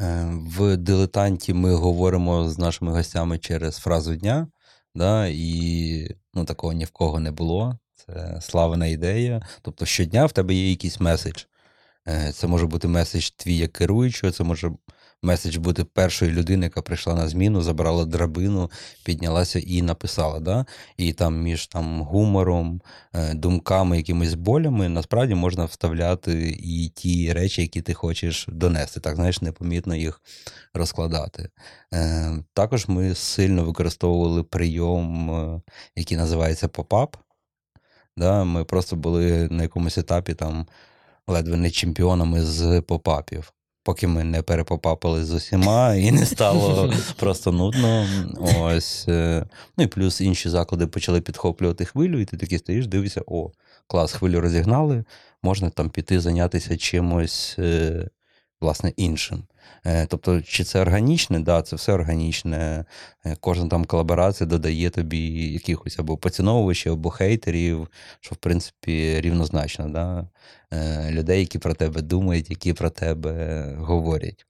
Е, 0.00 0.28
В 0.46 0.76
дилетанті 0.76 1.54
ми 1.54 1.74
говоримо 1.74 2.48
з 2.48 2.58
нашими 2.58 2.92
гостями 2.92 3.38
через 3.38 3.76
фразу 3.76 4.14
дня, 4.14 4.48
да, 4.94 5.26
і 5.26 6.16
ну, 6.34 6.44
такого 6.44 6.72
ні 6.72 6.84
в 6.84 6.90
кого 6.90 7.20
не 7.20 7.30
було. 7.30 7.78
Це 7.94 8.38
славна 8.42 8.86
ідея. 8.86 9.42
Тобто 9.62 9.86
щодня 9.86 10.26
в 10.26 10.32
тебе 10.32 10.54
є 10.54 10.70
якийсь 10.70 11.00
меседж. 11.00 11.44
Е, 12.08 12.32
Це 12.32 12.46
може 12.46 12.66
бути 12.66 12.88
меседж 12.88 13.30
твій 13.36 13.56
як 13.56 13.72
керуючого, 13.72 14.32
це 14.32 14.44
може 14.44 14.72
меседж 15.22 15.56
бути 15.56 15.84
першої 15.84 16.32
людини, 16.32 16.66
яка 16.66 16.82
прийшла 16.82 17.14
на 17.14 17.28
зміну, 17.28 17.62
забрала 17.62 18.04
драбину, 18.04 18.70
піднялася 19.04 19.58
і 19.58 19.82
написала. 19.82 20.40
Да? 20.40 20.66
І 20.96 21.12
там 21.12 21.42
між 21.42 21.66
там, 21.66 22.02
гумором, 22.02 22.82
е, 23.14 23.34
думками, 23.34 23.96
якимись 23.96 24.34
болями, 24.34 24.88
насправді 24.88 25.34
можна 25.34 25.64
вставляти 25.64 26.58
і 26.62 26.88
ті 26.88 27.32
речі, 27.32 27.62
які 27.62 27.82
ти 27.82 27.94
хочеш 27.94 28.46
донести. 28.48 29.00
Так, 29.00 29.16
знаєш, 29.16 29.42
непомітно 29.42 29.96
їх 29.96 30.20
розкладати. 30.74 31.48
Е, 31.94 32.44
Також 32.54 32.88
ми 32.88 33.14
сильно 33.14 33.64
використовували 33.64 34.42
прийом, 34.42 35.30
е, 35.30 35.60
який 35.96 36.16
називається 36.16 36.68
поп-ап. 36.68 37.14
Да? 38.16 38.44
Ми 38.44 38.64
просто 38.64 38.96
були 38.96 39.48
на 39.50 39.62
якомусь 39.62 39.98
етапі 39.98 40.34
там 40.34 40.66
ледве 41.26 41.56
не 41.56 41.70
чемпіонами 41.70 42.42
з 42.44 42.80
попапів. 42.80 43.52
Поки 43.88 44.06
ми 44.06 44.24
не 44.24 44.42
перепопапили 44.42 45.24
з 45.24 45.32
усіма 45.32 45.94
і 45.94 46.12
не 46.12 46.26
стало 46.26 46.92
просто 47.16 47.52
нудно. 47.52 48.06
Ось. 48.60 49.04
е, 49.08 49.46
Ну 49.76 49.84
і 49.84 49.86
плюс 49.86 50.20
інші 50.20 50.48
заклади 50.48 50.86
почали 50.86 51.20
підхоплювати 51.20 51.84
хвилю, 51.84 52.20
і 52.20 52.24
ти 52.24 52.36
такий 52.36 52.58
стоїш, 52.58 52.86
дивишся, 52.86 53.22
о, 53.26 53.50
клас, 53.86 54.12
хвилю 54.12 54.40
розігнали, 54.40 55.04
можна 55.42 55.70
там 55.70 55.90
піти 55.90 56.20
зайнятися 56.20 56.76
чимось 56.76 57.56
е, 57.58 58.08
власне 58.60 58.92
іншим. 58.96 59.44
Е, 59.86 60.06
Тобто, 60.06 60.42
чи 60.42 60.64
це 60.64 60.80
органічне? 60.80 61.40
Да, 61.40 61.62
це 61.62 61.76
все 61.76 61.92
органічне. 61.92 62.84
Е, 63.26 63.36
Кожна 63.40 63.68
там 63.68 63.84
колаборація 63.84 64.46
додає 64.46 64.90
тобі 64.90 65.52
якихось 65.52 65.98
або 65.98 66.16
поціновувачів, 66.16 66.92
або 66.92 67.10
хейтерів, 67.10 67.88
що 68.20 68.34
в 68.34 68.38
принципі 68.38 69.20
рівнозначно. 69.20 69.88
Да? 69.88 70.28
Е, 70.72 71.10
Людей, 71.10 71.40
які 71.40 71.58
про 71.58 71.74
тебе 71.74 72.02
думають, 72.02 72.50
які 72.50 72.72
про 72.72 72.90
тебе 72.90 73.64
говорять. 73.78 74.46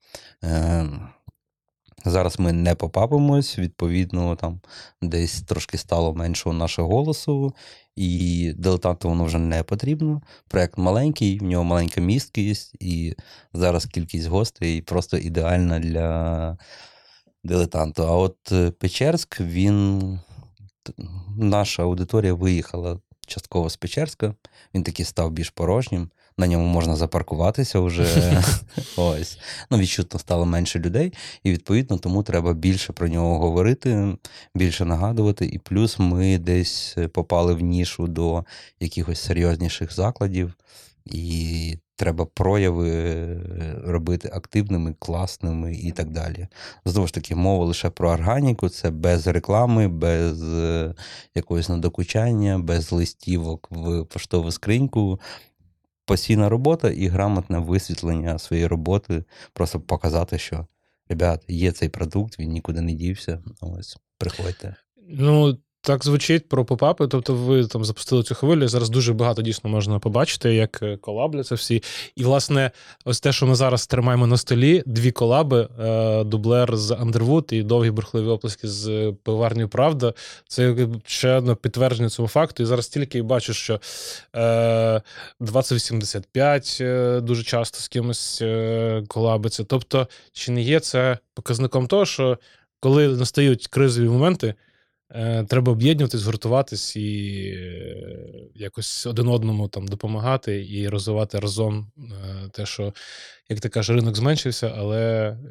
Зараз 2.05 2.39
ми 2.39 2.53
не 2.53 2.75
попапимось, 2.75 3.59
відповідно, 3.59 4.37
там 4.37 4.61
десь 5.03 5.43
трошки 5.43 5.79
стало 5.79 6.15
меншого 6.15 6.55
нашого 6.57 6.89
голосу, 6.89 7.55
і 7.97 8.53
дилетанту 8.57 9.09
воно 9.09 9.25
вже 9.25 9.39
не 9.39 9.63
потрібно. 9.63 10.23
Проект 10.49 10.79
маленький, 10.79 11.39
в 11.39 11.43
нього 11.43 11.65
маленька 11.65 12.01
місткість, 12.01 12.77
і 12.81 13.15
зараз 13.53 13.87
кількість 13.87 14.27
гостей 14.27 14.83
просто 14.83 15.19
ідеальна 15.19 15.79
для 15.79 16.59
дилетанту. 17.45 18.03
А 18.03 18.17
от 18.17 18.53
е, 18.53 18.71
Печерськ, 18.71 19.41
він. 19.41 20.19
Наша 21.37 21.83
аудиторія 21.83 22.35
виїхала 22.35 23.01
частково 23.27 23.71
з 23.71 23.77
Печерська, 23.77 24.35
він 24.75 24.83
таки 24.83 25.05
став 25.05 25.31
більш 25.31 25.51
порожнім. 25.51 26.11
На 26.39 26.47
ньому 26.47 26.67
можна 26.67 26.97
запаркуватися 26.97 27.81
вже. 27.81 28.43
Ось. 28.97 29.39
Ну, 29.71 29.79
відчутно 29.79 30.21
стало 30.21 30.47
менше 30.47 30.79
людей, 30.79 31.13
і 31.43 31.53
відповідно 31.53 31.99
тому 31.99 32.23
треба 32.23 32.55
більше 32.55 32.93
про 32.93 33.09
нього 33.09 33.39
говорити, 33.39 34.17
більше 34.55 34.85
нагадувати. 34.85 35.47
І 35.47 35.59
плюс 35.59 35.99
ми 35.99 36.39
десь 36.39 36.97
попали 37.13 37.55
в 37.55 37.61
нішу 37.61 38.07
до 38.07 38.45
якихось 38.81 39.21
серйозніших 39.21 39.95
закладів, 39.95 40.55
і 41.05 41.79
треба 41.99 42.25
прояви 42.25 42.91
е, 42.91 43.41
робити 43.85 44.31
активними, 44.33 44.95
класними 44.99 45.75
і 45.75 45.93
так 45.93 46.11
далі. 46.11 46.49
Знову 46.85 47.07
ж 47.07 47.15
таки, 47.15 47.35
мова 47.35 47.65
лише 47.65 47.91
про 47.91 48.11
органіку, 48.11 48.69
це 48.69 48.91
без 48.91 49.27
реклами, 49.27 49.89
без 49.89 50.43
е, 50.43 50.95
якогось 51.35 51.69
надокучання, 51.69 52.59
без 52.59 52.93
листівок 52.93 53.69
в 53.71 54.05
поштову 54.05 54.51
скриньку. 54.53 55.21
Постійна 56.09 56.49
робота 56.49 56.91
і 56.91 57.07
грамотне 57.07 57.59
висвітлення 57.59 58.39
своєї 58.39 58.67
роботи, 58.67 59.25
просто 59.53 59.81
показати, 59.81 60.39
що 60.39 60.67
ребят, 61.09 61.45
є 61.49 61.73
цей 61.73 61.89
продукт, 61.89 62.39
він 62.39 62.51
нікуди 62.51 62.81
не 62.81 62.93
дівся. 62.93 63.43
Ось, 63.61 63.99
приходьте. 64.19 64.77
Ну, 65.09 65.59
так 65.81 66.05
звучить 66.05 66.49
про 66.49 66.65
попапи. 66.65 67.07
Тобто, 67.07 67.35
ви 67.35 67.67
там 67.67 67.85
запустили 67.85 68.23
цю 68.23 68.35
хвилю. 68.35 68.69
Зараз 68.69 68.91
дуже 68.91 69.13
багато 69.13 69.43
дійсно 69.43 69.71
можна 69.71 69.99
побачити, 69.99 70.55
як 70.55 70.79
е, 70.83 70.97
колабляться 70.97 71.55
всі. 71.55 71.83
І, 72.17 72.25
власне, 72.25 72.71
ось 73.05 73.21
те, 73.21 73.33
що 73.33 73.47
ми 73.47 73.55
зараз 73.55 73.87
тримаємо 73.87 74.27
на 74.27 74.37
столі: 74.37 74.83
дві 74.87 75.11
колаби: 75.11 75.69
е, 75.81 76.25
дублер 76.25 76.77
з 76.77 76.91
Underwood 76.91 77.55
і 77.55 77.63
довгі 77.63 77.91
бурхливі 77.91 78.27
оплески 78.27 78.69
з 78.69 79.13
пиварнею 79.23 79.69
Правда. 79.69 80.15
Це 80.49 80.89
ще 81.07 81.35
одне 81.35 81.55
підтвердження 81.55 82.09
цьому 82.09 82.29
факту. 82.29 82.63
І 82.63 82.67
зараз 82.67 82.89
тільки 82.89 83.23
бачу, 83.23 83.55
що 83.55 83.81
е, 84.37 85.03
2085 85.41 86.79
е, 86.81 87.21
дуже 87.21 87.43
часто 87.43 87.79
з 87.79 87.89
кимось 87.89 88.43
е, 88.43 89.03
колабиться. 89.09 89.65
Тобто, 89.65 90.09
чи 90.33 90.53
не 90.53 90.63
є 90.63 90.81
це 90.81 91.19
показником 91.35 91.87
того, 91.87 92.07
що 92.07 92.39
коли 92.81 93.09
настають 93.09 93.67
кризові 93.67 94.09
моменти, 94.09 94.47
е, 94.47 94.55
треба 95.49 95.73
об'єднуватись, 95.73 96.23
гуртуватись 96.23 96.97
і 96.97 97.33
е, 97.57 97.97
якось 98.55 99.07
один 99.07 99.29
одному 99.29 99.69
там 99.69 99.89
допомагати 99.89 100.67
і 100.71 100.89
розвивати 100.89 101.39
разом 101.39 101.91
е, 101.99 102.49
те, 102.53 102.67
що, 102.67 102.93
як 103.49 103.61
ти 103.61 103.69
кажеш, 103.69 103.97
ринок 103.97 104.17
зменшився, 104.17 104.75
але 104.77 105.01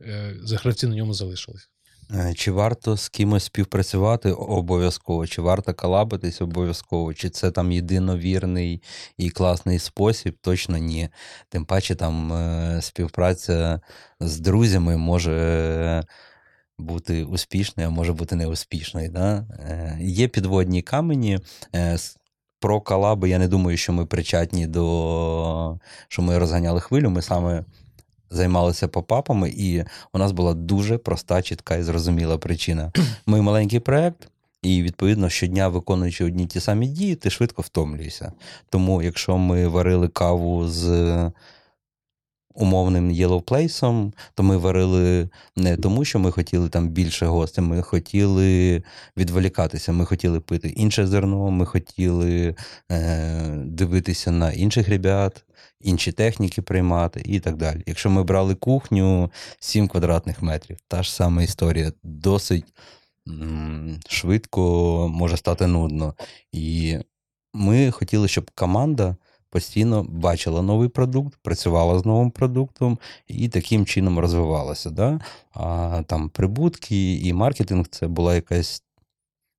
е, 0.05 0.35
гравці 0.43 0.87
на 0.87 0.95
ньому 0.95 1.13
залишились. 1.13 1.69
Е, 2.13 2.33
Чи 2.33 2.51
варто 2.51 2.97
з 2.97 3.09
кимось 3.09 3.43
співпрацювати 3.43 4.31
обов'язково, 4.31 5.27
чи 5.27 5.41
варто 5.41 5.73
колабитись 5.73 6.41
обов'язково, 6.41 7.13
чи 7.13 7.29
це 7.29 7.51
там 7.51 7.71
єдиновірний 7.71 8.81
і 9.17 9.29
класний 9.29 9.79
спосіб? 9.79 10.37
Точно 10.41 10.77
ні. 10.77 11.09
Тим 11.49 11.65
паче 11.65 11.95
там 11.95 12.33
е, 12.33 12.79
співпраця 12.81 13.81
з 14.19 14.39
друзями 14.39 14.97
може 14.97 15.33
е, 15.33 16.03
бути 16.79 17.23
успішною, 17.23 17.89
а 17.89 17.91
може 17.91 18.13
бути 18.13 18.35
неуспішною. 18.35 19.09
Да? 19.09 19.45
Е, 19.59 19.97
Є 20.01 20.27
підводні 20.27 20.81
камені. 20.81 21.39
Е, 21.75 21.97
Про 22.59 22.81
колаби 22.81 23.29
я 23.29 23.39
не 23.39 23.47
думаю, 23.47 23.77
що 23.77 23.93
ми 23.93 24.05
причетні 24.05 24.67
до 24.67 25.79
що 26.07 26.21
ми 26.21 26.37
розганяли 26.37 26.79
хвилю. 26.79 27.09
Ми 27.09 27.21
саме 27.21 27.65
займалися 28.29 28.87
попапами, 28.87 29.53
і 29.57 29.83
у 30.13 30.17
нас 30.17 30.31
була 30.31 30.53
дуже 30.53 30.97
проста, 30.97 31.41
чітка 31.41 31.75
і 31.75 31.83
зрозуміла 31.83 32.37
причина. 32.37 32.91
Ми 33.25 33.41
маленький 33.41 33.79
проект, 33.79 34.29
і 34.61 34.83
відповідно 34.83 35.29
щодня 35.29 35.67
виконуючи 35.67 36.25
одні 36.25 36.47
ті 36.47 36.59
самі 36.59 36.87
дії, 36.87 37.15
ти 37.15 37.29
швидко 37.29 37.61
втомлюєшся. 37.61 38.31
Тому, 38.69 39.01
якщо 39.01 39.37
ми 39.37 39.67
варили 39.67 40.07
каву 40.07 40.67
з 40.67 41.31
умовним 42.57 43.11
Place, 43.11 44.11
то 44.33 44.43
ми 44.43 44.57
варили 44.57 45.29
не 45.55 45.77
тому, 45.77 46.05
що 46.05 46.19
ми 46.19 46.31
хотіли 46.31 46.69
там 46.69 46.89
більше 46.89 47.25
гостей, 47.25 47.63
ми 47.63 47.81
хотіли 47.81 48.83
відволікатися, 49.17 49.91
ми 49.91 50.05
хотіли 50.05 50.39
пити 50.39 50.69
інше 50.69 51.07
зерно, 51.07 51.51
ми 51.51 51.65
хотіли 51.65 52.55
е, 52.91 53.55
дивитися 53.65 54.31
на 54.31 54.51
інших 54.51 54.89
ребят, 54.89 55.45
інші 55.81 56.11
техніки 56.11 56.61
приймати 56.61 57.21
і 57.25 57.39
так 57.39 57.55
далі. 57.55 57.83
Якщо 57.85 58.09
ми 58.09 58.23
брали 58.23 58.55
кухню 58.55 59.31
7 59.59 59.87
квадратних 59.87 60.41
метрів, 60.41 60.77
та 60.87 61.03
ж 61.03 61.13
сама 61.13 61.43
історія, 61.43 61.91
досить 62.03 62.65
швидко 64.09 64.61
може 65.13 65.37
стати 65.37 65.67
нудно. 65.67 66.13
І 66.51 66.97
ми 67.53 67.91
хотіли, 67.91 68.27
щоб 68.27 68.51
команда 68.55 69.15
постійно 69.57 70.03
бачила 70.03 70.61
новий 70.61 70.89
продукт, 70.89 71.37
працювала 71.41 71.99
з 71.99 72.05
новим 72.05 72.31
продуктом 72.31 72.99
і 73.27 73.49
таким 73.49 73.85
чином 73.85 74.19
розвивалася. 74.19 74.89
Да? 74.89 75.19
А 75.53 76.01
там 76.07 76.29
прибутки 76.29 77.13
і 77.13 77.33
маркетинг 77.33 77.87
це 77.87 78.07
була 78.07 78.35
якась 78.35 78.83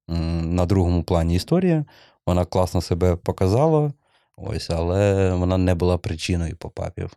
на 0.09 0.67
другому 0.67 1.03
плані 1.03 1.35
історія. 1.35 1.85
Вона 2.27 2.45
класно 2.45 2.81
себе 2.81 3.17
показала, 3.17 3.93
ось, 4.37 4.71
але 4.71 5.33
вона 5.35 5.59
не 5.59 5.75
була 5.75 5.99
причиною 5.99 6.57
попапів. 6.57 7.11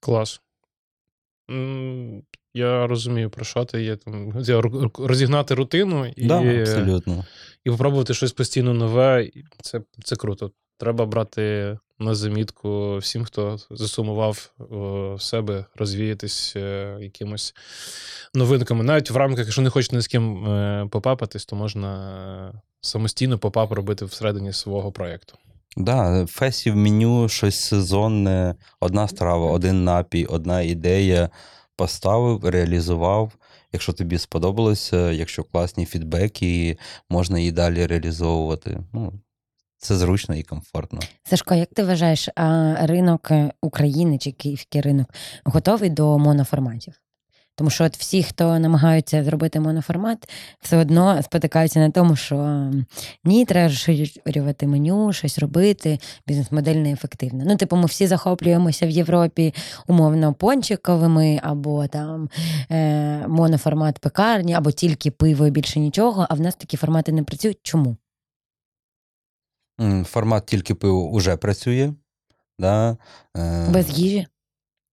Клас. 0.00 0.40
Я 2.54 2.86
розумію, 2.86 3.30
про 3.30 3.44
що 3.44 3.64
ти 3.64 3.82
є 3.82 3.96
там. 3.96 4.32
Розігнати 4.98 5.54
рутину 5.54 6.06
і, 6.06 6.26
Да, 6.26 6.60
абсолютно. 6.60 7.24
і 7.64 7.70
попробувати 7.70 8.14
щось 8.14 8.32
постійно 8.32 8.74
нове. 8.74 9.30
Це, 9.62 9.80
це 10.04 10.16
круто. 10.16 10.50
Треба 10.82 11.06
брати 11.06 11.78
на 11.98 12.14
замітку 12.14 12.96
всім, 12.96 13.24
хто 13.24 13.58
засумував 13.70 14.50
себе, 15.18 15.64
розвіятись 15.76 16.52
е, 16.56 16.96
якимось 17.00 17.54
новинками. 18.34 18.84
Навіть 18.84 19.10
в 19.10 19.16
рамках, 19.16 19.44
якщо 19.44 19.62
не 19.62 19.70
хочете 19.70 19.96
ні 19.96 20.02
з 20.02 20.06
ким 20.06 20.46
е, 20.46 20.88
поп-апатись, 20.90 21.46
то 21.46 21.56
можна 21.56 22.62
самостійно 22.80 23.38
поп-ап 23.38 23.72
робити 23.72 24.04
всередині 24.04 24.52
свого 24.52 24.92
проєкту. 24.92 25.34
Да, 25.76 26.26
фестів 26.26 26.76
меню, 26.76 27.28
щось 27.28 27.60
сезонне, 27.60 28.54
одна 28.80 29.08
страва, 29.08 29.50
один 29.50 29.84
напій, 29.84 30.24
одна 30.24 30.60
ідея. 30.60 31.30
Поставив, 31.76 32.44
реалізував. 32.44 33.32
Якщо 33.72 33.92
тобі 33.92 34.18
сподобалося, 34.18 35.10
якщо 35.10 35.44
класні 35.44 35.86
фідбеки, 35.86 36.78
можна 37.10 37.38
її 37.38 37.52
далі 37.52 37.86
реалізовувати. 37.86 38.80
Ну, 38.92 39.12
це 39.82 39.96
зручно 39.96 40.34
і 40.34 40.42
комфортно. 40.42 41.00
Сашко, 41.24 41.54
як 41.54 41.68
ти 41.74 41.84
вважаєш, 41.84 42.28
а 42.36 42.76
ринок 42.80 43.30
е, 43.30 43.52
України 43.62 44.18
чи 44.18 44.32
київський 44.32 44.80
ринок 44.80 45.14
готовий 45.44 45.90
до 45.90 46.18
моноформатів? 46.18 46.94
Тому 47.54 47.70
що 47.70 47.84
от 47.84 47.96
всі, 47.96 48.22
хто 48.22 48.58
намагаються 48.58 49.24
зробити 49.24 49.60
моноформат, 49.60 50.30
все 50.60 50.76
одно 50.76 51.22
спотикаються 51.22 51.80
на 51.80 51.90
тому, 51.90 52.16
що 52.16 52.70
ні, 53.24 53.44
треба 53.44 53.68
розширювати 53.68 54.66
меню, 54.66 55.12
щось 55.12 55.38
робити, 55.38 55.98
бізнес-модель 56.26 56.74
неефективна. 56.74 57.44
Ну, 57.46 57.56
типу, 57.56 57.76
ми 57.76 57.86
всі 57.86 58.06
захоплюємося 58.06 58.86
в 58.86 58.90
Європі 58.90 59.54
умовно 59.86 60.34
пончиковими, 60.34 61.40
або 61.42 61.86
там 61.86 62.28
е, 62.70 63.26
моноформат 63.28 63.98
пекарні, 63.98 64.54
або 64.54 64.70
тільки 64.70 65.10
пиво 65.10 65.46
і 65.46 65.50
більше 65.50 65.80
нічого, 65.80 66.26
а 66.30 66.34
в 66.34 66.40
нас 66.40 66.54
такі 66.54 66.76
формати 66.76 67.12
не 67.12 67.22
працюють. 67.22 67.58
Чому? 67.62 67.96
Формат 70.04 70.46
тільки 70.46 70.74
пиво 70.74 71.08
уже 71.10 71.36
працює. 71.36 71.92
Да? 72.58 72.96
Е, 73.36 73.68
Без 73.70 73.98
їжі? 73.98 74.26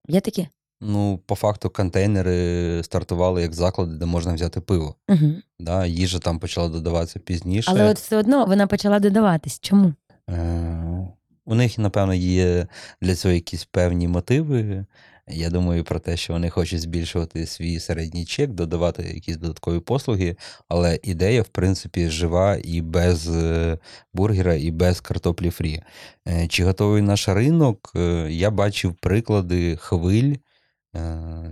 Є 0.08 0.20
такі? 0.20 0.48
Ну, 0.80 1.20
по 1.26 1.34
факту, 1.34 1.70
контейнери 1.70 2.80
стартували 2.84 3.42
як 3.42 3.54
заклади, 3.54 3.94
де 3.96 4.06
можна 4.06 4.34
взяти 4.34 4.60
пиво. 4.60 4.94
Угу. 5.08 5.32
Да? 5.58 5.86
Їжа 5.86 6.18
там 6.18 6.38
почала 6.38 6.68
додаватися 6.68 7.18
пізніше. 7.18 7.70
Але 7.70 7.90
от 7.90 7.98
все 7.98 8.16
одно 8.16 8.44
вона 8.46 8.66
почала 8.66 9.00
додаватись. 9.00 9.60
Чому? 9.60 9.94
Е, 10.30 11.08
У 11.44 11.54
них, 11.54 11.78
напевно, 11.78 12.14
є 12.14 12.66
для 13.00 13.14
цього 13.14 13.34
якісь 13.34 13.64
певні 13.64 14.08
мотиви. 14.08 14.86
Я 15.32 15.50
думаю 15.50 15.84
про 15.84 15.98
те, 16.00 16.16
що 16.16 16.32
вони 16.32 16.50
хочуть 16.50 16.80
збільшувати 16.80 17.46
свій 17.46 17.80
середній 17.80 18.24
чек, 18.24 18.50
додавати 18.50 19.02
якісь 19.02 19.36
додаткові 19.36 19.80
послуги, 19.80 20.36
але 20.68 21.00
ідея, 21.02 21.42
в 21.42 21.48
принципі, 21.48 22.08
жива 22.08 22.58
і 22.64 22.80
без 22.80 23.28
е, 23.28 23.78
бургера, 24.14 24.54
і 24.54 24.70
без 24.70 25.00
картоплі 25.00 25.50
фрі. 25.50 25.82
Е, 26.28 26.48
Чи 26.48 26.64
готовий 26.64 27.02
наш 27.02 27.28
ринок? 27.28 27.92
Е, 27.96 28.26
Я 28.30 28.50
бачив 28.50 28.94
приклади 28.94 29.76
хвиль 29.76 30.34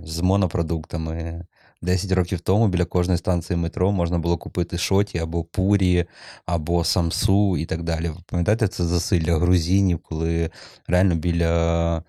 з 0.04 0.20
монопродуктами. 0.20 1.44
10 1.82 2.12
років 2.12 2.40
тому 2.40 2.68
біля 2.68 2.84
кожної 2.84 3.18
станції 3.18 3.56
метро 3.56 3.92
можна 3.92 4.18
було 4.18 4.36
купити 4.36 4.78
шоті 4.78 5.18
або 5.18 5.44
пурі, 5.44 6.04
або 6.46 6.84
самсу 6.84 7.56
і 7.56 7.64
так 7.66 7.82
далі. 7.82 8.08
Ви 8.08 8.16
пам'ятаєте, 8.26 8.68
це 8.68 8.84
засилля 8.84 9.38
грузинів, 9.38 9.98
коли 9.98 10.50
реально 10.86 11.14
біля 11.14 12.02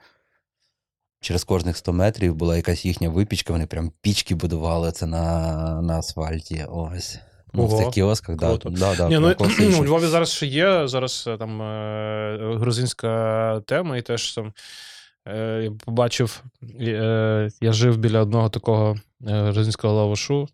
через 1.21 1.43
кожних 1.43 1.77
100 1.77 1.93
метрів 1.93 2.35
була 2.35 2.55
якась 2.55 2.85
їхня 2.85 3.09
випічка, 3.09 3.53
вони 3.53 3.65
прям 3.65 3.91
пічки 4.01 4.35
будували 4.35 4.91
це 4.91 5.05
на, 5.05 5.81
на 5.81 5.99
асфальті. 5.99 6.65
Ось. 6.69 7.19
Ну, 7.53 7.65
в 7.65 7.77
цих 7.77 7.89
кіосках, 7.89 8.35
да, 8.35 8.57
да, 8.57 8.95
да, 8.95 9.09
Ні, 9.09 9.19
ну, 9.19 9.35
у 9.79 9.85
Львові 9.85 10.05
зараз 10.05 10.31
ще 10.31 10.45
є 10.45 10.87
зараз 10.87 11.25
е, 11.27 11.37
там 11.37 11.61
е, 11.61 12.55
грузинська 12.59 13.61
тема, 13.65 13.97
і 13.97 14.01
теж 14.01 14.33
там 14.33 14.53
я 15.63 15.71
побачив, 15.85 16.43
е, 16.79 17.49
я 17.61 17.73
жив 17.73 17.97
біля 17.97 18.21
одного 18.21 18.49
такого 18.49 18.95
е, 19.27 19.51
грузинського 19.51 19.93
лавашу, 19.93 20.47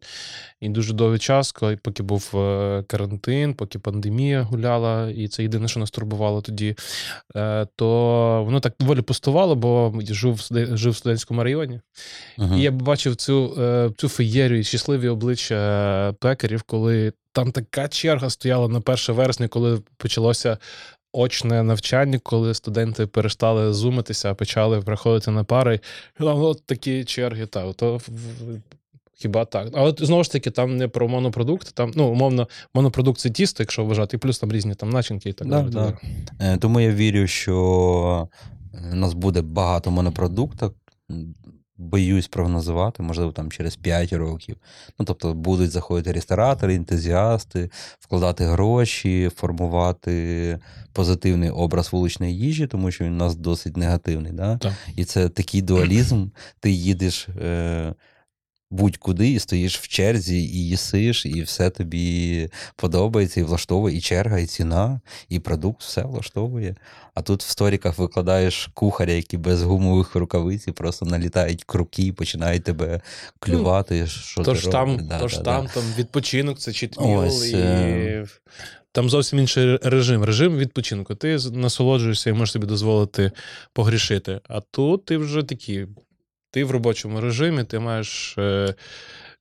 і 0.61 0.69
дуже 0.69 0.93
довгий 0.93 1.19
час, 1.19 1.51
коли 1.51 1.77
поки 1.77 2.03
був 2.03 2.31
е, 2.35 2.83
карантин, 2.87 3.53
поки 3.53 3.79
пандемія 3.79 4.41
гуляла, 4.41 5.09
і 5.09 5.27
це 5.27 5.43
єдине, 5.43 5.67
що 5.67 5.79
нас 5.79 5.91
турбувало 5.91 6.41
тоді, 6.41 6.75
е, 7.35 7.67
то 7.75 8.43
воно 8.45 8.59
так 8.59 8.73
доволі 8.79 9.01
пустувало, 9.01 9.55
бо 9.55 9.93
я 10.01 10.13
жив, 10.13 10.47
жив 10.51 10.91
в 10.91 10.95
студентському 10.95 11.43
районі. 11.43 11.79
Мгм. 12.37 12.57
І 12.57 12.61
я 12.61 12.71
бачив 12.71 13.15
цю, 13.15 13.61
е, 13.61 13.91
цю 13.97 14.09
феєрію, 14.09 14.63
щасливі 14.63 15.07
обличчя 15.07 15.55
е, 16.09 16.13
пекарів, 16.13 16.61
коли 16.61 17.13
там 17.35 17.51
така 17.51 17.87
черга 17.87 18.29
стояла 18.29 18.67
на 18.67 18.79
1 18.79 19.15
вересня, 19.15 19.47
коли 19.47 19.81
почалося 19.97 20.57
очне 21.17 21.63
навчання, 21.63 22.19
коли 22.23 22.53
студенти 22.53 23.07
перестали 23.07 23.73
зумитися, 23.73 24.31
а 24.31 24.33
почали 24.33 24.81
приходити 24.81 25.31
на 25.31 25.43
пари. 25.43 25.79
І 26.19 26.23
там 26.23 26.39
от 26.41 26.65
такі 26.65 27.03
черги. 27.03 27.45
Та, 27.45 27.73
то 27.73 27.99
Хіба 29.17 29.45
так. 29.45 29.67
Але 29.73 29.93
знову 29.97 30.23
ж 30.23 30.31
таки, 30.31 30.51
там 30.51 30.77
не 30.77 30.87
про 30.87 31.07
монопродукт, 31.07 31.73
там, 31.75 31.91
ну, 31.95 32.07
умовно, 32.07 32.47
монопродукт 32.73 33.19
це 33.19 33.29
тісто, 33.29 33.63
якщо 33.63 33.85
вважати, 33.85 34.17
і 34.17 34.19
плюс 34.19 34.39
там 34.39 34.51
різні 34.51 34.75
там 34.75 34.89
начинки 34.89 35.29
і 35.29 35.33
так 35.33 35.47
Да, 35.47 35.61
далі. 35.61 35.71
да. 35.73 35.85
так. 35.85 36.03
Е, 36.41 36.57
Тому 36.57 36.79
я 36.79 36.91
вірю, 36.91 37.27
що 37.27 38.27
е, 38.73 38.89
у 38.91 38.95
нас 38.95 39.13
буде 39.13 39.41
багато 39.41 39.91
монопродуктів. 39.91 40.71
Боюсь 41.77 42.27
прогнозувати, 42.27 43.03
можливо, 43.03 43.31
там 43.31 43.51
через 43.51 43.75
5 43.75 44.13
років. 44.13 44.57
Ну, 44.99 45.05
тобто 45.05 45.33
будуть 45.33 45.71
заходити 45.71 46.11
ресторатори, 46.11 46.75
ентузіасти, 46.75 47.69
вкладати 47.99 48.45
гроші, 48.45 49.31
формувати 49.35 50.59
позитивний 50.93 51.49
образ 51.49 51.93
вуличної 51.93 52.37
їжі, 52.37 52.67
тому 52.67 52.91
що 52.91 53.03
він 53.03 53.13
у 53.13 53.17
нас 53.17 53.35
досить 53.35 53.77
негативний. 53.77 54.31
Да? 54.31 54.57
Так. 54.57 54.73
І 54.95 55.05
це 55.05 55.29
такий 55.29 55.61
дуалізм. 55.61 56.27
Ти 56.59 56.71
їдеш 56.71 57.27
е, 57.29 57.93
будь-куди 58.71 59.31
і 59.31 59.39
стоїш 59.39 59.79
в 59.79 59.87
черзі, 59.87 60.37
і 60.37 60.67
їсиш, 60.67 61.25
і 61.25 61.41
все 61.41 61.69
тобі 61.69 62.49
подобається, 62.75 63.39
і 63.39 63.43
влаштовує, 63.43 63.97
і 63.97 64.01
черга, 64.01 64.39
і 64.39 64.45
ціна, 64.45 65.01
і 65.29 65.39
продукт, 65.39 65.81
все 65.81 66.03
влаштовує. 66.03 66.75
А 67.13 67.21
тут 67.21 67.43
в 67.43 67.49
сторіках 67.49 67.97
викладаєш 67.97 68.69
кухаря, 68.73 69.13
які 69.13 69.37
без 69.37 69.63
гумових 69.63 70.15
рукавиць 70.15 70.67
і 70.67 70.71
просто 70.71 71.05
налітають 71.05 71.63
круки 71.63 72.03
і 72.03 72.11
починають 72.11 72.63
тебе 72.63 73.01
клювати. 73.39 74.07
Що 74.07 74.43
Тож 74.43 74.63
ти 74.63 74.71
там. 74.71 75.07
Да, 75.07 75.19
тож 75.19 75.37
да, 75.37 75.43
там, 75.43 75.65
да. 75.65 75.73
там 75.73 75.83
відпочинок, 75.97 76.59
це 76.59 76.73
чітміл, 76.73 77.43
і 77.43 77.55
е. 77.55 78.25
там 78.91 79.09
зовсім 79.09 79.39
інший 79.39 79.77
режим. 79.77 80.23
Режим 80.23 80.57
відпочинку. 80.57 81.15
Ти 81.15 81.37
насолоджуєшся 81.51 82.29
і 82.29 82.33
можеш 82.33 82.51
собі 82.51 82.67
дозволити 82.67 83.31
погрішити. 83.73 84.39
А 84.49 84.61
тут 84.61 85.05
ти 85.05 85.17
вже 85.17 85.43
такий. 85.43 85.87
Ти 86.55 86.63
в 86.63 86.71
робочому 86.71 87.21
режимі, 87.21 87.63
ти 87.63 87.79
маєш 87.79 88.37
е, 88.37 88.75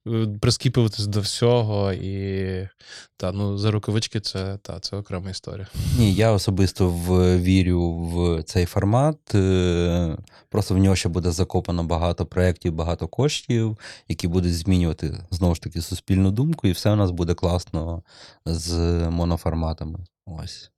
е, 0.09 0.27
прискіпуватись 0.41 1.07
до 1.07 1.21
всього, 1.21 1.93
і 1.93 2.69
та, 3.17 3.33
ну, 3.33 3.59
за 3.59 3.71
рукавички 3.71 4.21
це, 4.21 4.59
та, 4.63 4.81
це 4.81 4.97
окрема 4.97 5.31
історія. 5.31 5.67
Ні, 5.99 6.15
я 6.15 6.33
особисто 6.33 6.89
в, 6.89 7.39
вірю 7.39 7.93
в 7.93 8.43
цей 8.43 8.67
формат. 8.67 9.35
е, 9.35 10.17
Просто 10.49 10.75
в 10.75 10.79
нього 10.79 10.97
ще 10.97 11.09
буде 11.09 11.31
закопано 11.31 11.85
багато 11.85 12.27
проєктів, 12.27 12.73
багато 12.73 13.09
коштів, 13.09 13.79
які 14.09 14.29
будуть 14.29 14.57
змінювати 14.57 15.19
знову 15.31 15.55
ж 15.55 15.63
таки 15.63 15.81
суспільну 15.81 16.31
думку, 16.31 16.67
і 16.69 16.73
все 16.73 16.91
у 16.91 16.97
нас 16.97 17.11
буде 17.11 17.35
класно 17.35 18.03
з 18.47 18.73
моноформатами. 19.11 19.99
Ось. 20.27 20.71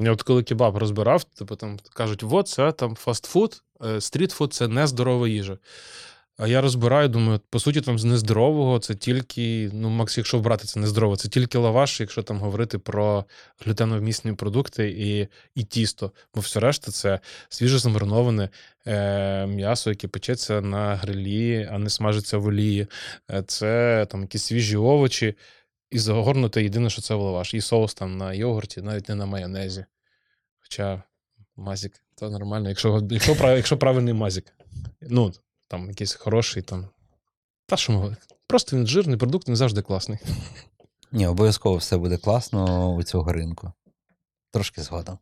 Я 0.00 0.12
от 0.12 0.22
коли 0.22 0.42
кебаб 0.42 0.76
розбирав, 0.76 1.24
типу 1.24 1.56
там 1.56 1.78
кажуть, 1.94 2.24
от 2.30 2.48
це 2.48 2.72
там 2.72 2.96
фастфуд, 2.96 3.62
е, 3.84 4.00
стрітфуд 4.00 4.54
це 4.54 4.68
нездорова 4.68 5.28
їжа. 5.28 5.58
А 6.38 6.46
я 6.46 6.60
розбираю, 6.60 7.08
думаю, 7.08 7.40
по 7.50 7.60
суті, 7.60 7.80
там 7.80 7.98
з 7.98 8.04
нездорового 8.04 8.78
це 8.78 8.94
тільки, 8.94 9.70
ну, 9.72 9.88
Макс, 9.88 10.18
якщо 10.18 10.38
брати 10.38 10.66
це 10.66 10.80
нездорово, 10.80 11.16
це 11.16 11.28
тільки 11.28 11.58
лаваш, 11.58 12.00
якщо 12.00 12.22
там 12.22 12.38
говорити 12.38 12.78
про 12.78 13.24
глютеновмісні 13.64 14.32
продукти 14.32 14.90
і, 14.98 15.28
і 15.54 15.64
тісто. 15.64 16.12
Бо 16.34 16.40
все 16.40 16.60
решта 16.60 16.92
це 16.92 17.20
свіже 17.48 17.78
замариноване 17.78 18.48
е, 18.86 19.46
м'ясо, 19.46 19.90
яке 19.90 20.08
печеться 20.08 20.60
на 20.60 20.96
грилі, 20.96 21.68
а 21.72 21.78
не 21.78 21.90
смажиться 21.90 22.38
в 22.38 22.46
олії. 22.46 22.86
Е, 23.30 23.42
це 23.46 24.06
там 24.10 24.22
якісь 24.22 24.42
свіжі 24.42 24.76
овочі. 24.76 25.34
І 25.90 25.98
загорнуте 25.98 26.62
єдине, 26.62 26.90
що 26.90 27.02
це 27.02 27.14
в 27.14 27.20
лаваш. 27.20 27.54
І 27.54 27.60
соус 27.60 27.94
там 27.94 28.16
на 28.16 28.34
йогурті, 28.34 28.82
навіть 28.82 29.08
не 29.08 29.14
на 29.14 29.26
майонезі. 29.26 29.84
Хоча 30.58 31.02
мазік, 31.56 31.92
то 32.14 32.30
нормально, 32.30 32.68
якщо, 32.68 33.06
якщо, 33.10 33.34
якщо 33.56 33.78
правильний 33.78 34.14
мазік. 34.14 34.44
Ну, 35.02 35.32
там 35.68 35.88
якийсь 35.88 36.14
хороший 36.14 36.62
там. 36.62 36.88
Та 37.66 37.76
що 37.76 37.92
ми? 37.92 38.16
Просто 38.46 38.76
він 38.76 38.86
жирний 38.86 39.16
продукт, 39.16 39.48
він 39.48 39.56
завжди 39.56 39.82
класний. 39.82 40.18
Ні, 41.12 41.26
обов'язково 41.26 41.76
все 41.76 41.96
буде 41.96 42.16
класно 42.16 42.94
у 42.94 43.02
цього 43.02 43.32
ринку. 43.32 43.72
Трошки 44.52 44.82
згодом. 44.82 45.18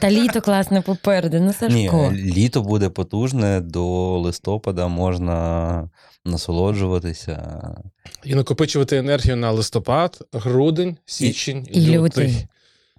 Та 0.00 0.10
літо 0.10 0.40
класне 0.40 0.82
попереду. 0.82 1.36
Ну, 1.40 1.46
Ні, 1.46 1.52
Сашко. 1.52 2.12
літо 2.12 2.62
буде 2.62 2.88
потужне, 2.88 3.60
до 3.60 4.18
листопада 4.18 4.88
можна 4.88 5.90
насолоджуватися. 6.26 7.60
І 8.24 8.34
накопичувати 8.34 8.96
енергію 8.96 9.36
на 9.36 9.50
листопад, 9.50 10.24
грудень, 10.32 10.96
січень 11.06 11.66
і, 11.70 11.82
І 11.84 11.86
лютий. 11.86 12.24
лютий. 12.24 12.46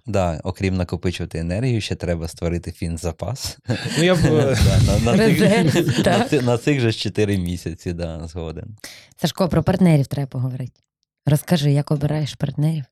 Да, 0.06 0.40
окрім 0.44 0.76
накопичувати 0.76 1.38
енергію, 1.38 1.80
ще 1.80 1.94
треба 1.94 2.28
створити 2.28 2.72
фінзапас. 2.72 3.58
Ну, 3.98 4.04
я 4.04 4.14
б, 4.14 4.18
на, 5.04 5.16
на, 5.16 5.18
цих, 5.18 6.06
на, 6.06 6.42
на 6.42 6.58
цих 6.58 6.80
же 6.80 6.92
4 6.92 7.38
місяці, 7.38 7.92
да, 7.92 8.26
згоден. 8.28 8.76
Сашко, 9.16 9.48
про 9.48 9.62
партнерів 9.62 10.06
треба 10.06 10.26
поговорити. 10.26 10.80
Розкажи, 11.26 11.72
як 11.72 11.90
обираєш 11.90 12.34
партнерів 12.34 12.84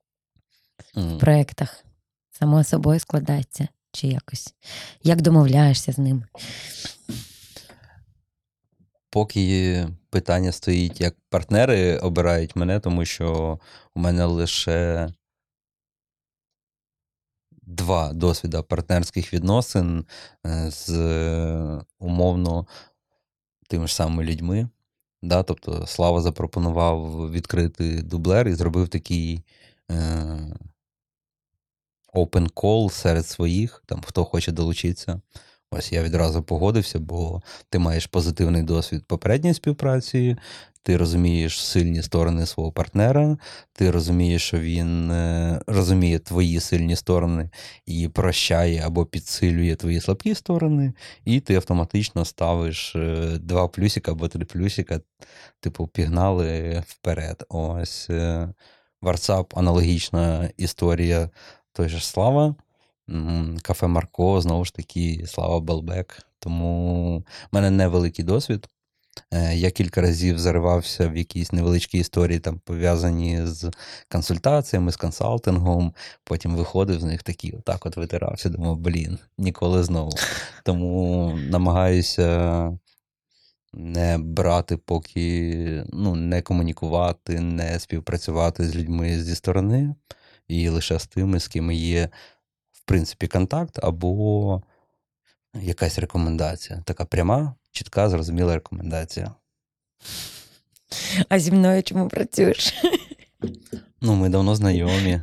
М. 0.97 1.16
в 1.16 1.18
проєктах? 1.18 1.84
Само 2.39 2.64
собою 2.64 3.01
складається 3.01 3.68
чи 3.93 4.07
якось? 4.07 4.55
Як 5.03 5.22
домовляєшся 5.22 5.93
з 5.93 5.99
ними? 5.99 6.22
Поки 9.11 9.88
питання 10.11 10.52
стоїть, 10.52 11.00
як 11.00 11.16
партнери 11.28 11.98
обирають 11.98 12.57
мене, 12.57 12.80
тому 12.80 13.04
що 13.04 13.59
у 13.94 14.00
мене 14.00 14.24
лише 14.24 15.09
два 17.66 18.12
досвіда 18.12 18.62
партнерських 18.62 19.34
відносин 19.34 20.04
е, 20.46 20.70
з 20.70 20.90
е, 20.90 21.84
умовно 21.98 22.66
тими 23.68 23.86
ж 23.86 23.94
самими 23.94 24.24
людьми. 24.24 24.68
Да? 25.22 25.42
Тобто 25.42 25.86
Слава 25.86 26.20
запропонував 26.20 27.30
відкрити 27.30 28.02
дублер 28.02 28.48
і 28.48 28.54
зробив 28.54 28.88
такий 28.88 29.42
е, 29.90 29.94
open 32.14 32.52
call 32.52 32.90
серед 32.90 33.26
своїх, 33.26 33.82
там, 33.86 34.02
хто 34.07 34.24
хоче 34.24 34.52
долучитися. 34.52 35.20
Ось 35.71 35.93
я 35.93 36.03
відразу 36.03 36.43
погодився, 36.43 36.99
бо 36.99 37.43
ти 37.71 37.79
маєш 37.79 38.07
позитивний 38.07 38.62
досвід 38.62 39.05
попередньої 39.07 39.55
співпраці, 39.55 40.37
ти 40.83 40.97
розумієш 40.97 41.64
сильні 41.64 42.03
сторони 42.03 42.47
свого 42.47 42.73
партнера, 42.73 43.39
ти 43.73 43.91
розумієш, 43.91 44.43
що 44.43 44.59
він 44.59 45.11
е, 45.11 45.61
розуміє 45.67 46.19
твої 46.19 46.61
сильні 46.61 46.97
сторони 46.97 47.51
і 47.87 48.09
прощає 48.09 48.83
або 48.87 49.07
підсилює 49.07 49.75
твої 49.77 50.01
слабкі 50.01 50.35
сторони, 50.35 50.93
і 51.25 51.41
ти 51.41 51.55
автоматично 51.55 52.25
ставиш 52.25 52.97
е, 52.97 53.39
два 53.41 53.69
плюсика 53.69 54.12
або 54.12 54.29
три 54.29 54.45
плюсика, 54.45 55.01
типу, 55.61 55.87
пігнали 55.87 56.83
вперед. 56.87 57.45
Ось 57.49 58.11
е, 58.11 58.49
WhatsApp 59.03 59.59
аналогічна 59.59 60.51
історія 60.57 61.31
той 61.73 61.89
же 61.89 62.01
Слава. 62.01 62.55
Кафе 63.62 63.86
Марко, 63.86 64.40
знову 64.40 64.64
ж 64.64 64.74
таки, 64.74 65.24
Слава 65.26 65.61
Белбек. 65.61 66.22
Тому 66.38 67.18
в 67.18 67.54
мене 67.54 67.70
невеликий 67.70 68.24
досвід. 68.24 68.68
Е, 69.32 69.57
Я 69.57 69.70
кілька 69.70 70.00
разів 70.00 70.38
заривався 70.38 71.09
в 71.09 71.16
якісь 71.16 71.52
невеличкі 71.52 71.98
історії, 71.98 72.38
там 72.38 72.61
пов'язані 72.64 73.46
з 73.46 73.70
консультаціями, 74.09 74.92
з 74.92 74.96
консалтингом. 74.96 75.94
Потім 76.24 76.57
виходив 76.57 77.00
з 77.00 77.04
них 77.04 77.22
такий, 77.22 77.52
отак 77.52 77.86
от 77.86 77.96
витирався. 77.96 78.48
Думав, 78.48 78.76
блін, 78.76 79.18
ніколи 79.38 79.84
знову. 79.84 80.11
Тому 80.64 81.32
намагаюся 81.50 82.78
не 83.72 84.18
брати, 84.18 84.76
поки 84.76 85.84
ну, 85.92 86.14
не 86.14 86.42
комунікувати, 86.42 87.40
не 87.40 87.80
співпрацювати 87.80 88.64
з 88.64 88.76
людьми 88.76 89.22
зі 89.22 89.34
сторони, 89.34 89.94
і 90.48 90.68
лише 90.68 90.98
з 90.98 91.07
тими, 91.07 91.40
з 91.40 91.48
ким 91.48 91.72
є, 91.72 92.09
принципі, 92.87 93.26
контакт 93.26 93.78
або 93.82 94.62
якась 95.62 95.99
рекомендація. 95.99 96.82
Така 96.84 97.05
пряма, 97.05 97.55
чітка, 97.70 98.09
зрозуміла 98.09 98.55
рекомендація. 98.55 99.34
А 101.28 101.39
зі 101.39 101.53
мною 101.53 101.82
чому 101.82 102.09
працюєш? 102.09 102.74
Ну, 104.01 104.14
ми 104.14 104.28
давно 104.28 104.55
знайомі. 104.55 105.20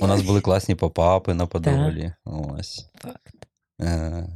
У 0.00 0.06
нас 0.06 0.22
були 0.22 0.40
класні 0.40 0.74
попапи 0.74 1.34
на 1.34 1.46
Подолі. 1.46 2.12
Ось. 2.24 2.86
Факт. 3.02 3.46
Е, 3.80 4.28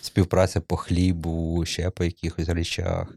співпраця 0.00 0.60
по 0.60 0.76
хлібу, 0.76 1.64
ще 1.66 1.90
по 1.90 2.04
якихось 2.04 2.48
речах. 2.48 3.14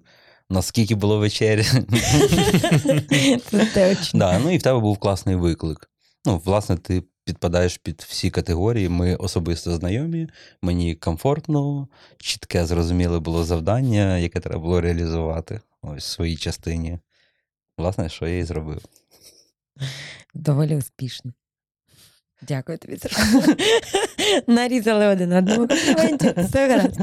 Наскільки 0.49 0.95
було 0.95 1.17
вечері. 1.17 1.63
Це 3.49 3.65
точно. 3.73 4.19
Да, 4.19 4.39
ну 4.39 4.51
і 4.51 4.57
в 4.57 4.61
тебе 4.61 4.79
був 4.79 4.97
класний 4.97 5.35
виклик. 5.35 5.89
Ну, 6.25 6.41
власне, 6.45 6.77
ти 6.77 7.03
підпадаєш 7.23 7.77
під 7.77 8.05
всі 8.07 8.29
категорії. 8.29 8.89
Ми 8.89 9.15
особисто 9.15 9.75
знайомі, 9.75 10.29
мені 10.61 10.95
комфортно, 10.95 11.87
чітке, 12.17 12.65
зрозуміле 12.65 13.19
було 13.19 13.43
завдання, 13.43 14.17
яке 14.17 14.39
треба 14.39 14.61
було 14.61 14.81
реалізувати 14.81 15.61
ось 15.81 16.03
в 16.03 16.07
своїй 16.07 16.37
частині. 16.37 16.99
Власне, 17.77 18.09
що 18.09 18.27
я 18.27 18.37
і 18.37 18.43
зробив. 18.43 18.81
Доволі 20.33 20.75
успішно. 20.75 21.33
Дякую 22.47 22.77
тобі. 22.77 22.97
Нарізали 24.47 25.07
один 25.07 25.33
одному 25.33 25.67
компліменті. 25.67 26.33
Все 26.37 26.69
гаразд. 26.69 26.99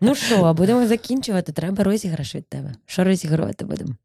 Ну 0.00 0.14
що, 0.14 0.54
будемо 0.54 0.86
закінчувати. 0.86 1.52
Треба 1.52 1.84
розіграш 1.84 2.34
від 2.34 2.48
тебе. 2.48 2.74
Що 2.86 3.04
розігрувати 3.04 3.64
будемо? 3.64 3.96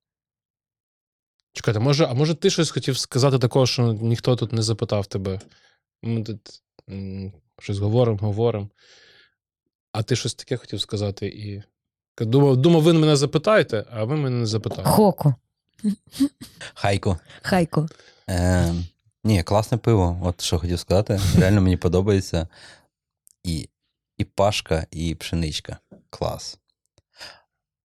Чекайте, 1.60 1.80
може, 1.80 2.06
а 2.06 2.14
може 2.14 2.36
ти 2.36 2.50
щось 2.50 2.72
хотів 2.72 2.98
сказати 2.98 3.40
такого, 3.40 3.66
що 3.66 3.94
ніхто 3.94 4.36
тут 4.36 4.54
не 4.54 4.62
запитав 4.62 5.06
тебе? 5.06 5.40
Ми 6.02 6.24
тут 6.24 6.62
щось 7.60 7.78
говоримо, 7.78 8.18
говоримо. 8.22 8.70
А 9.92 10.04
ти 10.04 10.16
щось 10.16 10.34
таке 10.34 10.58
хотів 10.58 10.82
сказати 10.82 11.28
і. 11.28 11.64
Думав, 12.26 12.58
думав, 12.58 12.82
ви 12.82 12.94
мене 12.94 13.16
запитаєте, 13.16 13.86
а 13.92 14.04
ви 14.04 14.16
мене 14.16 14.36
не 14.36 14.46
запитали. 14.46 14.84
Хоку. 14.84 15.34
Хайко. 16.74 17.20
Хайку. 17.42 17.88
Е, 18.30 18.74
ні, 19.24 19.44
класне 19.44 19.78
пиво. 19.78 20.20
От 20.24 20.42
що 20.42 20.60
хотів 20.60 20.80
сказати. 20.80 21.20
Реально 21.38 21.62
мені 21.62 21.78
подобається. 21.78 22.48
І, 23.44 23.70
і 24.18 24.26
пашка, 24.26 24.86
і 24.92 25.16
пшеничка. 25.16 25.78
Клас. 26.10 26.60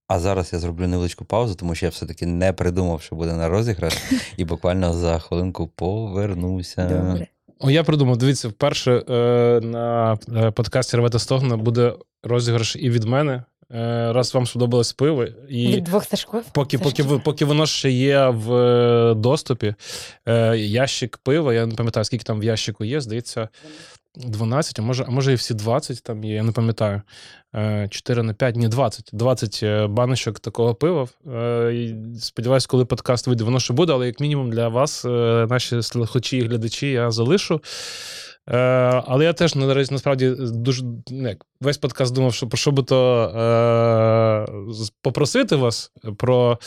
А 0.08 0.18
зараз 0.18 0.52
я 0.52 0.58
зроблю 0.58 0.88
невеличку 0.88 1.24
паузу, 1.24 1.54
тому 1.54 1.74
що 1.74 1.86
я 1.86 1.90
все-таки 1.90 2.26
не 2.26 2.52
придумав, 2.52 3.02
що 3.02 3.16
буде 3.16 3.32
на 3.32 3.48
розіграш, 3.48 3.94
і 4.36 4.44
буквально 4.44 4.92
за 4.92 5.18
хвилинку 5.18 5.66
повернуся. 5.66 6.84
Добре. 6.88 7.26
О, 7.60 7.70
я 7.70 7.84
придумав, 7.84 8.16
дивіться, 8.16 8.48
вперше 8.48 8.92
е, 8.92 9.60
на 9.62 10.18
е, 10.36 10.50
подкасті 10.50 10.96
Рвета 10.96 11.18
Стогна 11.18 11.56
буде 11.56 11.92
розіграш 12.22 12.76
і 12.76 12.90
від 12.90 13.04
мене. 13.04 13.42
Е, 13.70 14.12
раз 14.12 14.34
вам 14.34 14.46
сподобалось 14.46 14.92
пиво, 14.92 15.24
і 15.48 15.66
Від 15.76 15.84
двох 15.84 16.04
Сашков? 16.04 16.42
поки, 16.52 16.78
поки, 16.78 17.02
ви- 17.02 17.18
поки 17.18 17.44
воно 17.44 17.66
ще 17.66 17.90
є 17.90 18.26
в 18.28 19.14
доступі, 19.14 19.74
е, 20.28 20.56
ящик 20.58 21.16
пива, 21.22 21.54
я 21.54 21.66
не 21.66 21.74
пам'ятаю, 21.74 22.04
скільки 22.04 22.24
там 22.24 22.40
в 22.40 22.44
ящику 22.44 22.84
є, 22.84 23.00
здається, 23.00 23.48
12, 24.16 24.78
а 24.78 24.82
може, 24.82 25.04
а 25.08 25.10
може 25.10 25.32
і 25.32 25.34
всі 25.34 25.54
20 25.54 26.02
там 26.02 26.24
є, 26.24 26.34
я 26.34 26.42
не 26.42 26.52
пам'ятаю. 26.52 27.02
Е, 27.54 27.88
4 27.90 28.22
на 28.22 28.34
5, 28.34 28.56
ні, 28.56 28.68
20. 28.68 29.10
20 29.12 29.60
е, 29.62 29.86
баночок 29.86 30.40
такого 30.40 30.74
пива. 30.74 31.06
Е, 31.34 31.96
Сподіваюсь, 32.20 32.66
коли 32.66 32.84
подкаст 32.84 33.26
вийде, 33.26 33.44
воно 33.44 33.60
ще 33.60 33.74
буде, 33.74 33.92
але 33.92 34.06
як 34.06 34.20
мінімум 34.20 34.50
для 34.50 34.68
вас, 34.68 35.04
е, 35.04 35.08
наші 35.50 35.82
слухачі 35.82 36.36
і 36.36 36.42
глядачі, 36.42 36.90
я 36.90 37.10
залишу. 37.10 37.60
Е, 38.48 38.56
але 39.06 39.24
я 39.24 39.32
теж 39.32 39.54
наразі 39.54 39.92
насправді 39.92 40.34
дуже 40.38 40.84
ну, 41.10 41.34
весь 41.60 41.78
подкаст 41.78 42.14
думав, 42.14 42.34
що 42.34 42.46
про 42.46 42.56
що 42.56 42.70
би 42.70 42.82
то 42.82 43.24
е, 43.26 44.92
попросити 45.02 45.56
вас 45.56 45.92
про 46.16 46.58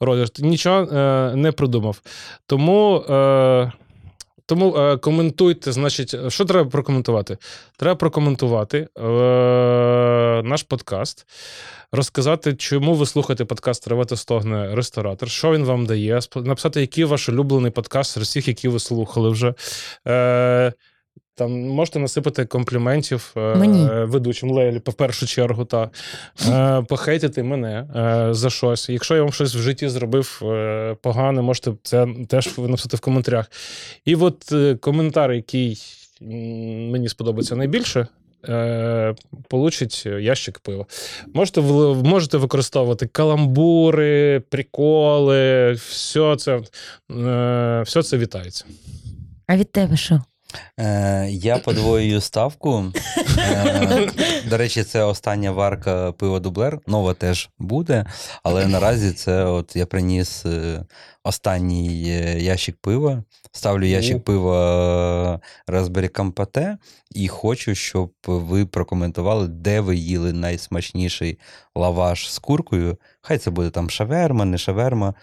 розіграш. 0.00 0.30
Нічого 0.38 0.82
е, 0.82 1.36
не 1.36 1.52
придумав. 1.52 2.00
Тому. 2.46 2.96
Е, 2.96 3.72
тому 4.50 4.76
е, 4.76 4.96
коментуйте, 4.96 5.72
значить, 5.72 6.14
що 6.28 6.44
треба 6.44 6.70
прокоментувати? 6.70 7.38
Треба 7.76 7.94
прокоментувати 7.94 8.78
е, 8.78 9.02
наш 10.44 10.62
подкаст, 10.62 11.26
розказати, 11.92 12.54
чому 12.54 12.94
ви 12.94 13.06
слухаєте 13.06 13.44
подкаст 13.44 13.88
Ревете 13.88 14.16
Стогне 14.16 14.74
Ресторатор, 14.74 15.30
що 15.30 15.52
він 15.52 15.64
вам 15.64 15.86
дає, 15.86 16.20
написати, 16.36 16.80
який 16.80 17.04
ваш 17.04 17.28
улюблений 17.28 17.70
подкаст 17.70 18.12
з 18.12 18.16
усіх, 18.16 18.48
які 18.48 18.68
ви 18.68 18.78
слухали 18.78 19.30
вже. 19.30 19.54
Е, 20.08 20.72
там 21.34 21.60
можете 21.60 21.98
насипати 21.98 22.44
компліментів 22.44 23.34
е, 23.36 24.04
ведучим 24.04 24.50
Лелі, 24.50 24.82
в 24.86 24.92
першу 24.92 25.26
чергу, 25.26 25.64
та 25.64 25.90
е, 26.48 26.82
похейтити 26.82 27.42
мене 27.42 27.86
е, 27.96 28.34
за 28.34 28.50
щось. 28.50 28.88
Якщо 28.88 29.16
я 29.16 29.22
вам 29.22 29.32
щось 29.32 29.54
в 29.54 29.58
житті 29.58 29.88
зробив 29.88 30.40
е, 30.42 30.96
погане, 31.02 31.42
можете 31.42 31.72
це 31.82 32.06
теж 32.28 32.58
написати 32.58 32.96
в 32.96 33.00
коментарях. 33.00 33.50
І 34.04 34.14
от 34.14 34.52
е, 34.52 34.74
коментар, 34.74 35.32
який 35.32 35.78
мені 36.90 37.08
сподобається 37.08 37.56
найбільше. 37.56 38.06
Е, 38.48 39.14
получить 39.48 40.06
ящик 40.06 40.58
пива. 40.58 40.86
Можете, 41.34 41.60
можете 41.60 42.38
використовувати 42.38 43.06
каламбури, 43.06 44.42
приколи, 44.48 45.72
все 45.72 46.36
це, 46.36 46.60
е, 47.10 47.82
все 47.86 48.02
це 48.02 48.18
вітається. 48.18 48.64
А 49.46 49.56
від 49.56 49.72
тебе 49.72 49.96
що? 49.96 50.20
Е, 50.78 51.28
я 51.30 51.58
подвоюю 51.58 52.20
ставку. 52.20 52.92
Е, 53.38 54.10
до 54.50 54.56
речі, 54.56 54.84
це 54.84 55.02
остання 55.04 55.50
варка 55.50 56.12
пива 56.12 56.40
Дублер. 56.40 56.78
Нова 56.86 57.14
теж 57.14 57.50
буде, 57.58 58.06
але 58.42 58.66
наразі 58.66 59.12
це 59.12 59.44
от 59.44 59.76
я 59.76 59.86
приніс 59.86 60.46
е, 60.46 60.84
останній 61.24 62.02
ящик 62.42 62.76
пива. 62.80 63.24
Ставлю 63.52 63.84
ящик 63.84 64.24
пива 64.24 65.40
Raspberry 65.68 66.10
Compate 66.10 66.76
і 67.10 67.28
хочу, 67.28 67.74
щоб 67.74 68.12
ви 68.26 68.66
прокоментували, 68.66 69.48
де 69.48 69.80
ви 69.80 69.96
їли 69.96 70.32
найсмачніший 70.32 71.38
лаваш 71.74 72.32
з 72.32 72.38
куркою. 72.38 72.96
Хай 73.20 73.38
це 73.38 73.50
буде 73.50 73.70
там 73.70 73.90
шаверма, 73.90 74.44
не 74.44 74.58
шаверма, 74.58 75.14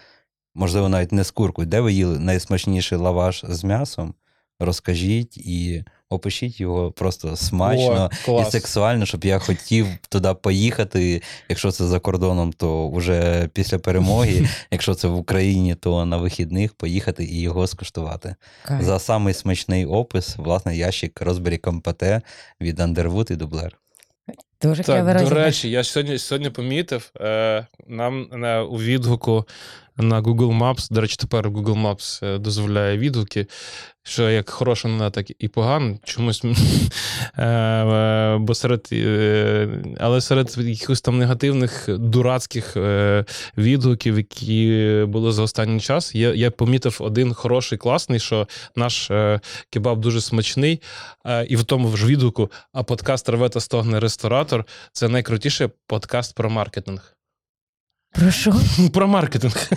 можливо, 0.54 0.88
навіть 0.88 1.12
не 1.12 1.24
з 1.24 1.30
куркою. 1.30 1.68
Де 1.68 1.80
ви 1.80 1.92
їли 1.92 2.18
найсмачніший 2.18 2.98
лаваш 2.98 3.44
з 3.48 3.64
м'ясом? 3.64 4.14
Розкажіть 4.60 5.36
і 5.36 5.84
опишіть 6.10 6.60
його 6.60 6.92
просто 6.92 7.36
смачно 7.36 8.10
О, 8.28 8.42
і 8.42 8.50
сексуально, 8.50 9.06
щоб 9.06 9.24
я 9.24 9.38
хотів 9.38 9.86
туди 10.08 10.34
поїхати. 10.34 11.22
Якщо 11.48 11.70
це 11.70 11.84
за 11.84 12.00
кордоном, 12.00 12.52
то 12.52 12.90
вже 12.90 13.48
після 13.52 13.78
перемоги. 13.78 14.48
Якщо 14.70 14.94
це 14.94 15.08
в 15.08 15.16
Україні, 15.16 15.74
то 15.74 16.04
на 16.04 16.16
вихідних 16.16 16.74
поїхати 16.74 17.24
і 17.24 17.40
його 17.40 17.66
скуштувати. 17.66 18.34
Кайф. 18.64 18.84
За 18.84 18.98
самий 18.98 19.34
смачний 19.34 19.86
опис, 19.86 20.36
власне, 20.36 20.76
ящик 20.76 21.22
Raspberry 21.22 21.60
Compate 21.60 22.20
від 22.60 22.80
Underwood 22.80 23.32
і 23.32 23.36
Дублер. 23.36 23.78
Дуже 24.62 24.82
Так, 24.82 25.28
до 25.28 25.34
речі, 25.34 25.70
я 25.70 25.84
сьогодні, 25.84 26.18
сьогодні 26.18 26.50
помітив, 26.50 27.10
е, 27.20 27.66
нам 27.86 28.44
е, 28.44 28.60
у 28.60 28.78
відгуку 28.78 29.44
на 29.96 30.22
Google 30.22 30.58
Maps, 30.58 30.92
до 30.92 31.00
речі, 31.00 31.16
тепер 31.16 31.50
Google 31.50 31.82
Maps 31.82 32.26
е, 32.26 32.38
дозволяє 32.38 32.98
відгуки, 32.98 33.46
що 34.08 34.30
як 34.30 34.50
хороша 34.50 34.88
новина, 34.88 35.10
так 35.10 35.26
і 35.38 35.48
погано. 35.48 35.96
Чомусь 36.04 36.44
е, 37.38 37.44
е, 37.44 38.38
бо 38.38 38.54
серед, 38.54 38.88
е, 38.92 39.68
але 40.00 40.20
серед 40.20 40.54
якихось 40.58 41.00
там 41.00 41.18
негативних 41.18 41.88
дурацьких 41.88 42.76
відгуків, 43.58 44.16
які 44.16 45.04
були 45.08 45.32
за 45.32 45.42
останній 45.42 45.80
час, 45.80 46.14
я, 46.14 46.34
я 46.34 46.50
помітив 46.50 46.96
один 47.00 47.34
хороший, 47.34 47.78
класний, 47.78 48.20
що 48.20 48.48
наш 48.76 49.10
кебаб 49.70 50.00
дуже 50.00 50.20
смачний. 50.20 50.82
І 51.48 51.56
в 51.56 51.64
тому 51.64 51.96
ж 51.96 52.06
відгуку, 52.06 52.50
а 52.72 52.82
подкаст 52.82 53.28
Ревета 53.28 53.60
Стогне 53.60 54.00
Ресторатор 54.00 54.64
це 54.92 55.08
найкрутіший 55.08 55.68
подкаст 55.86 56.34
про 56.34 56.50
маркетинг. 56.50 57.17
Про 58.18 58.30
що? 58.30 58.54
Про 58.92 59.08
маркетинг. 59.08 59.70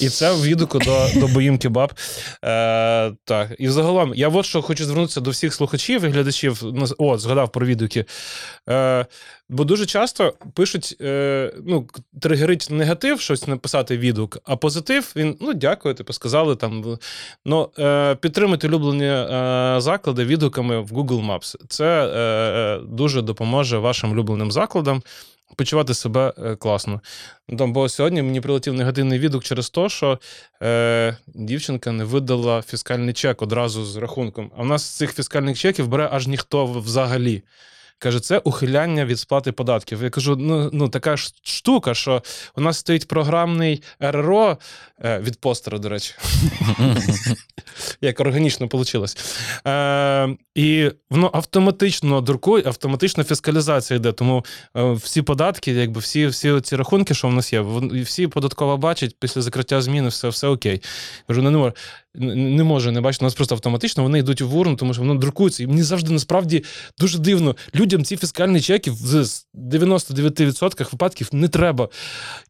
І 0.00 0.08
це 0.08 0.32
в 0.32 0.42
відгуку 0.42 0.78
до, 0.78 1.08
до 1.16 1.28
Боїм 1.28 1.58
Кебаб. 1.58 1.92
Е, 2.44 3.12
так. 3.24 3.54
І 3.58 3.68
загалом, 3.68 4.12
я 4.14 4.28
от 4.28 4.46
що 4.46 4.62
хочу 4.62 4.84
звернутися 4.84 5.20
до 5.20 5.30
всіх 5.30 5.54
слухачів 5.54 6.04
і 6.04 6.08
глядачів. 6.08 6.60
Ну, 6.62 6.86
О, 6.98 7.18
згадав 7.18 7.52
про 7.52 7.66
відгуки. 7.66 8.04
Е, 8.68 9.06
бо 9.48 9.64
дуже 9.64 9.86
часто 9.86 10.34
пишуть, 10.54 10.96
е, 11.00 11.52
ну, 11.66 11.86
тригерить 12.20 12.68
негатив, 12.70 13.20
щось 13.20 13.46
написати 13.46 13.98
відгук, 13.98 14.38
а 14.44 14.56
позитив, 14.56 15.12
він, 15.16 15.36
ну, 15.40 15.54
дякую, 15.54 15.94
типу, 15.94 16.12
сказали 16.12 16.56
там. 16.56 16.98
Ну, 17.46 17.70
е, 17.78 18.14
підтримуйте 18.14 18.68
улюблені 18.68 19.06
е, 19.06 19.76
заклади 19.78 20.24
відгуками 20.24 20.80
в 20.80 20.92
Google 20.92 21.26
Maps. 21.26 21.56
Це 21.68 22.06
е, 22.06 22.80
дуже 22.88 23.22
допоможе 23.22 23.78
вашим 23.78 24.12
улюбленим 24.12 24.52
закладам 24.52 25.02
почувати 25.56 25.94
себе 25.94 26.32
е, 26.38 26.56
класно. 26.56 27.00
Бо 27.48 27.88
сьогодні 27.88 28.22
мені 28.22 28.40
прилетів 28.40 28.74
негативний 28.74 29.18
відгук 29.18 29.44
через 29.44 29.70
те, 29.70 29.88
що 29.88 30.18
е, 30.62 31.16
дівчинка 31.26 31.92
не 31.92 32.04
видала 32.04 32.62
фіскальний 32.62 33.14
чек 33.14 33.42
одразу 33.42 33.84
з 33.84 33.96
рахунком. 33.96 34.50
А 34.56 34.62
в 34.62 34.66
нас 34.66 34.82
з 34.82 34.96
цих 34.96 35.14
фіскальних 35.14 35.58
чеків 35.58 35.88
бере 35.88 36.08
аж 36.12 36.26
ніхто 36.26 36.66
взагалі. 36.66 37.42
Каже, 37.98 38.20
це 38.20 38.38
ухиляння 38.38 39.04
від 39.04 39.18
сплати 39.18 39.52
податків. 39.52 40.02
Я 40.02 40.10
кажу: 40.10 40.36
ну, 40.36 40.70
ну 40.72 40.88
така 40.88 41.16
ж 41.16 41.34
штука, 41.42 41.94
що 41.94 42.22
у 42.56 42.60
нас 42.60 42.78
стоїть 42.78 43.08
програмний 43.08 43.82
РРО 44.00 44.58
е, 45.04 45.18
від 45.18 45.40
постера, 45.40 45.78
до 45.78 45.88
речі, 45.88 46.14
як 48.00 48.20
органічно 48.20 48.68
вийшло. 48.72 49.06
Е, 49.66 50.36
і 50.54 50.90
воно 51.10 51.30
автоматично 51.32 52.20
друкує, 52.20 52.64
автоматично 52.66 53.24
фіскалізація 53.24 53.96
йде. 53.96 54.12
Тому 54.12 54.44
е, 54.76 54.92
всі 54.92 55.22
податки, 55.22 55.72
якби 55.72 56.00
всі, 56.00 56.26
всі 56.26 56.60
ці 56.60 56.76
рахунки, 56.76 57.14
що 57.14 57.28
в 57.28 57.32
нас 57.32 57.52
є, 57.52 57.64
всі 58.02 58.26
податкова 58.26 58.76
бачать 58.76 59.16
після 59.20 59.42
закриття 59.42 59.80
зміни, 59.80 60.08
все, 60.08 60.28
все 60.28 60.46
окей. 60.46 60.82
Кажу, 61.26 61.42
ну, 61.42 61.50
не 61.50 61.58
може, 61.58 61.72
не 62.20 62.64
може 62.64 62.92
не 62.92 63.00
бачити, 63.00 63.24
у 63.24 63.26
нас 63.26 63.34
просто 63.34 63.54
автоматично 63.54 64.02
вони 64.02 64.18
йдуть 64.18 64.40
у 64.40 64.48
урну, 64.48 64.76
тому 64.76 64.94
що 64.94 65.02
воно 65.02 65.14
друкується. 65.14 65.62
І 65.62 65.66
мені 65.66 65.82
завжди 65.82 66.12
насправді 66.12 66.64
дуже 66.98 67.18
дивно. 67.18 67.56
Людям 67.74 68.04
ці 68.04 68.16
фіскальні 68.16 68.60
чеки 68.60 68.90
в 68.90 69.24
з 69.24 69.46
99% 69.54 70.92
випадків 70.92 71.28
не 71.32 71.48
треба. 71.48 71.88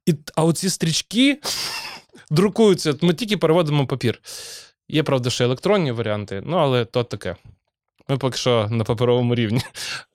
І, 0.06 0.14
а 0.34 0.44
оці 0.44 0.70
стрічки 0.70 1.40
друкуються, 2.30 2.94
ми 3.00 3.14
тільки 3.14 3.36
переводимо 3.36 3.86
папір. 3.86 4.20
Є, 4.88 5.02
правда, 5.02 5.30
ще 5.30 5.44
електронні 5.44 5.92
варіанти, 5.92 6.42
ну 6.46 6.56
але 6.56 6.84
то 6.84 7.04
таке. 7.04 7.36
Ми 8.08 8.18
поки 8.18 8.38
що 8.38 8.68
на 8.70 8.84
паперовому 8.84 9.34
рівні. 9.34 9.60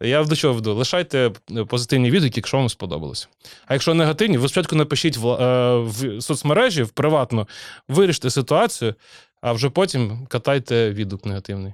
Я 0.01 0.23
до 0.23 0.35
чого 0.35 0.53
веду? 0.53 0.73
Лишайте 0.73 1.31
позитивні 1.67 2.11
відгуки, 2.11 2.33
якщо 2.35 2.57
вам 2.57 2.69
сподобалося. 2.69 3.27
А 3.65 3.73
якщо 3.73 3.93
негативні, 3.93 4.37
ви 4.37 4.47
спочатку 4.47 4.75
напишіть 4.75 5.17
в, 5.17 5.27
е, 5.27 5.77
в 5.77 6.21
соцмережі 6.21 6.83
в 6.83 6.89
приватно, 6.89 7.47
виріште 7.87 8.29
ситуацію, 8.29 8.95
а 9.43 9.53
вже 9.53 9.69
потім 9.69 10.27
катайте 10.27 10.91
відгук 10.91 11.25
негативний. 11.25 11.73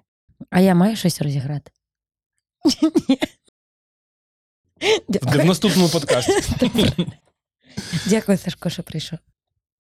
А 0.50 0.60
я 0.60 0.76
маю 0.76 0.96
щось 0.96 1.22
розіграти? 1.22 1.72
Ні. 3.10 3.20
В, 5.08 5.42
в 5.42 5.46
наступному 5.46 5.90
подкасті. 5.90 6.34
Дякую, 8.08 8.38
Сашко, 8.38 8.70
що 8.70 8.84
прийшов. 8.84 9.20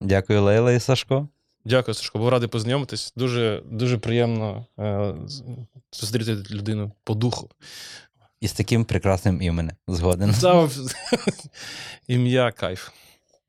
Дякую, 0.01 0.43
Лейла 0.43 0.71
і 0.71 0.79
Сашко. 0.79 1.27
Дякую, 1.65 1.95
Сашко. 1.95 2.19
Був 2.19 2.29
радий 2.29 2.49
познайомитись. 2.49 3.13
Дуже, 3.15 3.63
дуже 3.65 3.97
приємно 3.97 4.65
е, 4.79 5.13
зустріти 5.91 6.35
людину 6.51 6.91
по 7.03 7.13
духу. 7.13 7.49
І 8.41 8.47
з 8.47 8.53
таким 8.53 8.85
прекрасним 8.85 9.41
іменем. 9.41 9.75
Згоден. 9.87 10.35
Ім'я 12.07 12.51
кайф. 12.51 12.89